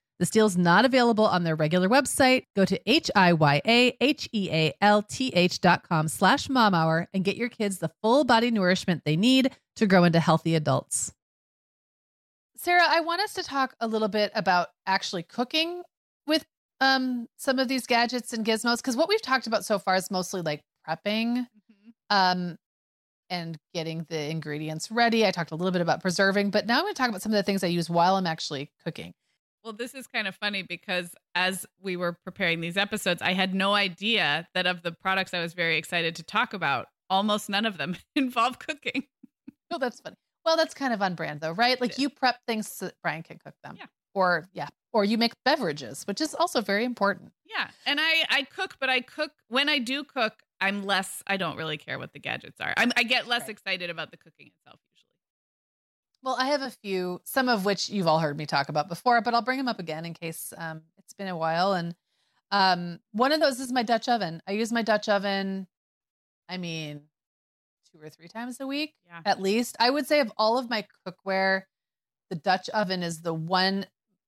This 0.21 0.29
deal's 0.29 0.55
not 0.55 0.85
available 0.85 1.25
on 1.25 1.43
their 1.43 1.55
regular 1.55 1.89
website. 1.89 2.45
Go 2.55 2.63
to 2.63 2.79
H-I-Y-A-H-E-A-L-T-H 2.85 3.21
dot 5.61 5.81
com 5.89 6.07
slash 6.07 6.47
mom 6.47 6.75
hour 6.75 7.09
and 7.11 7.23
get 7.23 7.37
your 7.37 7.49
kids 7.49 7.79
the 7.79 7.89
full 8.03 8.23
body 8.23 8.51
nourishment 8.51 9.01
they 9.03 9.15
need 9.15 9.49
to 9.77 9.87
grow 9.87 10.03
into 10.03 10.19
healthy 10.19 10.53
adults. 10.53 11.11
Sarah, 12.55 12.85
I 12.87 12.99
want 12.99 13.21
us 13.21 13.33
to 13.33 13.41
talk 13.41 13.73
a 13.79 13.87
little 13.87 14.09
bit 14.09 14.31
about 14.35 14.67
actually 14.85 15.23
cooking 15.23 15.81
with 16.27 16.45
um, 16.81 17.27
some 17.37 17.57
of 17.57 17.67
these 17.67 17.87
gadgets 17.87 18.31
and 18.31 18.45
gizmos 18.45 18.77
because 18.77 18.95
what 18.95 19.09
we've 19.09 19.23
talked 19.23 19.47
about 19.47 19.65
so 19.65 19.79
far 19.79 19.95
is 19.95 20.11
mostly 20.11 20.43
like 20.43 20.61
prepping 20.87 21.47
mm-hmm. 21.47 21.89
um, 22.11 22.57
and 23.31 23.57
getting 23.73 24.05
the 24.07 24.29
ingredients 24.29 24.91
ready. 24.91 25.25
I 25.25 25.31
talked 25.31 25.49
a 25.49 25.55
little 25.55 25.71
bit 25.71 25.81
about 25.81 25.99
preserving, 25.99 26.51
but 26.51 26.67
now 26.67 26.77
I'm 26.77 26.83
going 26.83 26.93
to 26.93 26.97
talk 26.99 27.09
about 27.09 27.23
some 27.23 27.31
of 27.31 27.37
the 27.37 27.43
things 27.43 27.63
I 27.63 27.67
use 27.67 27.89
while 27.89 28.17
I'm 28.17 28.27
actually 28.27 28.69
cooking. 28.83 29.15
Well, 29.63 29.73
this 29.73 29.93
is 29.93 30.07
kind 30.07 30.27
of 30.27 30.35
funny 30.35 30.63
because 30.63 31.15
as 31.35 31.65
we 31.79 31.95
were 31.95 32.13
preparing 32.13 32.61
these 32.61 32.77
episodes, 32.77 33.21
I 33.21 33.33
had 33.33 33.53
no 33.53 33.73
idea 33.73 34.47
that 34.53 34.65
of 34.65 34.81
the 34.81 34.91
products 34.91 35.33
I 35.33 35.41
was 35.41 35.53
very 35.53 35.77
excited 35.77 36.15
to 36.15 36.23
talk 36.23 36.53
about, 36.53 36.87
almost 37.09 37.49
none 37.49 37.65
of 37.65 37.77
them 37.77 37.95
involve 38.15 38.59
cooking. 38.59 39.03
Oh, 39.71 39.77
that's 39.77 39.99
funny. 39.99 40.15
Well, 40.43 40.57
that's 40.57 40.73
kind 40.73 40.93
of 40.93 41.01
on 41.01 41.15
brand 41.15 41.41
though, 41.41 41.51
right? 41.51 41.79
Like 41.79 41.99
you 41.99 42.09
prep 42.09 42.39
things 42.47 42.67
so 42.67 42.85
that 42.85 42.95
Brian 43.03 43.23
can 43.23 43.37
cook 43.37 43.53
them. 43.63 43.75
Yeah. 43.77 43.85
Or 44.13 44.49
yeah, 44.53 44.67
or 44.91 45.05
you 45.05 45.17
make 45.17 45.33
beverages, 45.45 46.03
which 46.05 46.19
is 46.19 46.33
also 46.33 46.61
very 46.61 46.83
important. 46.83 47.31
Yeah. 47.45 47.67
And 47.85 47.99
I 48.01 48.25
I 48.29 48.43
cook, 48.43 48.75
but 48.79 48.89
I 48.89 49.01
cook 49.01 49.31
when 49.47 49.69
I 49.69 49.77
do 49.77 50.03
cook, 50.03 50.33
I'm 50.59 50.83
less 50.83 51.23
I 51.27 51.37
don't 51.37 51.57
really 51.57 51.77
care 51.77 51.99
what 51.99 52.11
the 52.11 52.19
gadgets 52.19 52.59
are. 52.59 52.73
I'm, 52.75 52.91
i 52.97 53.03
get 53.03 53.27
less 53.27 53.41
right. 53.41 53.51
excited 53.51 53.89
about 53.89 54.11
the 54.11 54.17
cooking 54.17 54.47
itself. 54.47 54.79
Well, 56.23 56.35
I 56.37 56.47
have 56.47 56.61
a 56.61 56.69
few, 56.69 57.21
some 57.23 57.49
of 57.49 57.65
which 57.65 57.89
you've 57.89 58.07
all 58.07 58.19
heard 58.19 58.37
me 58.37 58.45
talk 58.45 58.69
about 58.69 58.89
before, 58.89 59.21
but 59.21 59.33
I'll 59.33 59.41
bring 59.41 59.57
them 59.57 59.67
up 59.67 59.79
again 59.79 60.05
in 60.05 60.13
case 60.13 60.53
um, 60.57 60.81
it's 60.97 61.13
been 61.13 61.27
a 61.27 61.37
while. 61.37 61.73
And 61.73 61.95
um, 62.51 62.99
one 63.11 63.31
of 63.31 63.39
those 63.39 63.59
is 63.59 63.71
my 63.71 63.83
Dutch 63.83 64.07
oven. 64.07 64.41
I 64.47 64.51
use 64.51 64.71
my 64.71 64.83
Dutch 64.83 65.09
oven. 65.09 65.67
I 66.47 66.57
mean, 66.57 67.01
two 67.91 67.99
or 68.01 68.09
three 68.09 68.27
times 68.27 68.59
a 68.59 68.67
week 68.67 68.93
yeah. 69.07 69.21
at 69.25 69.41
least. 69.41 69.75
I 69.79 69.89
would 69.89 70.05
say 70.05 70.19
of 70.19 70.31
all 70.37 70.57
of 70.57 70.69
my 70.69 70.85
cookware, 71.07 71.63
the 72.29 72.35
Dutch 72.35 72.69
oven 72.69 73.03
is 73.03 73.21
the 73.21 73.33
one 73.33 73.85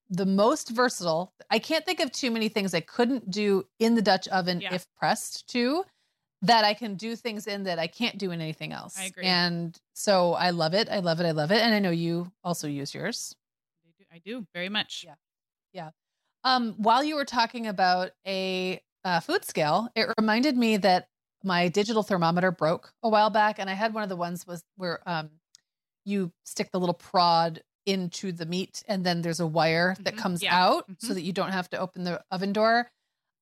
the 0.10 0.26
most 0.26 0.70
versatile. 0.70 1.34
I 1.50 1.60
can't 1.60 1.86
think 1.86 2.00
of 2.00 2.12
too 2.12 2.32
many 2.32 2.50
things 2.50 2.74
I 2.74 2.82
couldn't 2.82 3.32
do 3.32 3.66
in 3.80 3.96
the 3.96 4.02
Dutch 4.02 4.28
oven 4.28 4.62
yeah. 4.62 4.74
if 4.74 4.88
pressed 4.98 5.48
to 5.50 5.86
that 6.44 6.66
I 6.66 6.74
can 6.74 6.96
do 6.96 7.16
things 7.16 7.48
in 7.48 7.64
that 7.64 7.80
I 7.80 7.88
can't 7.88 8.18
do 8.18 8.32
in 8.32 8.42
anything 8.42 8.74
else. 8.74 8.98
I 9.00 9.06
agree. 9.06 9.24
And 9.24 9.78
so 9.94 10.34
I 10.34 10.52
love 10.52 10.74
it. 10.74 10.90
I 10.90 11.00
love 11.00 11.20
it. 11.20 11.26
I 11.26 11.32
love 11.32 11.52
it. 11.52 11.62
And 11.62 11.74
I 11.74 11.80
know 11.80 11.90
you 11.90 12.32
also 12.44 12.68
use 12.68 12.94
yours. 12.94 13.36
I 13.86 13.92
do, 13.98 14.06
I 14.14 14.18
do 14.20 14.48
very 14.54 14.70
much. 14.70 15.04
Yeah. 15.06 15.16
Yeah. 15.74 15.90
Um, 16.44 16.76
while 16.78 17.04
you 17.04 17.16
were 17.16 17.26
talking 17.26 17.68
about 17.68 18.12
a 18.28 18.82
uh, 19.06 19.22
food 19.22 19.46
scale, 19.46 19.90
it 19.96 20.08
reminded 20.20 20.58
me 20.58 20.78
that 20.78 21.08
my 21.44 21.70
digital 21.70 22.04
thermometer 22.04 22.52
broke 22.52 22.94
a 23.02 23.10
while 23.10 23.30
back, 23.30 23.60
and 23.60 23.70
I 23.70 23.74
had 23.74 23.94
one 23.94 24.04
of 24.04 24.10
the 24.10 24.16
ones 24.16 24.46
was 24.46 24.64
where 24.76 25.00
um, 25.06 25.30
you 26.06 26.32
stick 26.44 26.72
the 26.72 26.80
little 26.80 26.94
prod 26.94 27.62
into 27.86 28.32
the 28.32 28.46
meat, 28.46 28.84
and 28.88 29.06
then 29.06 29.22
there's 29.22 29.40
a 29.40 29.48
wire 29.48 29.96
that 30.02 30.14
mm-hmm. 30.14 30.22
comes 30.22 30.44
yeah. 30.44 30.58
out 30.58 30.84
mm-hmm. 30.84 31.06
so 31.06 31.14
that 31.14 31.22
you 31.22 31.34
don't 31.34 31.52
have 31.52 31.70
to 31.70 31.78
open 31.78 32.04
the 32.04 32.22
oven 32.32 32.54
door. 32.54 32.90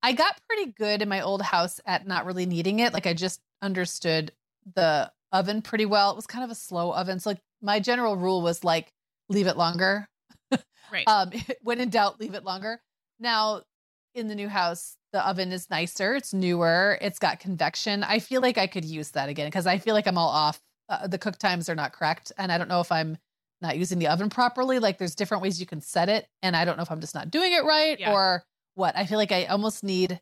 I 0.04 0.14
got 0.14 0.40
pretty 0.48 0.72
good 0.72 1.02
in 1.02 1.10
my 1.10 1.22
old 1.22 1.42
house 1.42 1.80
at 1.86 2.08
not 2.08 2.26
really 2.26 2.46
needing 2.46 2.80
it. 2.80 2.94
Like 2.94 3.08
I 3.08 3.14
just 3.14 3.42
understood 3.62 4.32
the 4.76 5.12
oven 5.32 5.62
pretty 5.62 5.86
well. 5.86 6.12
It 6.12 6.16
was 6.16 6.28
kind 6.28 6.44
of 6.44 6.50
a 6.50 6.56
slow 6.56 6.94
oven, 6.94 7.20
so 7.20 7.32
like 7.32 7.42
my 7.62 7.80
general 7.80 8.16
rule 8.16 8.42
was 8.42 8.64
like 8.64 8.92
leave 9.30 9.48
it 9.48 9.58
longer. 9.58 10.08
Right. 10.92 11.04
um, 11.08 11.32
when 11.62 11.80
in 11.80 11.90
doubt, 11.90 12.20
leave 12.20 12.34
it 12.34 12.44
longer. 12.44 12.82
Now 13.20 13.62
in 14.14 14.28
the 14.28 14.36
new 14.36 14.50
house, 14.50 14.98
the 15.14 15.26
oven 15.26 15.52
is 15.52 15.70
nicer, 15.70 16.16
it's 16.16 16.34
newer, 16.34 16.98
it's 17.02 17.20
got 17.20 17.40
convection. 17.40 18.04
I 18.04 18.20
feel 18.20 18.42
like 18.42 18.58
I 18.58 18.68
could 18.68 18.86
use 18.86 19.12
that 19.12 19.30
again 19.30 19.48
because 19.48 19.68
I 19.68 19.78
feel 19.78 19.94
like 19.94 20.08
I'm 20.08 20.18
all 20.18 20.30
off. 20.30 20.62
Uh, 20.90 21.08
the 21.08 21.18
cook 21.18 21.38
times 21.38 21.70
are 21.70 21.76
not 21.76 21.94
correct. 21.94 22.32
And 22.38 22.52
I 22.52 22.58
don't 22.58 22.68
know 22.68 22.82
if 22.82 22.92
I'm 22.92 23.18
not 23.62 23.78
using 23.78 24.00
the 24.00 24.08
oven 24.08 24.30
properly. 24.30 24.80
Like 24.80 24.98
there's 24.98 25.16
different 25.16 25.44
ways 25.44 25.60
you 25.60 25.66
can 25.66 25.80
set 25.80 26.10
it. 26.10 26.28
And 26.42 26.56
I 26.56 26.66
don't 26.66 26.76
know 26.76 26.84
if 26.84 26.92
I'm 26.92 27.00
just 27.00 27.16
not 27.16 27.32
doing 27.32 27.54
it 27.54 27.64
right 27.64 28.00
yeah. 28.00 28.14
or 28.14 28.44
what. 28.76 28.96
I 28.96 29.06
feel 29.06 29.18
like 29.18 29.32
I 29.32 29.46
almost 29.46 29.84
need 29.84 30.20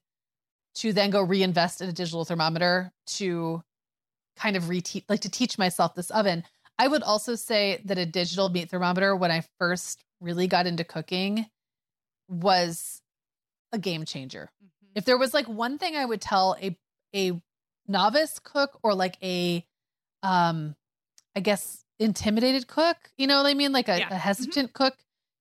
to 0.76 0.93
then 0.93 1.10
go 1.10 1.22
reinvest 1.22 1.82
in 1.82 1.89
a 1.89 1.93
digital 1.93 2.26
thermometer 2.26 2.91
to 3.06 3.64
kind 4.38 4.56
of 4.56 4.64
reteach, 4.64 5.04
like 5.10 5.22
to 5.22 5.30
teach 5.30 5.58
myself 5.58 5.95
this 5.95 6.12
oven. 6.12 6.43
I 6.78 6.88
would 6.88 7.04
also 7.04 7.36
say 7.36 7.82
that 7.86 7.97
a 7.97 8.06
digital 8.06 8.50
meat 8.50 8.70
thermometer, 8.70 9.16
when 9.16 9.32
I 9.32 9.43
first 9.60 10.04
really 10.22 10.47
got 10.47 10.66
into 10.66 10.84
cooking, 10.84 11.45
was 12.30 13.02
a 13.74 13.78
game 13.78 14.06
changer. 14.06 14.50
Mm-hmm. 14.64 14.91
If 14.95 15.06
there 15.06 15.18
was 15.18 15.34
like 15.34 15.47
one 15.47 15.78
thing 15.78 15.95
I 15.95 16.06
would 16.06 16.22
tell 16.22 16.56
a 16.62 16.78
a 17.14 17.41
novice 17.88 18.39
cook 18.39 18.80
or 18.84 18.93
like 18.93 19.18
a 19.24 19.66
um 20.24 20.76
I 21.36 21.41
guess 21.41 21.84
intimidated 22.00 22.68
cook, 22.68 22.97
you 23.18 23.28
know 23.28 23.38
what 23.38 23.47
I 23.47 23.54
mean? 23.54 23.72
Like 23.72 23.89
a, 23.89 24.00
yeah. 24.00 24.06
a 24.06 24.10
mm-hmm. 24.12 24.16
hesitant 24.16 24.70
mm-hmm. 24.70 24.84
cook 24.84 24.95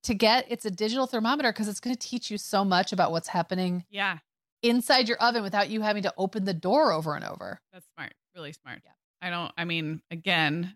to 0.08 0.14
get, 0.14 0.46
it's 0.48 0.64
a 0.64 0.70
digital 0.70 1.06
thermometer 1.06 1.52
because 1.52 1.68
it's 1.68 1.80
going 1.80 1.94
to 1.94 2.08
teach 2.08 2.30
you 2.30 2.38
so 2.38 2.64
much 2.64 2.94
about 2.94 3.12
what's 3.12 3.28
happening. 3.28 3.84
Yeah. 3.90 4.18
Inside 4.62 5.06
your 5.06 5.18
oven 5.18 5.42
without 5.42 5.68
you 5.68 5.82
having 5.82 6.02
to 6.04 6.14
open 6.16 6.44
the 6.44 6.54
door 6.54 6.92
over 6.92 7.14
and 7.14 7.24
over. 7.24 7.60
That's 7.74 7.86
smart. 7.94 8.14
Really 8.34 8.52
smart. 8.52 8.80
Yeah. 8.84 8.92
I 9.20 9.30
don't, 9.30 9.52
I 9.58 9.66
mean, 9.66 10.00
again, 10.10 10.74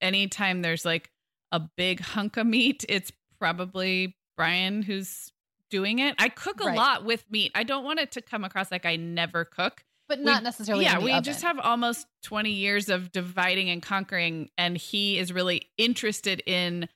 anytime 0.00 0.60
there's 0.60 0.84
like 0.84 1.10
a 1.52 1.60
big 1.76 2.00
hunk 2.00 2.36
of 2.36 2.48
meat, 2.48 2.84
it's 2.88 3.12
probably 3.38 4.16
Brian 4.36 4.82
who's 4.82 5.30
doing 5.70 6.00
it. 6.00 6.16
I 6.18 6.28
cook 6.28 6.60
a 6.60 6.66
right. 6.66 6.76
lot 6.76 7.04
with 7.04 7.24
meat. 7.30 7.52
I 7.54 7.62
don't 7.62 7.84
want 7.84 8.00
it 8.00 8.10
to 8.12 8.22
come 8.22 8.42
across 8.42 8.72
like 8.72 8.84
I 8.84 8.96
never 8.96 9.44
cook. 9.44 9.84
But 10.08 10.20
not 10.20 10.40
we, 10.40 10.44
necessarily. 10.44 10.84
Yeah, 10.84 10.98
we 10.98 11.12
oven. 11.12 11.22
just 11.22 11.42
have 11.42 11.60
almost 11.60 12.08
20 12.24 12.50
years 12.50 12.88
of 12.88 13.12
dividing 13.12 13.70
and 13.70 13.80
conquering. 13.80 14.50
And 14.58 14.76
he 14.76 15.16
is 15.18 15.32
really 15.32 15.68
interested 15.78 16.42
in 16.44 16.88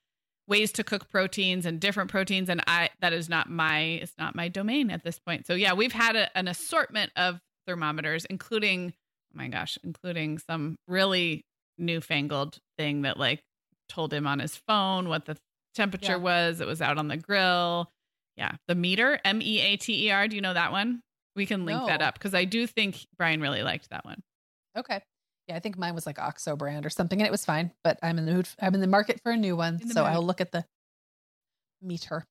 ways 0.48 0.72
to 0.72 0.82
cook 0.82 1.08
proteins 1.10 1.66
and 1.66 1.78
different 1.78 2.10
proteins. 2.10 2.48
And 2.48 2.62
I 2.66 2.90
that 3.00 3.12
is 3.12 3.28
not 3.28 3.48
my 3.48 3.80
it's 3.80 4.14
not 4.18 4.34
my 4.34 4.48
domain 4.48 4.90
at 4.90 5.04
this 5.04 5.18
point. 5.18 5.46
So 5.46 5.54
yeah, 5.54 5.74
we've 5.74 5.92
had 5.92 6.16
a, 6.16 6.36
an 6.36 6.48
assortment 6.48 7.12
of 7.16 7.40
thermometers, 7.66 8.24
including 8.24 8.94
oh 9.34 9.38
my 9.38 9.48
gosh, 9.48 9.78
including 9.84 10.38
some 10.38 10.76
really 10.88 11.44
newfangled 11.76 12.58
thing 12.76 13.02
that 13.02 13.18
like 13.18 13.42
told 13.88 14.12
him 14.12 14.26
on 14.26 14.38
his 14.38 14.56
phone 14.56 15.08
what 15.08 15.26
the 15.26 15.36
temperature 15.74 16.12
yeah. 16.12 16.16
was. 16.16 16.60
It 16.60 16.66
was 16.66 16.82
out 16.82 16.98
on 16.98 17.08
the 17.08 17.16
grill. 17.16 17.90
Yeah. 18.36 18.52
The 18.66 18.74
Meater, 18.74 19.20
M 19.24 19.42
E 19.42 19.60
A 19.60 19.76
T 19.76 20.06
E 20.06 20.10
R. 20.10 20.28
Do 20.28 20.36
you 20.36 20.42
know 20.42 20.54
that 20.54 20.72
one? 20.72 21.02
We 21.36 21.46
can 21.46 21.64
link 21.64 21.80
no. 21.80 21.86
that 21.86 22.02
up 22.02 22.14
because 22.14 22.34
I 22.34 22.44
do 22.44 22.66
think 22.66 23.06
Brian 23.16 23.40
really 23.40 23.62
liked 23.62 23.90
that 23.90 24.04
one. 24.04 24.22
Okay. 24.76 25.02
Yeah, 25.48 25.56
I 25.56 25.60
think 25.60 25.78
mine 25.78 25.94
was 25.94 26.06
like 26.06 26.18
OXO 26.18 26.56
brand 26.56 26.84
or 26.84 26.90
something, 26.90 27.18
and 27.18 27.26
it 27.26 27.32
was 27.32 27.44
fine. 27.44 27.72
But 27.82 27.98
I'm 28.02 28.18
in 28.18 28.26
the 28.26 28.32
mood. 28.32 28.48
I'm 28.60 28.74
in 28.74 28.80
the 28.80 28.86
market 28.86 29.20
for 29.22 29.32
a 29.32 29.36
new 29.36 29.56
one, 29.56 29.80
so 29.80 30.02
mood. 30.02 30.12
I'll 30.12 30.24
look 30.24 30.40
at 30.40 30.52
the 30.52 30.64
Meater. 31.80 32.24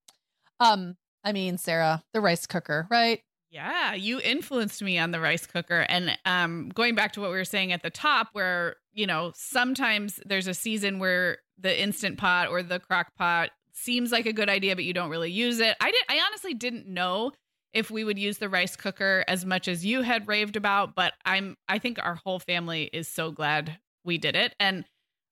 Um, 0.59 0.97
I 1.23 1.31
mean, 1.31 1.57
Sarah, 1.57 2.03
the 2.13 2.21
rice 2.21 2.45
cooker, 2.45 2.87
right? 2.91 3.21
Yeah, 3.49 3.93
you 3.93 4.19
influenced 4.19 4.81
me 4.83 4.97
on 4.97 5.11
the 5.11 5.19
rice 5.19 5.47
cooker, 5.47 5.85
and 5.89 6.17
um, 6.25 6.69
going 6.69 6.95
back 6.95 7.13
to 7.13 7.21
what 7.21 7.31
we 7.31 7.37
were 7.37 7.45
saying 7.45 7.71
at 7.71 7.81
the 7.81 7.89
top, 7.89 8.29
where 8.33 8.75
you 8.93 9.07
know 9.07 9.31
sometimes 9.35 10.19
there's 10.25 10.47
a 10.47 10.53
season 10.53 10.99
where 10.99 11.39
the 11.57 11.81
instant 11.81 12.17
pot 12.17 12.49
or 12.49 12.61
the 12.61 12.79
crock 12.79 13.15
pot 13.15 13.49
seems 13.73 14.11
like 14.11 14.25
a 14.25 14.33
good 14.33 14.49
idea, 14.49 14.75
but 14.75 14.83
you 14.83 14.93
don't 14.93 15.09
really 15.09 15.31
use 15.31 15.59
it. 15.59 15.75
I 15.79 15.91
did. 15.91 16.03
I 16.09 16.19
honestly 16.27 16.53
didn't 16.53 16.87
know 16.87 17.31
if 17.77 17.91
we 17.91 18.03
would 18.03 18.19
use 18.19 18.37
the 18.37 18.49
rice 18.49 18.75
cooker 18.75 19.23
as 19.27 19.45
much 19.45 19.67
as 19.67 19.85
you 19.85 20.01
had 20.01 20.27
raved 20.27 20.55
about, 20.55 20.95
but 20.95 21.13
I'm. 21.25 21.55
I 21.67 21.79
think 21.79 21.99
our 22.01 22.15
whole 22.15 22.39
family 22.39 22.89
is 22.91 23.07
so 23.07 23.31
glad 23.31 23.79
we 24.03 24.17
did 24.17 24.35
it, 24.35 24.55
and 24.59 24.85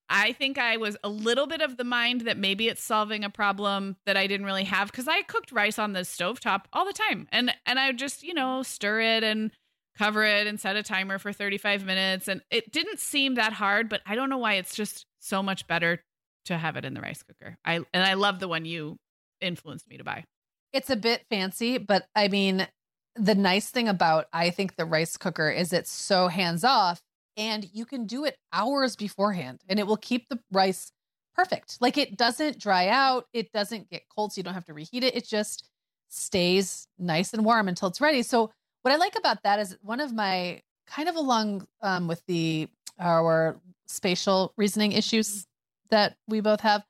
I 0.08 0.32
think 0.32 0.58
I 0.58 0.76
was 0.76 0.96
a 1.02 1.08
little 1.08 1.46
bit 1.46 1.60
of 1.60 1.76
the 1.76 1.84
mind 1.84 2.22
that 2.22 2.38
maybe 2.38 2.68
it's 2.68 2.82
solving 2.82 3.24
a 3.24 3.30
problem 3.30 3.96
that 4.06 4.16
I 4.16 4.26
didn't 4.26 4.46
really 4.46 4.64
have 4.64 4.90
because 4.90 5.08
I 5.08 5.22
cooked 5.22 5.52
rice 5.52 5.78
on 5.78 5.92
the 5.92 6.00
stovetop 6.00 6.64
all 6.72 6.84
the 6.84 6.92
time, 6.92 7.28
and 7.32 7.52
and 7.66 7.78
I 7.78 7.92
just 7.92 8.22
you 8.22 8.34
know 8.34 8.62
stir 8.62 9.00
it 9.00 9.24
and 9.24 9.50
cover 9.98 10.24
it 10.24 10.46
and 10.46 10.60
set 10.60 10.76
a 10.76 10.82
timer 10.82 11.18
for 11.18 11.32
35 11.32 11.86
minutes 11.86 12.28
and 12.28 12.42
it 12.50 12.70
didn't 12.70 13.00
seem 13.00 13.34
that 13.36 13.54
hard 13.54 13.88
but 13.88 14.02
i 14.04 14.14
don't 14.14 14.28
know 14.28 14.36
why 14.36 14.52
it's 14.52 14.74
just 14.74 15.06
so 15.20 15.42
much 15.42 15.66
better 15.66 16.02
to 16.46 16.56
have 16.56 16.76
it 16.76 16.84
in 16.84 16.94
the 16.94 17.00
rice 17.00 17.22
cooker. 17.22 17.58
I 17.64 17.76
and 17.92 18.04
I 18.04 18.14
love 18.14 18.38
the 18.38 18.48
one 18.48 18.64
you 18.64 18.96
influenced 19.40 19.88
me 19.88 19.98
to 19.98 20.04
buy. 20.04 20.24
It's 20.72 20.90
a 20.90 20.96
bit 20.96 21.24
fancy, 21.30 21.78
but 21.78 22.06
I 22.14 22.28
mean, 22.28 22.66
the 23.14 23.34
nice 23.34 23.70
thing 23.70 23.88
about 23.88 24.26
I 24.32 24.50
think 24.50 24.76
the 24.76 24.84
rice 24.84 25.16
cooker 25.16 25.48
is 25.50 25.72
it's 25.72 25.90
so 25.90 26.28
hands 26.28 26.64
off 26.64 27.02
and 27.36 27.66
you 27.72 27.86
can 27.86 28.06
do 28.06 28.24
it 28.24 28.36
hours 28.52 28.96
beforehand 28.96 29.62
and 29.68 29.78
it 29.78 29.86
will 29.86 29.96
keep 29.96 30.28
the 30.28 30.38
rice 30.52 30.92
perfect. 31.34 31.78
Like 31.80 31.98
it 31.98 32.16
doesn't 32.16 32.58
dry 32.58 32.88
out, 32.88 33.26
it 33.32 33.52
doesn't 33.52 33.90
get 33.90 34.02
cold 34.14 34.32
so 34.32 34.38
you 34.38 34.42
don't 34.42 34.54
have 34.54 34.64
to 34.66 34.74
reheat 34.74 35.04
it. 35.04 35.16
It 35.16 35.26
just 35.26 35.68
stays 36.08 36.88
nice 36.98 37.32
and 37.32 37.44
warm 37.44 37.68
until 37.68 37.88
it's 37.88 38.00
ready. 38.00 38.22
So 38.22 38.50
what 38.82 38.92
I 38.92 38.96
like 38.96 39.16
about 39.16 39.42
that 39.42 39.58
is 39.58 39.76
one 39.82 40.00
of 40.00 40.14
my 40.14 40.62
kind 40.86 41.08
of 41.08 41.16
along 41.16 41.66
um, 41.82 42.06
with 42.06 42.22
the 42.26 42.68
our 42.98 43.60
spatial 43.86 44.52
reasoning 44.56 44.92
issues 44.92 45.46
that 45.90 46.16
we 46.26 46.40
both 46.40 46.60
have. 46.60 46.84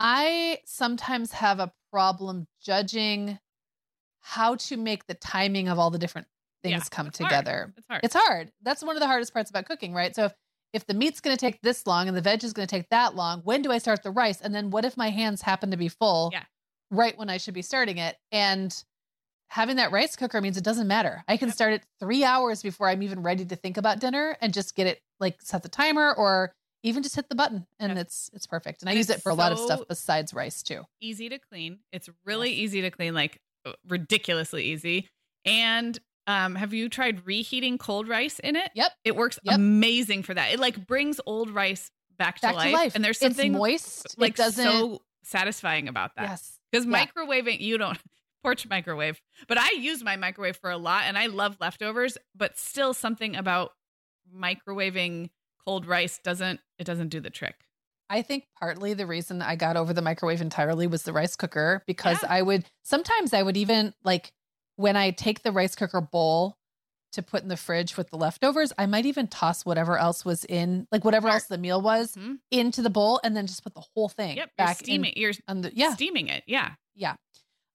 I 0.00 0.58
sometimes 0.64 1.32
have 1.32 1.60
a 1.60 1.72
problem 1.92 2.46
judging 2.62 3.38
how 4.20 4.56
to 4.56 4.76
make 4.76 5.06
the 5.06 5.14
timing 5.14 5.68
of 5.68 5.78
all 5.78 5.90
the 5.90 5.98
different 5.98 6.26
things 6.62 6.72
Yeah, 6.72 6.88
come 6.90 7.06
it's 7.08 7.18
hard. 7.18 7.30
together. 7.30 7.74
It's 7.76 7.86
hard. 7.88 8.00
It's 8.04 8.14
hard. 8.14 8.52
That's 8.62 8.82
one 8.82 8.96
of 8.96 9.00
the 9.00 9.06
hardest 9.06 9.32
parts 9.32 9.50
about 9.50 9.66
cooking, 9.66 9.92
right? 9.92 10.14
So 10.14 10.24
if, 10.26 10.32
if 10.72 10.86
the 10.86 10.94
meat's 10.94 11.20
going 11.20 11.36
to 11.36 11.40
take 11.40 11.60
this 11.62 11.86
long 11.86 12.08
and 12.08 12.16
the 12.16 12.20
veg 12.22 12.42
is 12.42 12.52
going 12.52 12.66
to 12.66 12.74
take 12.74 12.88
that 12.90 13.14
long, 13.14 13.40
when 13.42 13.62
do 13.62 13.70
I 13.70 13.78
start 13.78 14.02
the 14.02 14.10
rice? 14.10 14.40
And 14.40 14.54
then 14.54 14.70
what 14.70 14.84
if 14.84 14.96
my 14.96 15.10
hands 15.10 15.42
happen 15.42 15.70
to 15.70 15.76
be 15.76 15.88
full 15.88 16.30
Yeah. 16.32 16.44
right 16.90 17.16
when 17.16 17.28
I 17.30 17.36
should 17.36 17.54
be 17.54 17.62
starting 17.62 17.98
it? 17.98 18.16
And 18.32 18.74
having 19.48 19.76
that 19.76 19.92
rice 19.92 20.16
cooker 20.16 20.40
means 20.40 20.56
it 20.56 20.64
doesn't 20.64 20.88
matter. 20.88 21.22
I 21.28 21.36
can 21.36 21.48
Yep. 21.48 21.54
start 21.54 21.72
it 21.74 21.84
three 22.00 22.24
hours 22.24 22.62
before 22.62 22.88
I'm 22.88 23.02
even 23.02 23.22
ready 23.22 23.44
to 23.44 23.56
think 23.56 23.76
about 23.76 24.00
dinner 24.00 24.36
and 24.40 24.52
just 24.54 24.74
get 24.74 24.86
it 24.86 25.00
like 25.20 25.40
set 25.42 25.62
the 25.62 25.68
timer 25.68 26.12
or 26.14 26.54
even 26.84 27.02
just 27.02 27.16
hit 27.16 27.28
the 27.28 27.34
button 27.34 27.66
and 27.80 27.90
Yep. 27.96 27.98
it's 28.06 28.30
it's 28.32 28.46
perfect. 28.46 28.82
And 28.82 28.88
I 28.88 28.92
use 28.92 29.10
it 29.10 29.20
for 29.22 29.30
a 29.30 29.34
lot 29.34 29.50
of 29.52 29.58
stuff 29.58 29.80
besides 29.88 30.32
rice 30.32 30.62
too. 30.62 30.82
easy 31.00 31.28
to 31.30 31.38
clean. 31.38 31.80
It's 31.92 32.08
really 32.24 32.50
Yes. 32.50 32.58
easy 32.60 32.80
to 32.82 32.90
clean, 32.90 33.14
like 33.14 33.40
uh, 33.66 33.72
ridiculously 33.88 34.64
easy. 34.66 35.08
And 35.44 35.98
um, 36.26 36.54
have 36.54 36.72
you 36.72 36.88
tried 36.88 37.26
reheating 37.26 37.76
cold 37.78 38.08
rice 38.08 38.38
in 38.38 38.56
it? 38.56 38.70
Yep. 38.74 38.92
It 39.04 39.16
works 39.16 39.38
Yep. 39.42 39.54
amazing 39.56 40.22
for 40.22 40.32
that. 40.34 40.52
It 40.52 40.60
like 40.60 40.86
brings 40.86 41.20
old 41.26 41.50
rice 41.50 41.90
back 42.16 42.36
to, 42.36 42.42
Back 42.42 42.54
life. 42.54 42.66
to 42.70 42.72
life. 42.76 42.94
And 42.94 43.04
there's 43.04 43.16
it's 43.16 43.34
something 43.36 43.52
moist. 43.52 44.16
like 44.18 44.36
so 44.36 45.02
satisfying 45.24 45.88
about 45.88 46.12
that. 46.16 46.22
Yes. 46.28 46.58
Because 46.70 46.86
Yeah. 46.86 47.06
microwaving, 47.06 47.60
you 47.60 47.76
don't 47.78 47.98
porch 48.42 48.66
microwave, 48.68 49.20
but 49.48 49.56
I 49.58 49.70
use 49.78 50.04
my 50.04 50.16
microwave 50.16 50.56
for 50.58 50.70
a 50.70 50.76
lot 50.76 51.04
and 51.04 51.16
I 51.18 51.26
love 51.26 51.56
leftovers, 51.60 52.16
but 52.34 52.58
still 52.58 52.92
something 52.94 53.36
about 53.36 53.72
microwaving 54.34 55.30
cold 55.66 55.86
rice 55.86 56.18
doesn't 56.22 56.60
it 56.78 56.84
doesn't 56.84 57.08
do 57.08 57.20
the 57.20 57.30
trick. 57.30 57.56
I 58.10 58.22
think 58.22 58.44
partly 58.58 58.92
the 58.94 59.06
reason 59.06 59.40
I 59.40 59.56
got 59.56 59.76
over 59.76 59.92
the 59.92 60.02
microwave 60.02 60.40
entirely 60.42 60.86
was 60.86 61.04
the 61.04 61.12
rice 61.12 61.36
cooker 61.36 61.82
because 61.86 62.18
Yeah. 62.22 62.32
I 62.32 62.42
would 62.42 62.64
sometimes 62.82 63.32
I 63.32 63.42
would 63.42 63.56
even 63.56 63.94
like 64.04 64.32
when 64.76 64.96
I 64.96 65.10
take 65.10 65.42
the 65.42 65.52
rice 65.52 65.74
cooker 65.74 66.00
bowl 66.00 66.56
to 67.12 67.22
put 67.22 67.42
in 67.44 67.48
the 67.48 67.56
fridge 67.56 67.96
with 67.96 68.10
the 68.10 68.16
leftovers, 68.16 68.72
I 68.76 68.86
might 68.86 69.06
even 69.06 69.28
toss 69.28 69.64
whatever 69.64 69.96
else 69.96 70.24
was 70.24 70.44
in, 70.46 70.88
like 70.90 71.04
whatever 71.04 71.28
else 71.28 71.44
the 71.44 71.56
meal 71.58 71.80
was, 71.80 72.16
Mhm. 72.16 72.40
into 72.50 72.82
the 72.82 72.90
bowl 72.90 73.20
and 73.22 73.36
then 73.36 73.46
just 73.46 73.62
put 73.62 73.72
the 73.74 73.84
whole 73.94 74.08
thing 74.08 74.36
Yep, 74.36 74.50
you're 74.58 74.66
back 74.66 74.80
in. 74.80 74.84
steaming. 74.84 75.12
You're 75.14 75.32
On 75.46 75.60
the, 75.60 75.72
yeah, 75.76 75.94
steaming 75.94 76.26
it. 76.28 76.42
Yeah. 76.46 76.74
Yeah. 76.94 77.14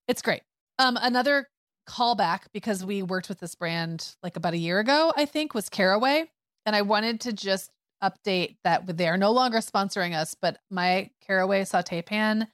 it's 0.09 0.21
great. 0.21 0.41
Um, 0.77 0.97
another 1.01 1.47
callback 1.87 2.43
because 2.53 2.83
we 2.83 3.01
worked 3.01 3.29
with 3.29 3.39
this 3.39 3.55
brand 3.55 4.15
like 4.23 4.35
about 4.35 4.53
a 4.53 4.57
year 4.57 4.79
ago, 4.79 5.13
I 5.15 5.25
think, 5.25 5.53
was 5.53 5.69
Caraway, 5.69 6.29
and 6.65 6.75
I 6.75 6.81
wanted 6.81 7.21
to 7.21 7.31
just 7.33 7.71
update 8.04 8.58
that 8.64 8.86
they 8.97 9.08
are 9.08 9.18
no 9.18 9.32
longer 9.32 9.58
sponsoring 9.60 10.16
us, 10.16 10.36
but 10.39 10.60
my 10.70 11.10
Caraway 11.26 11.66
saute 11.66 12.02
pan, 12.02 12.47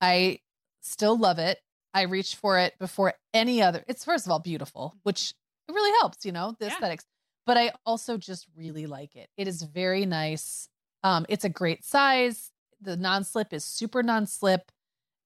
I 0.00 0.40
still 0.80 1.16
love 1.18 1.38
it. 1.38 1.58
I 1.94 2.02
reach 2.02 2.34
for 2.36 2.58
it 2.58 2.78
before 2.78 3.14
any 3.32 3.62
other. 3.62 3.84
It's 3.88 4.04
first 4.04 4.26
of 4.26 4.32
all 4.32 4.40
beautiful, 4.40 4.94
which 5.04 5.32
it 5.68 5.72
really 5.72 5.92
helps, 6.00 6.24
you 6.26 6.32
know, 6.32 6.54
the 6.58 6.66
Yeah. 6.66 6.72
aesthetics. 6.72 7.04
But 7.46 7.56
I 7.58 7.72
also 7.86 8.16
just 8.16 8.46
really 8.56 8.86
like 8.86 9.16
it. 9.16 9.28
It 9.36 9.46
is 9.48 9.62
very 9.62 10.06
nice. 10.06 10.68
Um, 11.02 11.24
it's 11.28 11.44
a 11.44 11.48
great 11.50 11.84
size. 11.84 12.50
The 12.80 12.96
non-slip 12.96 13.52
is 13.52 13.64
super 13.64 14.02
non-slip. 14.02 14.70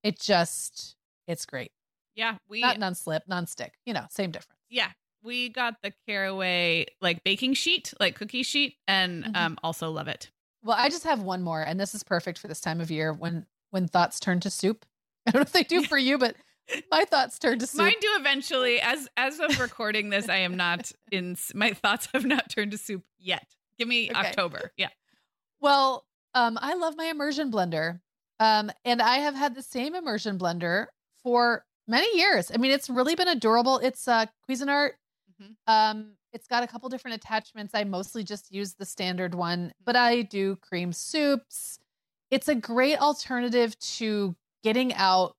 It 0.02 0.18
just 0.20 0.96
it's 1.26 1.44
great. 1.46 1.72
Yeah. 2.14 2.38
We 2.48 2.60
Not 2.60 2.78
non-slip, 2.78 3.24
non-stick. 3.28 3.74
You 3.86 3.94
know, 3.94 4.06
same 4.10 4.30
difference. 4.30 4.60
yeah. 4.68 4.92
We 5.22 5.48
got 5.48 5.82
the 5.82 5.92
caraway 6.06 6.86
like 7.00 7.24
baking 7.24 7.54
sheet, 7.54 7.92
like 8.00 8.14
cookie 8.16 8.42
sheet, 8.42 8.76
and 8.86 9.24
Mhm. 9.24 9.36
um 9.36 9.58
also 9.62 9.90
love 9.90 10.08
it. 10.08 10.30
Well, 10.62 10.76
I 10.78 10.88
just 10.88 11.04
have 11.04 11.22
one 11.22 11.42
more, 11.42 11.62
and 11.62 11.78
this 11.78 11.94
is 11.94 12.02
perfect 12.02 12.38
for 12.38 12.48
this 12.48 12.60
time 12.60 12.80
of 12.80 12.90
year 12.90 13.12
when 13.12 13.46
when 13.70 13.88
thoughts 13.88 14.20
turn 14.20 14.40
to 14.40 14.50
soup. 14.50 14.86
I 15.26 15.30
don't 15.32 15.40
know 15.40 15.42
if 15.42 15.52
they 15.52 15.64
do 15.64 15.82
for 15.82 15.98
you, 15.98 16.18
but 16.18 16.36
my 16.90 17.04
thoughts 17.04 17.38
turn 17.38 17.58
to 17.58 17.66
soup. 17.66 17.78
Mine 17.78 17.92
do 18.00 18.08
eventually. 18.18 18.80
As 18.80 19.08
as 19.16 19.40
of 19.40 19.58
recording 19.58 20.10
this, 20.10 20.28
I 20.28 20.36
am 20.38 20.56
not 20.56 20.90
in. 21.10 21.36
My 21.54 21.72
thoughts 21.72 22.08
have 22.14 22.24
not 22.24 22.48
turned 22.50 22.70
to 22.72 22.78
soup 22.78 23.04
yet. 23.18 23.46
Give 23.78 23.88
me 23.88 24.10
Okay. 24.10 24.18
October. 24.18 24.72
Yeah. 24.76 24.88
Well, 25.60 26.06
um, 26.34 26.58
I 26.60 26.74
love 26.74 26.96
my 26.96 27.06
immersion 27.06 27.50
blender. 27.50 28.00
Um, 28.40 28.70
and 28.84 29.02
I 29.02 29.16
have 29.18 29.34
had 29.34 29.54
the 29.56 29.62
same 29.62 29.94
immersion 29.96 30.38
blender 30.38 30.86
for 31.22 31.64
many 31.88 32.16
years. 32.18 32.50
I 32.54 32.56
mean, 32.58 32.70
it's 32.70 32.88
really 32.88 33.14
been 33.16 33.28
adorable. 33.28 33.78
It's 33.78 34.06
uh 34.06 34.26
Cuisinart. 34.48 34.92
Mhm. 35.40 35.56
Um, 35.66 36.12
it's 36.32 36.46
got 36.46 36.62
a 36.62 36.66
couple 36.66 36.88
different 36.88 37.16
attachments. 37.16 37.74
I 37.74 37.84
mostly 37.84 38.24
just 38.24 38.52
use 38.52 38.74
the 38.74 38.84
standard 38.86 39.34
one, 39.34 39.72
but 39.84 39.96
I 39.96 40.22
do 40.22 40.56
cream 40.56 40.92
soups. 40.92 41.78
It's 42.30 42.48
a 42.48 42.54
great 42.54 42.98
alternative 43.00 43.78
to 43.78 44.36
getting 44.62 44.92
out 44.94 45.36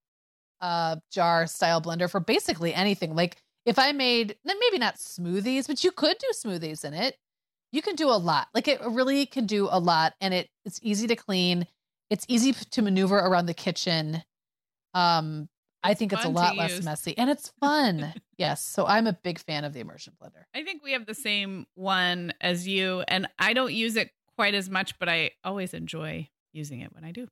a 0.61 1.01
jar 1.11 1.47
style 1.47 1.81
blender 1.81 2.09
for 2.09 2.19
basically 2.19 2.73
anything. 2.73 3.15
Like 3.15 3.37
if 3.65 3.79
I 3.79 3.91
made 3.93 4.37
maybe 4.45 4.79
not 4.79 4.97
smoothies, 4.97 5.67
but 5.67 5.83
you 5.83 5.91
could 5.91 6.17
do 6.19 6.27
smoothies 6.35 6.85
in 6.85 6.93
it 6.93 7.17
you 7.73 7.81
can 7.81 7.95
do 7.95 8.09
a 8.09 8.17
lot 8.17 8.47
like 8.53 8.67
it 8.67 8.81
really 8.81 9.25
can 9.25 9.45
do 9.45 9.67
a 9.71 9.79
lot 9.79 10.13
and 10.21 10.33
it 10.33 10.49
it's 10.65 10.79
easy 10.83 11.07
to 11.07 11.15
clean 11.15 11.67
it's 12.09 12.25
easy 12.29 12.53
to 12.53 12.81
maneuver 12.81 13.17
around 13.17 13.47
the 13.47 13.53
kitchen 13.53 14.23
um 14.93 15.49
i 15.83 15.93
think 15.93 16.13
it's 16.13 16.25
a 16.25 16.29
lot 16.29 16.57
less 16.57 16.71
use. 16.77 16.85
messy 16.85 17.17
and 17.17 17.29
it's 17.29 17.51
fun 17.59 18.13
yes 18.37 18.63
so 18.63 18.85
i'm 18.85 19.07
a 19.07 19.13
big 19.13 19.39
fan 19.39 19.63
of 19.63 19.73
the 19.73 19.79
immersion 19.79 20.13
blender 20.21 20.43
I 20.53 20.63
think 20.63 20.83
we 20.83 20.93
have 20.93 21.05
the 21.05 21.13
same 21.13 21.67
one 21.75 22.33
as 22.41 22.67
you, 22.67 23.01
and 23.07 23.27
I 23.37 23.53
don't 23.53 23.71
use 23.73 23.95
it 23.95 24.09
quite 24.35 24.55
as 24.55 24.67
much, 24.69 24.97
but 24.97 25.07
I 25.07 25.31
always 25.43 25.73
enjoy 25.75 26.27
using 26.53 26.79
it 26.81 26.91
when 26.93 27.03
I 27.05 27.11
do. 27.11 27.23
it 27.23 27.29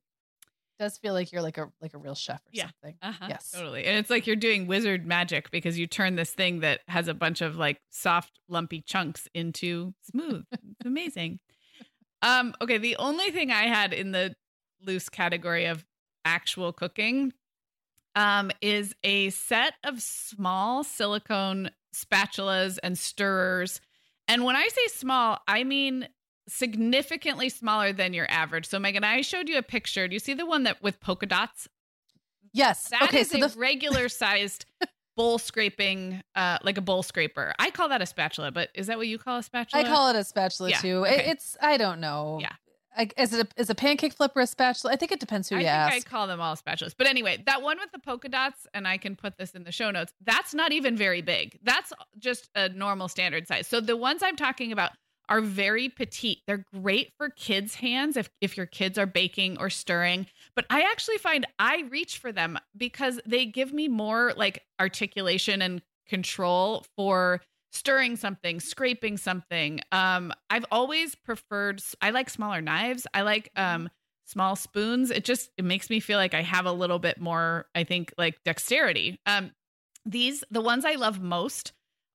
does 0.78 0.98
feel 0.98 1.14
like 1.14 1.32
you're 1.32 1.42
like 1.42 1.58
a 1.58 1.68
like 1.82 1.94
a 1.94 1.98
real 1.98 2.14
chef 2.14 2.40
or 2.46 2.50
Yeah. 2.52 2.64
something 2.82 2.96
Uh-huh, 3.02 3.26
Yes. 3.28 3.50
totally. 3.52 3.84
And 3.86 3.98
it's 3.98 4.08
like 4.08 4.26
you're 4.28 4.36
doing 4.36 4.68
wizard 4.68 5.04
magic 5.04 5.50
because 5.50 5.78
you 5.78 5.86
turn 5.88 6.14
this 6.14 6.30
thing 6.32 6.60
that 6.60 6.80
has 6.86 7.08
a 7.08 7.14
bunch 7.14 7.40
of 7.40 7.56
like 7.56 7.80
soft, 7.90 8.38
lumpy 8.48 8.80
chunks 8.82 9.26
into 9.34 9.94
smooth. 10.02 10.44
it's 10.52 10.86
amazing. 10.86 11.40
Um, 12.22 12.54
okay, 12.60 12.78
the 12.78 12.96
only 12.96 13.30
thing 13.30 13.50
I 13.52 13.68
had 13.68 13.92
in 13.92 14.10
the 14.12 14.34
loose 14.84 15.08
category 15.08 15.66
of 15.66 15.84
actual 16.24 16.72
cooking 16.72 17.32
um, 18.18 18.50
is 18.60 18.94
a 19.04 19.30
set 19.30 19.74
of 19.84 20.02
small 20.02 20.82
silicone 20.82 21.70
spatulas 21.94 22.76
and 22.82 22.98
stirrers. 22.98 23.80
And 24.26 24.42
when 24.44 24.56
I 24.56 24.66
say 24.66 24.86
small, 24.88 25.38
I 25.46 25.62
mean 25.62 26.08
significantly 26.48 27.48
smaller 27.48 27.92
than 27.92 28.12
your 28.12 28.26
average. 28.28 28.66
So 28.66 28.80
Meagan, 28.80 29.04
I 29.04 29.20
showed 29.20 29.48
you 29.48 29.56
a 29.56 29.62
picture. 29.62 30.08
Do 30.08 30.14
you 30.14 30.18
see 30.18 30.34
the 30.34 30.46
one 30.46 30.64
that 30.64 30.82
with 30.82 30.98
polka 31.00 31.26
dots? 31.26 31.68
yes 32.52 32.88
That 32.88 33.02
okay 33.04 33.20
is 33.20 33.30
so 33.30 33.36
a 33.36 33.48
the 33.48 33.54
regular 33.58 34.08
sized 34.22 34.66
bowl 35.16 35.38
scraping, 35.38 36.20
uh, 36.34 36.58
like 36.64 36.76
a 36.76 36.80
bowl 36.80 37.02
scraper. 37.04 37.52
I 37.58 37.70
call 37.70 37.88
that 37.90 38.02
a 38.02 38.06
spatula, 38.06 38.50
but 38.50 38.70
is 38.74 38.88
that 38.88 38.96
what 38.98 39.06
you 39.06 39.18
call 39.18 39.38
a 39.38 39.42
spatula? 39.42 39.84
i 39.84 39.86
call 39.86 40.08
it 40.10 40.16
a 40.16 40.24
spatula 40.24 40.70
Yeah, 40.70 40.78
too 40.80 41.06
okay. 41.06 41.30
it's 41.30 41.56
i 41.60 41.76
don't 41.76 42.00
know 42.00 42.38
Yeah. 42.40 42.52
I, 42.98 43.08
is 43.16 43.32
it 43.32 43.46
a, 43.46 43.60
is 43.60 43.70
a 43.70 43.74
pancake 43.74 44.12
flipper 44.12 44.40
a 44.40 44.46
spatula 44.46 44.92
i 44.92 44.96
think 44.96 45.12
it 45.12 45.20
depends 45.20 45.48
who 45.48 45.56
I 45.56 45.60
you 45.60 45.64
think 45.66 45.76
ask 45.76 46.06
I 46.06 46.10
call 46.10 46.26
them 46.26 46.40
all 46.40 46.56
spatulas. 46.56 46.94
But 46.96 47.06
anyway, 47.06 47.42
that 47.46 47.62
one 47.62 47.78
with 47.78 47.92
the 47.92 47.98
polka 47.98 48.28
dots, 48.28 48.66
and 48.74 48.86
I 48.86 48.98
can 48.98 49.16
put 49.16 49.36
this 49.36 49.52
in 49.52 49.64
the 49.64 49.72
show 49.72 49.90
notes, 49.90 50.12
that's 50.24 50.54
not 50.54 50.72
even 50.72 50.96
very 50.96 51.22
big. 51.22 51.58
That's 51.62 51.92
just 52.18 52.48
a 52.54 52.68
normal 52.68 53.08
standard 53.08 53.46
size. 53.46 53.66
So 53.66 53.80
the 53.80 53.96
ones 53.96 54.22
I'm 54.22 54.36
talking 54.36 54.72
about 54.72 54.92
are 55.28 55.40
very 55.40 55.88
petite. 55.88 56.38
They're 56.46 56.64
great 56.74 57.12
for 57.18 57.28
kids' 57.28 57.74
hands 57.76 58.16
if, 58.16 58.30
if 58.40 58.56
your 58.56 58.66
kids 58.66 58.96
are 58.98 59.06
baking 59.06 59.58
or 59.58 59.68
stirring. 59.68 60.26
But 60.54 60.64
I 60.70 60.82
actually 60.82 61.18
find 61.18 61.46
I 61.58 61.84
reach 61.90 62.18
for 62.18 62.32
them 62.32 62.58
because 62.76 63.20
they 63.26 63.44
give 63.44 63.72
me 63.72 63.88
more 63.88 64.32
like 64.36 64.64
articulation 64.80 65.60
and 65.60 65.82
control 66.08 66.86
for 66.96 67.42
stirring 67.72 68.16
something, 68.16 68.60
scraping 68.60 69.16
something. 69.16 69.80
Um, 69.92 70.32
I've 70.50 70.66
always 70.70 71.14
preferred 71.14 71.82
I 72.00 72.10
like 72.10 72.30
smaller 72.30 72.60
knives. 72.60 73.06
I 73.14 73.22
like 73.22 73.50
um 73.56 73.88
small 74.24 74.56
spoons. 74.56 75.10
It 75.10 75.24
just 75.24 75.50
it 75.56 75.64
makes 75.64 75.90
me 75.90 76.00
feel 76.00 76.18
like 76.18 76.34
I 76.34 76.42
have 76.42 76.66
a 76.66 76.72
little 76.72 76.98
bit 76.98 77.20
more, 77.20 77.66
I 77.74 77.84
think, 77.84 78.12
like 78.18 78.42
dexterity. 78.44 79.18
Um, 79.26 79.52
these 80.04 80.44
the 80.50 80.60
ones 80.60 80.84
I 80.84 80.94
love 80.94 81.20
most 81.20 81.72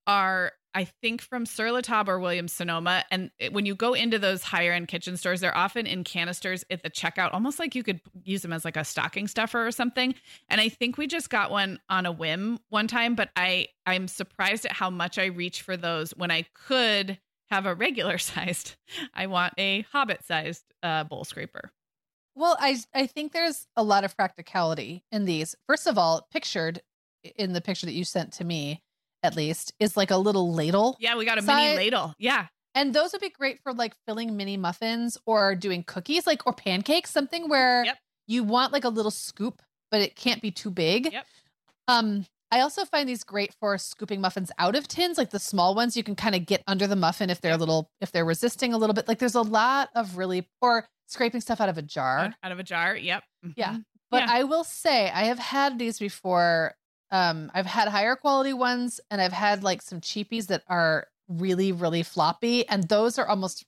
are 0.07 0.53
I 0.75 0.85
think 0.85 1.21
from 1.21 1.45
Sur 1.45 1.71
La 1.71 1.81
Table 1.81 2.11
or 2.11 2.19
Williams 2.19 2.53
Sonoma. 2.53 3.03
And 3.11 3.31
when 3.51 3.65
you 3.65 3.75
go 3.75 3.93
into 3.93 4.17
those 4.17 4.43
higher 4.43 4.71
end 4.71 4.87
kitchen 4.87 5.17
stores, 5.17 5.39
they're 5.39 5.55
often 5.55 5.85
in 5.85 6.03
canisters 6.03 6.63
at 6.69 6.83
the 6.83 6.89
checkout, 6.89 7.33
almost 7.33 7.59
like 7.59 7.75
you 7.75 7.83
could 7.83 8.01
use 8.23 8.41
them 8.41 8.53
as 8.53 8.65
like 8.65 8.77
a 8.77 8.83
stocking 8.83 9.27
stuffer 9.27 9.65
or 9.65 9.71
something. 9.71 10.15
And 10.49 10.59
I 10.59 10.69
think 10.69 10.97
we 10.97 11.07
just 11.07 11.29
got 11.29 11.51
one 11.51 11.79
on 11.89 12.05
a 12.05 12.11
whim 12.11 12.59
one 12.69 12.87
time, 12.87 13.15
but 13.15 13.29
I 13.35 13.67
I'm 13.85 14.07
surprised 14.07 14.65
at 14.65 14.71
how 14.71 14.89
much 14.89 15.17
I 15.17 15.25
reach 15.25 15.61
for 15.61 15.77
those 15.77 16.11
when 16.11 16.31
I 16.31 16.45
could 16.53 17.19
have 17.51 17.65
a 17.65 17.75
regular 17.75 18.17
sized. 18.19 18.75
I 19.13 19.27
want 19.27 19.53
a 19.57 19.85
hobbit 19.91 20.25
sized 20.25 20.63
uh, 20.81 21.03
bowl 21.03 21.23
scraper. 21.23 21.71
Well, 22.35 22.57
I 22.59 22.77
I 22.93 23.05
think 23.05 23.31
there's 23.31 23.67
a 23.75 23.83
lot 23.83 24.03
of 24.03 24.15
practicality 24.15 25.03
in 25.11 25.25
these. 25.25 25.55
First 25.67 25.87
of 25.87 25.97
all, 25.97 26.27
pictured 26.31 26.81
in 27.35 27.53
the 27.53 27.61
picture 27.61 27.85
that 27.85 27.93
you 27.93 28.03
sent 28.03 28.33
to 28.33 28.43
me, 28.43 28.81
at 29.23 29.35
least, 29.35 29.73
is 29.79 29.95
like 29.97 30.11
a 30.11 30.17
little 30.17 30.53
ladle. 30.53 30.97
Yeah, 30.99 31.15
we 31.15 31.25
got 31.25 31.37
a 31.37 31.41
Side- 31.41 31.55
mini 31.55 31.77
ladle. 31.77 32.13
Yeah. 32.19 32.47
And 32.75 32.93
those 32.93 33.11
would 33.13 33.21
be 33.21 33.29
great 33.29 33.59
for 33.63 33.73
like 33.73 33.93
filling 34.07 34.35
mini 34.35 34.57
muffins 34.57 35.17
or 35.25 35.55
doing 35.55 35.83
cookies, 35.83 36.25
like 36.27 36.45
or 36.47 36.53
pancakes, 36.53 37.11
something 37.11 37.47
where 37.47 37.83
Yep. 37.85 37.97
you 38.27 38.43
want 38.43 38.73
like 38.73 38.83
a 38.83 38.89
little 38.89 39.11
scoop, 39.11 39.61
but 39.91 40.01
it 40.01 40.15
can't 40.15 40.41
be 40.41 40.51
too 40.51 40.71
big. 40.71 41.11
Yep. 41.13 41.25
Um, 41.87 42.25
I 42.51 42.61
also 42.61 42.85
find 42.85 43.07
these 43.09 43.23
great 43.23 43.53
for 43.59 43.77
scooping 43.77 44.21
muffins 44.21 44.51
out 44.59 44.75
of 44.75 44.87
tins, 44.87 45.17
like 45.17 45.31
the 45.31 45.39
small 45.39 45.73
ones. 45.75 45.97
You 45.97 46.03
can 46.03 46.15
kind 46.15 46.35
of 46.35 46.45
get 46.45 46.63
under 46.67 46.85
the 46.87 46.95
muffin 46.95 47.29
if 47.29 47.41
they're 47.41 47.53
a 47.53 47.57
little, 47.57 47.89
if 48.01 48.11
they're 48.11 48.25
resisting 48.25 48.73
a 48.73 48.77
little 48.77 48.93
bit. 48.93 49.07
Like 49.07 49.19
there's 49.19 49.35
a 49.35 49.41
lot 49.41 49.89
of 49.95 50.17
really, 50.17 50.47
or 50.61 50.87
scraping 51.07 51.41
stuff 51.41 51.59
out 51.61 51.69
of 51.69 51.77
a 51.77 51.81
jar. 51.81 52.33
Out 52.43 52.51
of 52.51 52.59
a 52.59 52.63
jar. 52.63 52.95
Yep. 52.95 53.23
Yeah. 53.55 53.73
Mhm. 53.73 53.85
But 54.11 54.23
Yeah. 54.23 54.27
I 54.31 54.43
will 54.43 54.63
say 54.63 55.09
I 55.09 55.23
have 55.25 55.39
had 55.39 55.77
these 55.79 55.97
before. 55.99 56.75
Um, 57.13 57.51
I've 57.53 57.67
had 57.67 57.87
higher 57.87 58.15
quality 58.15 58.53
ones 58.53 58.99
and 59.11 59.21
I've 59.21 59.31
had 59.31 59.63
like 59.63 59.83
some 59.83 60.01
cheapies 60.01 60.47
that 60.47 60.63
are 60.67 61.07
really, 61.29 61.71
really 61.71 62.01
floppy. 62.01 62.67
And 62.67 62.89
those 62.89 63.19
are 63.19 63.27
almost 63.27 63.65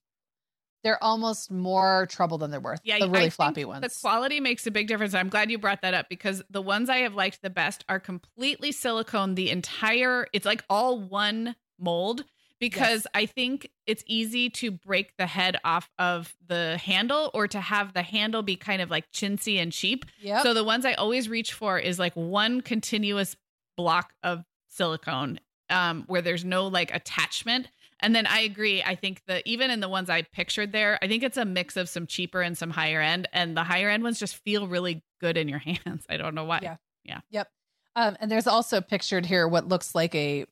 they're 0.84 1.04
almost 1.04 1.50
more 1.50 2.08
trouble 2.12 2.38
than 2.38 2.52
they're 2.52 2.60
worth. 2.60 2.80
Yeah, 2.84 3.00
the 3.00 3.10
really 3.10 3.22
think 3.22 3.34
floppy 3.34 3.66
ones. 3.66 3.82
The 3.82 4.00
quality 4.02 4.40
makes 4.40 4.68
a 4.68 4.72
big 4.72 4.88
difference. 4.88 5.14
I'm 5.16 5.30
glad 5.30 5.50
you 5.50 5.58
brought 5.58 5.82
that 5.82 5.94
up 5.94 6.10
because 6.10 6.44
the 6.50 6.62
ones 6.62 6.90
I 6.90 6.98
have 6.98 7.16
liked 7.16 7.42
the 7.42 7.50
best 7.50 7.84
are 7.88 8.00
completely 8.00 8.72
silicone. 8.72 9.34
The 9.34 9.50
entire, 9.50 10.28
it's 10.32 10.46
like 10.46 10.64
all 10.70 11.00
one 11.00 11.56
mold 11.80 12.24
because 12.60 13.06
I 13.14 13.26
think 13.26 13.70
it's 13.86 14.04
easy 14.08 14.50
to 14.52 14.72
break 14.72 15.16
the 15.18 15.28
head 15.28 15.58
off 15.64 15.90
of 16.00 16.36
the 16.48 16.78
handle 16.78 17.32
or 17.34 17.48
to 17.48 17.60
have 17.60 17.94
the 17.94 18.02
handle 18.02 18.44
be 18.44 18.56
kind 18.56 18.82
of 18.82 18.90
like 18.90 19.12
chintzy 19.12 19.62
and 19.62 19.72
cheap. 19.72 20.06
Yep. 20.22 20.44
So 20.44 20.54
the 20.54 20.64
ones 20.64 20.86
I 20.86 20.94
always 20.94 21.30
reach 21.30 21.54
for 21.54 21.78
is 21.78 22.00
like 22.00 22.14
one 22.14 22.62
continuous 22.62 23.36
block 23.76 24.14
of 24.24 24.44
silicone 24.70 25.40
um, 25.70 26.04
where 26.08 26.22
there's 26.22 26.46
no 26.46 26.68
like 26.68 26.94
attachment. 26.94 27.68
And 28.00 28.16
then 28.16 28.28
I 28.28 28.42
agree. 28.42 28.84
I 28.84 28.96
think 28.96 29.22
that 29.28 29.44
even 29.46 29.72
in 29.72 29.80
the 29.80 29.90
ones 29.90 30.10
I 30.10 30.22
pictured 30.22 30.72
there, 30.72 31.00
I 31.02 31.08
think 31.08 31.24
it's 31.24 31.38
a 31.38 31.46
mix 31.46 31.78
of 31.78 31.90
some 31.90 32.08
cheaper 32.08 32.42
and 32.42 32.58
some 32.58 32.70
higher 32.70 33.02
end. 33.02 33.28
And 33.34 33.56
the 33.56 33.64
higher 33.64 33.90
end 33.90 34.04
ones 34.04 34.20
just 34.20 34.36
feel 34.36 34.68
really 34.68 35.04
good 35.22 35.38
in 35.38 35.48
your 35.48 35.60
hands. 35.86 36.06
I 36.10 36.18
don't 36.18 36.36
know 36.36 36.46
why. 36.46 36.60
Yeah. 37.04 37.22
Yep. 37.30 37.48
Um, 37.96 38.18
and 38.20 38.30
there's 38.30 38.48
also 38.48 38.82
pictured 38.82 39.26
here 39.26 39.48
what 39.48 39.68
looks 39.68 39.96
like 39.96 40.14
a 40.16 40.46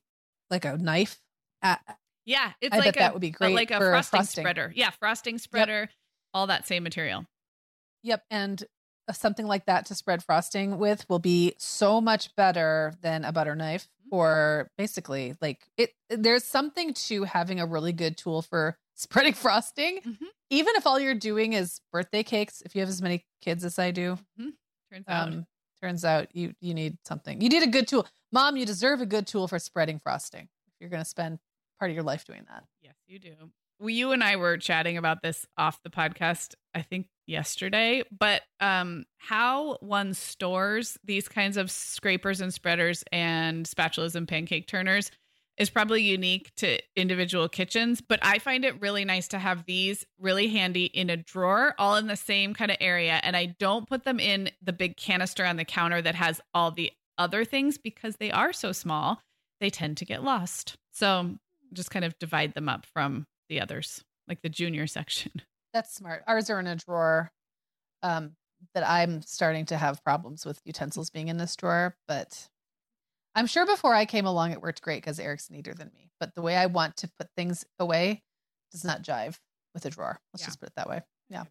like 0.50 0.64
a 0.64 0.76
knife. 0.76 1.20
Uh, 1.64 1.76
Yeah, 2.26 2.52
it's 2.60 2.72
I 2.74 2.78
like 2.78 2.84
bet 2.86 2.96
a, 2.96 2.98
that 3.00 3.12
would 3.14 3.20
be 3.20 3.30
great 3.30 3.54
like 3.54 3.70
a 3.70 3.78
for 3.78 3.90
frosting, 3.90 4.18
frosting. 4.18 4.42
spreader. 4.42 4.72
Yeah, 4.74 4.90
frosting 4.90 5.38
spreader, 5.38 5.90
all 6.32 6.46
that 6.46 6.66
same 6.66 6.82
material. 6.82 7.26
Yep, 8.02 8.24
and 8.30 8.64
uh, 9.08 9.12
something 9.12 9.46
like 9.46 9.66
that 9.66 9.86
to 9.86 9.94
spread 9.94 10.22
frosting 10.22 10.78
with 10.78 11.08
will 11.10 11.18
be 11.18 11.54
so 11.58 12.00
much 12.00 12.34
better 12.36 12.92
than 13.02 13.24
a 13.24 13.32
butter 13.32 13.54
knife. 13.54 13.84
Mm-hmm. 14.06 14.14
Or 14.16 14.70
basically, 14.78 15.34
like 15.42 15.66
it. 15.76 15.90
There's 16.08 16.44
something 16.44 16.94
to 16.94 17.24
having 17.24 17.58
a 17.60 17.66
really 17.66 17.92
good 17.92 18.16
tool 18.16 18.42
for 18.42 18.78
spreading 18.94 19.32
frosting, 19.34 20.00
Mhm. 20.02 20.26
even 20.50 20.76
if 20.76 20.86
all 20.86 21.00
you're 21.00 21.14
doing 21.14 21.52
is 21.54 21.80
birthday 21.92 22.22
cakes. 22.22 22.62
If 22.64 22.74
you 22.74 22.80
have 22.80 22.88
as 22.88 23.02
many 23.02 23.24
kids 23.42 23.64
as 23.64 23.78
I 23.78 23.90
do, 23.90 24.18
Turns 24.92 25.04
out. 25.08 25.28
um, 25.28 25.46
turns 25.82 26.04
out 26.04 26.28
you 26.34 26.54
you 26.60 26.72
need 26.74 26.98
something. 27.04 27.40
You 27.40 27.48
need 27.48 27.62
a 27.62 27.66
good 27.66 27.88
tool, 27.88 28.06
Mom. 28.32 28.56
You 28.56 28.64
deserve 28.66 29.00
a 29.00 29.06
good 29.06 29.26
tool 29.26 29.48
for 29.48 29.58
spreading 29.58 29.98
frosting. 29.98 30.48
If 30.68 30.74
you're 30.80 30.90
going 30.90 31.02
to 31.02 31.08
spend 31.08 31.38
part 31.78 31.90
of 31.90 31.94
your 31.94 32.04
life 32.04 32.24
doing 32.24 32.44
that. 32.48 32.64
Yes, 32.82 32.94
you 33.06 33.18
do. 33.18 33.34
Well, 33.80 33.90
you 33.90 34.12
and 34.12 34.22
I 34.22 34.36
were 34.36 34.56
chatting 34.56 34.96
about 34.96 35.22
this 35.22 35.46
off 35.58 35.82
the 35.82 35.90
podcast, 35.90 36.54
I 36.74 36.82
think 36.82 37.08
yesterday, 37.26 38.04
but 38.16 38.42
um, 38.60 39.04
how 39.18 39.78
one 39.80 40.14
stores 40.14 40.96
these 41.04 41.28
kinds 41.28 41.56
of 41.56 41.70
scrapers 41.70 42.40
and 42.40 42.54
spreaders 42.54 43.02
and 43.10 43.66
spatulas 43.66 44.14
and 44.14 44.28
pancake 44.28 44.68
turners 44.68 45.10
is 45.56 45.70
probably 45.70 46.02
unique 46.02 46.52
to 46.56 46.78
individual 46.96 47.48
kitchens. 47.48 48.00
But 48.00 48.20
I 48.22 48.38
find 48.38 48.64
it 48.64 48.80
really 48.80 49.04
nice 49.04 49.28
to 49.28 49.38
have 49.38 49.64
these 49.66 50.04
really 50.18 50.48
handy 50.48 50.86
in 50.86 51.10
a 51.10 51.16
drawer, 51.16 51.74
all 51.78 51.96
in 51.96 52.06
the 52.06 52.16
same 52.16 52.54
kind 52.54 52.70
of 52.70 52.76
area. 52.80 53.20
And 53.22 53.36
I 53.36 53.54
don't 53.58 53.88
put 53.88 54.04
them 54.04 54.18
in 54.18 54.50
the 54.62 54.72
big 54.72 54.96
canister 54.96 55.44
on 55.44 55.56
the 55.56 55.64
counter 55.64 56.02
that 56.02 56.16
has 56.16 56.40
all 56.54 56.70
the 56.70 56.92
other 57.18 57.44
things 57.44 57.78
because 57.78 58.16
they 58.16 58.32
are 58.32 58.52
so 58.52 58.72
small, 58.72 59.20
they 59.60 59.70
tend 59.70 59.96
to 59.98 60.04
get 60.04 60.24
lost. 60.24 60.76
So 60.92 61.36
just 61.72 61.90
kind 61.90 62.04
of 62.04 62.18
divide 62.18 62.54
them 62.54 62.68
up 62.68 62.86
from 62.86 63.26
the 63.48 63.60
others, 63.60 64.02
like 64.28 64.42
the 64.42 64.48
junior 64.48 64.86
section. 64.88 65.32
That's 65.72 65.94
smart. 65.94 66.22
Ours 66.26 66.50
are 66.50 66.60
in 66.60 66.66
a 66.66 66.76
drawer 66.76 67.32
um, 68.02 68.32
that 68.74 68.88
I'm 68.88 69.22
starting 69.22 69.66
to 69.66 69.76
have 69.76 70.02
problems 70.04 70.44
with 70.46 70.60
utensils 70.64 71.10
being 71.10 71.28
in 71.28 71.36
this 71.36 71.56
drawer, 71.56 71.96
but 72.06 72.48
I'm 73.34 73.46
sure 73.46 73.66
before 73.66 73.94
I 73.94 74.04
came 74.04 74.26
along, 74.26 74.52
it 74.52 74.62
worked 74.62 74.82
great 74.82 75.02
because 75.02 75.18
Eric's 75.18 75.50
neater 75.50 75.74
than 75.74 75.90
me. 75.94 76.10
But 76.20 76.34
the 76.34 76.42
way 76.42 76.56
I 76.56 76.66
want 76.66 76.96
to 76.98 77.10
put 77.18 77.28
things 77.36 77.64
away 77.80 78.22
does 78.70 78.84
not 78.84 79.02
jive 79.02 79.38
with 79.74 79.84
a 79.86 79.90
drawer. 79.90 80.20
Let's 80.32 80.42
Yeah. 80.42 80.46
just 80.46 80.60
put 80.60 80.68
it 80.68 80.74
that 80.76 80.88
way. 80.88 81.02
Yeah. 81.28 81.44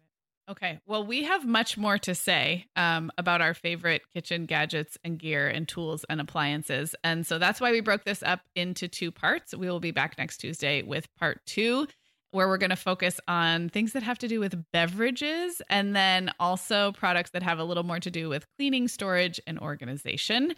Okay. 0.50 0.78
Well, 0.86 1.06
we 1.06 1.22
have 1.22 1.46
much 1.46 1.78
more 1.78 1.96
to 1.98 2.14
say 2.14 2.66
um, 2.76 3.10
about 3.16 3.40
our 3.40 3.54
favorite 3.54 4.02
kitchen 4.12 4.44
gadgets 4.44 4.98
and 5.02 5.18
gear 5.18 5.48
and 5.48 5.66
tools 5.66 6.04
and 6.10 6.20
appliances. 6.20 6.94
And 7.02 7.26
so 7.26 7.38
that's 7.38 7.62
why 7.62 7.72
we 7.72 7.80
broke 7.80 8.04
this 8.04 8.22
up 8.22 8.40
into 8.54 8.86
two 8.86 9.10
parts. 9.10 9.54
We 9.54 9.70
will 9.70 9.80
be 9.80 9.90
back 9.90 10.18
next 10.18 10.38
Tuesday 10.38 10.82
with 10.82 11.08
part 11.16 11.40
two, 11.46 11.86
where 12.32 12.46
we're 12.46 12.58
going 12.58 12.70
to 12.70 12.76
focus 12.76 13.20
on 13.26 13.70
things 13.70 13.92
that 13.94 14.02
have 14.02 14.18
to 14.18 14.28
do 14.28 14.38
with 14.38 14.62
beverages 14.70 15.62
and 15.70 15.96
then 15.96 16.30
also 16.38 16.92
products 16.92 17.30
that 17.30 17.42
have 17.42 17.58
a 17.58 17.64
little 17.64 17.84
more 17.84 18.00
to 18.00 18.10
do 18.10 18.28
with 18.28 18.46
cleaning, 18.58 18.86
storage, 18.86 19.40
and 19.46 19.58
organization. 19.58 20.54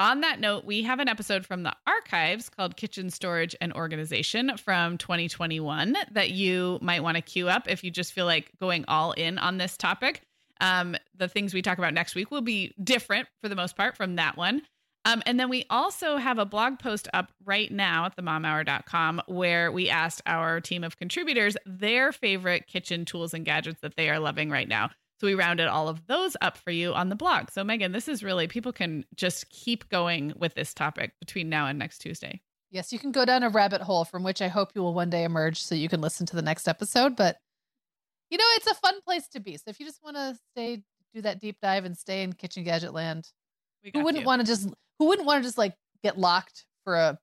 On 0.00 0.20
that 0.20 0.38
note, 0.38 0.64
we 0.64 0.84
have 0.84 1.00
an 1.00 1.08
episode 1.08 1.44
from 1.44 1.64
the 1.64 1.74
archives 1.84 2.48
called 2.48 2.76
Kitchen 2.76 3.10
Storage 3.10 3.56
and 3.60 3.72
Organization 3.72 4.56
from 4.56 4.96
2021 4.96 5.96
that 6.12 6.30
you 6.30 6.78
might 6.80 7.02
want 7.02 7.16
to 7.16 7.20
queue 7.20 7.48
up 7.48 7.68
if 7.68 7.82
you 7.82 7.90
just 7.90 8.12
feel 8.12 8.24
like 8.24 8.52
going 8.60 8.84
all 8.86 9.10
in 9.12 9.38
on 9.38 9.58
this 9.58 9.76
topic. 9.76 10.22
Um, 10.60 10.96
the 11.16 11.26
things 11.26 11.52
we 11.52 11.62
talk 11.62 11.78
about 11.78 11.94
next 11.94 12.14
week 12.14 12.30
will 12.30 12.42
be 12.42 12.74
different 12.82 13.26
for 13.42 13.48
the 13.48 13.56
most 13.56 13.76
part 13.76 13.96
from 13.96 14.16
that 14.16 14.36
one. 14.36 14.62
Um, 15.04 15.22
and 15.26 15.38
then 15.38 15.48
we 15.48 15.64
also 15.68 16.16
have 16.16 16.38
a 16.38 16.44
blog 16.44 16.78
post 16.78 17.08
up 17.12 17.32
right 17.44 17.70
now 17.70 18.04
at 18.04 18.16
themomhour.com 18.16 19.22
where 19.26 19.72
we 19.72 19.88
asked 19.88 20.22
our 20.26 20.60
team 20.60 20.84
of 20.84 20.96
contributors 20.96 21.56
their 21.66 22.12
favorite 22.12 22.68
kitchen 22.68 23.04
tools 23.04 23.34
and 23.34 23.44
gadgets 23.44 23.80
that 23.80 23.96
they 23.96 24.10
are 24.10 24.20
loving 24.20 24.48
right 24.50 24.68
now. 24.68 24.90
So 25.20 25.26
we 25.26 25.34
rounded 25.34 25.66
all 25.66 25.88
of 25.88 26.06
those 26.06 26.36
up 26.40 26.56
for 26.56 26.70
you 26.70 26.94
on 26.94 27.08
the 27.08 27.16
blog. 27.16 27.50
So 27.50 27.64
Meagan, 27.64 27.92
this 27.92 28.08
is 28.08 28.22
really 28.22 28.46
people 28.46 28.72
can 28.72 29.04
just 29.16 29.50
keep 29.50 29.88
going 29.88 30.32
with 30.36 30.54
this 30.54 30.72
topic 30.72 31.12
between 31.20 31.48
now 31.48 31.66
and 31.66 31.78
next 31.78 31.98
Tuesday. 31.98 32.40
Yes, 32.70 32.92
you 32.92 32.98
can 32.98 33.12
go 33.12 33.24
down 33.24 33.42
a 33.42 33.48
rabbit 33.48 33.80
hole 33.80 34.04
from 34.04 34.22
which 34.22 34.42
I 34.42 34.48
hope 34.48 34.72
you 34.74 34.82
will 34.82 34.94
one 34.94 35.10
day 35.10 35.24
emerge 35.24 35.62
so 35.62 35.74
you 35.74 35.88
can 35.88 36.00
listen 36.00 36.26
to 36.26 36.36
the 36.36 36.42
next 36.42 36.68
episode. 36.68 37.16
But, 37.16 37.38
you 38.30 38.38
know, 38.38 38.44
it's 38.56 38.66
a 38.66 38.74
fun 38.74 39.00
place 39.00 39.26
to 39.28 39.40
be. 39.40 39.56
So 39.56 39.64
if 39.68 39.80
you 39.80 39.86
just 39.86 40.04
want 40.04 40.16
to 40.16 40.38
stay, 40.52 40.82
do 41.14 41.22
that 41.22 41.40
deep 41.40 41.56
dive 41.62 41.84
and 41.84 41.96
stay 41.96 42.22
in 42.22 42.34
kitchen 42.34 42.62
gadget 42.64 42.92
land, 42.92 43.32
We 43.82 43.90
who 43.94 44.04
wouldn't 44.04 44.26
want 44.26 44.40
to 44.40 44.46
just 44.46 44.68
who 44.98 45.06
wouldn't 45.06 45.26
want 45.26 45.42
to 45.42 45.48
just 45.48 45.58
like 45.58 45.74
get 46.02 46.18
locked 46.18 46.66
for 46.84 46.94
a 46.94 47.18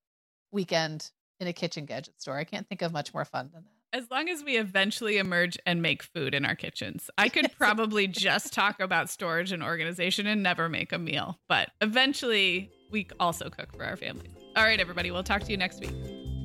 weekend 0.51 1.11
in 1.39 1.47
a 1.47 1.53
kitchen 1.53 1.85
gadget 1.85 2.19
store 2.21 2.37
i 2.37 2.43
can't 2.43 2.67
think 2.67 2.81
of 2.81 2.93
much 2.93 3.13
more 3.13 3.25
fun 3.25 3.49
than 3.53 3.63
that 3.63 3.74
As 3.93 4.09
long 4.11 4.27
as 4.29 4.43
we 4.43 4.57
eventually 4.57 5.17
emerge 5.17 5.57
and 5.65 5.81
make 5.81 6.03
food 6.03 6.35
in 6.35 6.45
our 6.45 6.55
kitchens, 6.55 7.09
I 7.17 7.29
could 7.29 7.51
probably 7.57 8.07
just 8.07 8.53
talk 8.53 8.79
about 8.79 9.09
storage 9.09 9.51
and 9.51 9.63
organization 9.63 10.27
and 10.27 10.43
never 10.43 10.67
make 10.67 10.91
a 10.91 10.97
meal. 10.97 11.39
But 11.47 11.69
eventually, 11.81 12.71
we 12.91 13.07
also 13.19 13.49
cook 13.49 13.75
for 13.75 13.83
our 13.83 13.95
families. 13.95 14.31
All 14.55 14.63
right, 14.63 14.79
everybody, 14.79 15.11
we'll 15.11 15.23
talk 15.23 15.43
to 15.43 15.51
you 15.51 15.57
next 15.57 15.79
week. 15.79 15.93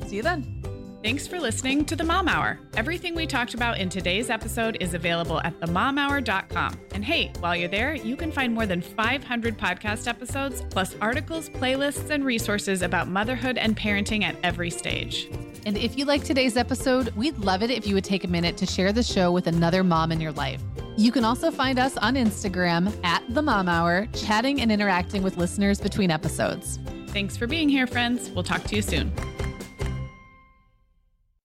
see 0.07 0.17
you 0.17 0.23
then 0.23 0.61
Thanks 1.03 1.27
for 1.27 1.41
listening 1.41 1.87
to 1.87 1.97
the 1.97 2.05
Mom 2.05 2.29
Hour. 2.29 2.61
Everything 2.77 3.15
we 3.15 3.27
talked 3.27 3.55
about 3.55 3.79
in 3.79 3.89
today's 3.89 4.29
episode 4.29 4.77
is 4.81 4.93
available 4.93 5.41
at 5.41 5.59
themomhour.com. 5.59 6.79
And 6.93 7.03
hey, 7.03 7.33
while 7.41 7.57
you're 7.57 7.71
there, 7.71 7.95
you 7.95 8.17
can 8.17 8.31
find 8.31 8.53
more 8.53 8.67
than 8.67 8.83
500 8.83 9.57
podcast 9.57 10.07
episodes, 10.07 10.63
plus 10.69 10.95
articles, 11.01 11.49
playlists, 11.49 12.11
and 12.11 12.23
resources 12.23 12.83
about 12.83 13.09
motherhood 13.09 13.57
and 13.57 13.75
parenting 13.75 14.25
at 14.25 14.37
every 14.43 14.69
stage. 14.69 15.31
And 15.67 15.77
if 15.77 15.99
you 15.99 16.05
like 16.05 16.25
today's 16.25 16.57
episode 16.57 17.11
we'd 17.17 17.39
love 17.39 17.63
it 17.63 17.71
if 17.71 17.87
you 17.87 17.95
would 17.95 18.05
take 18.05 18.25
a 18.25 18.29
minute 18.29 18.57
to 18.59 18.67
share 18.67 18.93
the 18.93 19.03
show 19.03 19.33
with 19.33 19.47
another 19.47 19.85
mom 19.85 20.13
in 20.13 20.21
your 20.21 20.33
life 20.33 20.63
you 20.97 21.13
can 21.13 21.25
also 21.25 21.51
find 21.51 21.79
us 21.79 21.97
on 21.99 22.15
instagram 22.15 22.93
at 23.05 23.23
the 23.33 23.43
mom 23.43 23.69
hour 23.69 24.07
chatting 24.15 24.61
and 24.61 24.73
interacting 24.73 25.23
with 25.23 25.37
listeners 25.37 25.81
between 25.81 26.11
episodes 26.11 26.79
Thanks 27.11 27.37
for 27.37 27.49
being 27.49 27.69
here, 27.69 27.89
friends. 27.89 28.31
We'll 28.31 28.45
talk 28.45 28.63
to 28.65 28.77
you 28.77 28.83
soon. 28.83 29.13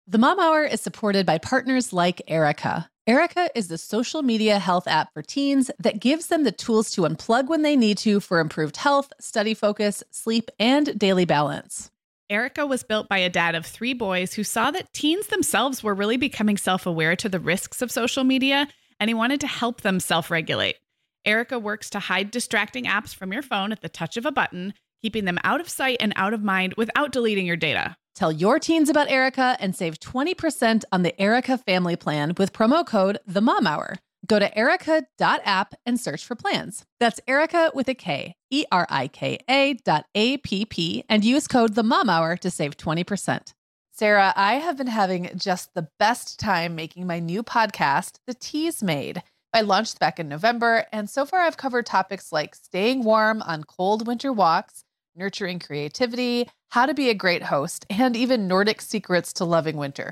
The 0.08 0.18
Mom 0.18 0.40
Hour 0.40 0.66
is 0.66 0.82
supported 0.82 1.26
by 1.26 1.38
partners 1.38 1.94
like 1.94 2.22
Erika. 2.28 2.90
Erika 3.08 3.50
is 3.56 3.70
the 3.70 3.78
social 3.78 4.22
media 4.22 4.60
health 4.60 4.88
app 4.88 5.14
for 5.14 5.22
teens 5.22 5.72
that 5.80 6.02
gives 6.02 6.28
them 6.28 6.44
the 6.44 6.52
tools 6.52 6.92
to 6.92 7.02
unplug 7.02 7.48
when 7.48 7.62
they 7.62 7.78
need 7.78 7.98
to 8.00 8.20
for 8.20 8.40
improved 8.40 8.78
health, 8.78 9.12
study 9.20 9.54
focus, 9.54 10.04
sleep, 10.12 10.52
and 10.60 11.00
daily 11.00 11.26
balance. 11.26 11.92
Erika 12.30 12.66
was 12.66 12.84
built 12.84 13.10
by 13.10 13.18
a 13.18 13.30
dad 13.30 13.54
of 13.54 13.66
three 13.66 13.94
boys 13.94 14.34
who 14.34 14.44
saw 14.44 14.72
that 14.72 14.94
teens 14.94 15.28
themselves 15.28 15.84
were 15.84 15.94
really 15.94 16.18
becoming 16.18 16.58
self 16.58 16.86
aware 16.86 17.16
to 17.16 17.30
the 17.30 17.40
risks 17.40 17.82
of 17.82 17.92
social 17.92 18.24
media, 18.24 18.68
and 19.00 19.10
he 19.10 19.14
wanted 19.14 19.42
to 19.42 19.48
help 19.48 19.82
them 19.82 20.00
self 20.00 20.32
regulate. 20.32 20.78
Erika 21.26 21.60
works 21.60 21.90
to 21.92 22.00
hide 22.00 22.32
distracting 22.32 22.86
apps 22.86 23.14
from 23.14 23.32
your 23.32 23.42
phone 23.42 23.72
at 23.72 23.82
the 23.82 23.90
touch 23.90 24.18
of 24.18 24.26
a 24.26 24.32
button, 24.32 24.74
keeping 25.02 25.26
them 25.26 25.40
out 25.44 25.62
of 25.62 25.70
sight 25.70 25.98
and 26.00 26.14
out 26.16 26.34
of 26.34 26.44
mind 26.44 26.74
without 26.78 27.12
deleting 27.12 27.46
your 27.46 27.58
data. 27.58 27.96
Tell 28.16 28.32
your 28.32 28.60
teens 28.60 28.90
about 28.90 29.10
Erika 29.10 29.58
and 29.60 29.76
save 29.76 30.00
20% 30.00 30.84
on 30.92 31.04
the 31.04 31.20
Erika 31.20 31.58
family 31.58 31.96
plan 31.96 32.34
with 32.38 32.54
promo 32.54 32.86
code 32.86 33.18
The 33.26 33.42
Mom 33.42 33.66
Hour. 33.66 33.96
Go 34.26 34.40
to 34.40 34.58
erika.app 34.58 35.76
and 35.86 36.00
search 36.00 36.24
for 36.24 36.36
plans. 36.36 36.86
That's 37.00 37.20
Erika 37.28 37.72
with 37.74 37.90
a 37.90 37.96
K, 37.96 38.36
E 38.54 38.66
R 38.72 38.86
I 38.88 39.08
K 39.08 39.40
A 39.50 39.74
dot 39.74 40.06
A 40.14 40.38
P 40.38 40.64
P, 40.64 41.04
and 41.10 41.26
use 41.26 41.48
code 41.48 41.74
the 41.74 41.82
mom 41.82 42.08
hour 42.08 42.38
to 42.38 42.52
save 42.52 42.78
20%. 42.78 43.54
Sarah, 43.92 44.32
I 44.36 44.56
have 44.56 44.78
been 44.78 44.88
having 44.88 45.32
just 45.36 45.74
the 45.74 45.88
best 45.98 46.40
time 46.40 46.76
making 46.76 47.08
my 47.08 47.18
new 47.18 47.42
podcast, 47.42 48.20
The 48.28 48.36
Teasmade. 48.36 49.24
I 49.54 49.62
launched 49.62 49.98
back 49.98 50.20
in 50.20 50.30
November, 50.30 50.86
and 50.94 51.10
so 51.10 51.26
far 51.26 51.42
I've 51.42 51.58
covered 51.58 51.88
topics 51.88 52.32
like 52.32 52.54
staying 52.54 53.04
warm 53.04 53.42
on 53.42 53.64
cold 53.64 54.06
winter 54.06 54.32
walks, 54.32 54.84
nurturing 55.16 55.58
creativity, 55.58 56.48
how 56.70 56.86
to 56.86 56.94
be 56.94 57.10
a 57.10 57.16
great 57.16 57.44
host, 57.44 57.88
and 57.90 58.16
even 58.16 58.48
Nordic 58.48 58.82
secrets 58.82 59.34
to 59.34 59.46
loving 59.46 59.78
winter. 59.78 60.12